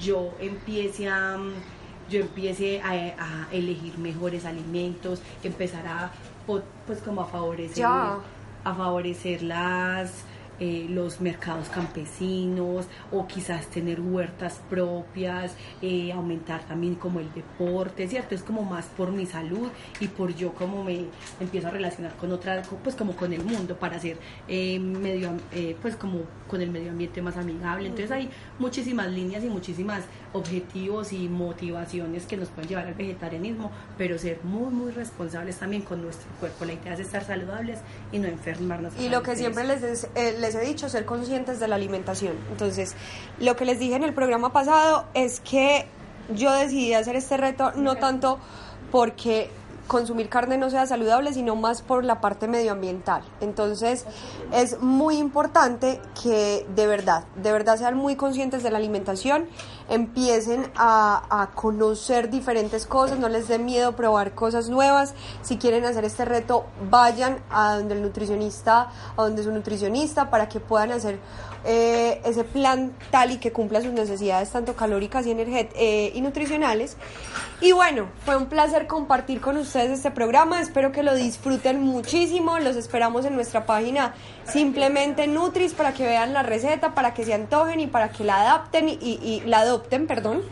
yo 0.03 0.32
empiece 0.40 1.09
a 1.09 1.38
yo 2.09 2.20
empiece 2.20 2.80
a, 2.82 2.90
a 2.90 3.48
elegir 3.53 3.96
mejores 3.98 4.44
alimentos, 4.44 5.22
empezar 5.44 5.86
a 5.86 6.11
pues 6.86 6.98
como 7.01 7.20
a 7.22 7.26
favorecer 7.26 7.84
a 8.64 8.74
favorecer 8.74 9.42
las 9.42 10.24
eh, 10.61 10.86
los 10.88 11.20
mercados 11.20 11.68
campesinos 11.70 12.86
o 13.11 13.26
quizás 13.26 13.66
tener 13.68 14.00
huertas 14.00 14.61
propias, 14.70 15.54
eh, 15.82 16.12
aumentar 16.12 16.62
también 16.64 16.94
como 16.94 17.18
el 17.20 17.32
deporte, 17.34 18.06
¿cierto? 18.08 18.34
Es 18.34 18.42
como 18.42 18.62
más 18.62 18.84
por 18.86 19.11
mi 19.11 19.26
salud 19.26 19.68
y 20.00 20.08
por 20.08 20.34
yo 20.34 20.52
como 20.52 20.84
me 20.84 21.06
empiezo 21.40 21.68
a 21.68 21.70
relacionar 21.70 22.14
con 22.16 22.30
otras, 22.32 22.68
pues 22.84 22.94
como 22.94 23.16
con 23.16 23.32
el 23.32 23.42
mundo 23.44 23.76
para 23.78 23.96
hacer 23.96 24.18
eh, 24.48 24.78
medio, 24.78 25.30
eh, 25.52 25.76
pues 25.80 25.96
como 25.96 26.20
con 26.48 26.61
el 26.61 26.70
medio 26.70 26.90
ambiente 26.90 27.22
más 27.22 27.36
amigable. 27.36 27.86
Entonces 27.88 28.11
hay 28.11 28.30
muchísimas 28.58 29.08
líneas 29.11 29.42
y 29.44 29.48
muchísimas 29.48 30.04
objetivos 30.32 31.12
y 31.12 31.28
motivaciones 31.28 32.26
que 32.26 32.36
nos 32.36 32.48
pueden 32.48 32.68
llevar 32.68 32.86
al 32.86 32.94
vegetarianismo, 32.94 33.70
pero 33.98 34.18
ser 34.18 34.40
muy, 34.44 34.70
muy 34.72 34.92
responsables 34.92 35.56
también 35.58 35.82
con 35.82 36.02
nuestro 36.02 36.28
cuerpo. 36.38 36.64
La 36.64 36.74
idea 36.74 36.94
es 36.94 37.00
estar 37.00 37.24
saludables 37.24 37.78
y 38.12 38.18
no 38.18 38.28
enfermarnos. 38.28 38.92
Y 39.00 39.08
lo 39.08 39.22
que 39.22 39.36
siempre 39.36 39.64
les, 39.64 39.80
des- 39.82 40.08
eh, 40.14 40.36
les 40.40 40.49
he 40.55 40.61
dicho, 40.61 40.88
ser 40.88 41.05
conscientes 41.05 41.61
de 41.61 41.68
la 41.68 41.76
alimentación. 41.76 42.34
Entonces, 42.51 42.94
lo 43.38 43.57
que 43.57 43.64
les 43.64 43.78
dije 43.78 43.96
en 43.96 44.05
el 44.05 44.14
programa 44.14 44.53
pasado 44.53 45.07
es 45.14 45.40
que 45.40 45.86
yo 46.34 46.53
decidí 46.53 46.94
hacer 46.94 47.16
este 47.16 47.36
reto 47.36 47.72
no 47.72 47.96
tanto 47.96 48.38
porque 48.90 49.51
consumir 49.91 50.28
carne 50.28 50.57
no 50.57 50.70
sea 50.70 50.86
saludable, 50.86 51.32
sino 51.32 51.57
más 51.57 51.82
por 51.82 52.05
la 52.05 52.20
parte 52.20 52.47
medioambiental. 52.47 53.24
Entonces, 53.41 54.07
es 54.53 54.80
muy 54.80 55.16
importante 55.16 56.01
que 56.22 56.64
de 56.76 56.86
verdad, 56.86 57.24
de 57.34 57.51
verdad 57.51 57.76
sean 57.76 57.97
muy 57.97 58.14
conscientes 58.14 58.62
de 58.62 58.70
la 58.70 58.78
alimentación, 58.78 59.49
empiecen 59.88 60.70
a, 60.76 61.49
conocer 61.57 62.30
diferentes 62.30 62.86
cosas, 62.86 63.18
no 63.18 63.28
les 63.28 63.49
dé 63.49 63.59
miedo 63.59 63.97
probar 63.97 64.32
cosas 64.32 64.68
nuevas. 64.68 65.14
Si 65.43 65.59
quieren 65.59 65.84
hacer 65.84 66.05
este 66.05 66.24
reto, 66.24 66.66
vayan 66.88 67.43
a 67.51 67.74
donde 67.74 67.95
el 67.95 68.03
nutricionista, 68.03 68.93
a 69.16 69.22
donde 69.22 69.43
su 69.43 69.51
nutricionista, 69.51 70.30
para 70.30 70.49
que 70.49 70.61
puedan 70.61 70.93
hacer 70.93 71.18
eh, 71.64 72.20
ese 72.24 72.44
plan 72.44 72.92
tal 73.11 73.32
y 73.32 73.36
que 73.38 73.52
cumpla 73.52 73.80
sus 73.80 73.92
necesidades 73.92 74.50
tanto 74.50 74.74
calóricas 74.74 75.26
y, 75.26 75.32
eh, 75.32 76.12
y 76.14 76.20
nutricionales. 76.20 76.96
Y 77.61 77.72
bueno, 77.72 78.08
fue 78.24 78.36
un 78.36 78.46
placer 78.46 78.86
compartir 78.86 79.40
con 79.40 79.56
ustedes 79.56 79.90
este 79.90 80.11
programa. 80.11 80.61
Espero 80.61 80.92
que 80.92 81.02
lo 81.02 81.14
disfruten 81.14 81.80
muchísimo. 81.82 82.58
Los 82.58 82.76
esperamos 82.76 83.24
en 83.26 83.34
nuestra 83.34 83.66
página 83.66 84.14
simplemente 84.44 85.26
Nutris 85.26 85.74
para 85.74 85.92
que 85.92 86.04
vean 86.04 86.32
la 86.32 86.42
receta, 86.42 86.94
para 86.94 87.12
que 87.12 87.24
se 87.24 87.34
antojen 87.34 87.80
y 87.80 87.86
para 87.86 88.11
que 88.11 88.24
la 88.24 88.40
adapten 88.40 88.88
y, 88.88 88.96
y 89.00 89.42
la 89.44 89.61
adopten, 89.61 90.06
perdón. 90.06 90.42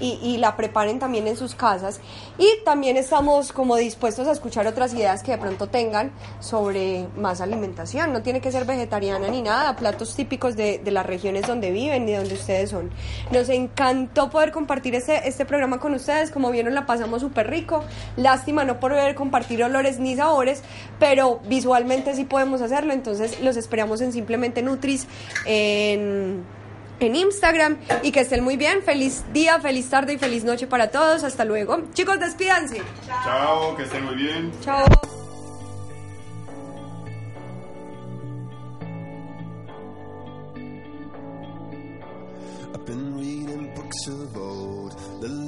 Y, 0.00 0.36
la 0.38 0.56
preparen 0.56 0.98
también 0.98 1.26
en 1.26 1.36
sus 1.36 1.54
casas. 1.54 2.00
Y 2.38 2.46
también 2.64 2.96
estamos 2.96 3.52
como 3.52 3.76
dispuestos 3.76 4.28
a 4.28 4.32
escuchar 4.32 4.66
otras 4.66 4.94
ideas 4.94 5.22
que 5.22 5.32
de 5.32 5.38
pronto 5.38 5.66
tengan 5.66 6.12
sobre 6.40 7.08
más 7.16 7.40
alimentación. 7.40 8.12
No 8.12 8.22
tiene 8.22 8.40
que 8.40 8.52
ser 8.52 8.64
vegetariana 8.64 9.28
ni 9.28 9.42
nada, 9.42 9.74
platos 9.76 10.14
típicos 10.14 10.56
de, 10.56 10.78
de 10.78 10.90
las 10.90 11.04
regiones 11.04 11.46
donde 11.46 11.72
viven 11.72 12.08
y 12.08 12.12
donde 12.12 12.34
ustedes 12.34 12.70
son. 12.70 12.90
Nos 13.32 13.48
encantó 13.48 14.30
poder 14.30 14.52
compartir 14.52 14.94
este, 14.94 15.28
este 15.28 15.44
programa 15.44 15.80
con 15.80 15.94
ustedes. 15.94 16.30
Como 16.30 16.50
vieron, 16.50 16.74
la 16.74 16.86
pasamos 16.86 17.22
súper 17.22 17.50
rico. 17.50 17.84
Lástima 18.16 18.64
no 18.64 18.78
poder 18.80 19.14
compartir 19.14 19.62
olores 19.62 19.98
ni 19.98 20.16
sabores, 20.16 20.62
pero 20.98 21.40
visualmente 21.48 22.14
sí 22.14 22.24
podemos 22.24 22.62
hacerlo. 22.62 22.92
Entonces 22.92 23.40
los 23.40 23.56
esperamos 23.56 24.00
en 24.00 24.12
Simplemente 24.12 24.62
Nutris 24.62 25.06
en 25.44 26.44
en 27.00 27.16
Instagram 27.16 27.78
y 28.02 28.12
que 28.12 28.20
estén 28.20 28.44
muy 28.44 28.56
bien. 28.56 28.82
Feliz 28.82 29.24
día, 29.32 29.60
feliz 29.60 29.88
tarde 29.88 30.14
y 30.14 30.18
feliz 30.18 30.44
noche 30.44 30.66
para 30.66 30.90
todos. 30.90 31.24
Hasta 31.24 31.44
luego. 31.44 31.82
Chicos, 31.92 32.18
despídanse. 32.20 32.82
Chao, 33.24 33.76
que 33.76 33.82
estén 33.84 34.04
muy 34.04 34.16
bien. 34.16 34.52
Chao. 34.62 34.84
I've 42.74 42.84
been 42.84 43.16
reading 43.16 43.74
books 43.74 44.08
of 44.08 44.36
old, 44.36 44.96
the 45.20 45.47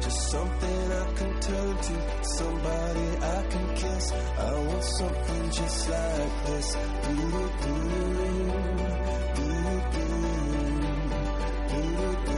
Just 0.01 0.31
something 0.31 0.91
I 0.91 1.13
can 1.15 1.39
turn 1.41 1.77
to, 1.77 2.23
somebody 2.23 3.07
I 3.21 3.43
can 3.51 3.75
kiss. 3.75 4.11
I 4.11 4.53
want 4.67 4.83
something 4.83 5.51
just 5.51 5.89
like 5.89 6.45
this. 6.47 6.75
Do 7.03 7.15
do 7.15 7.49
do 7.61 7.75
do 9.35 9.47
do 9.51 10.07
do 11.69 12.07
do. 12.25 12.37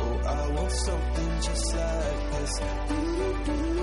Oh, 0.00 0.18
I 0.24 0.50
want 0.54 0.72
something 0.72 1.32
just 1.42 1.74
like 1.76 2.30
this. 2.32 2.52
Do 2.88 3.44
do 3.44 3.64
do. 3.66 3.75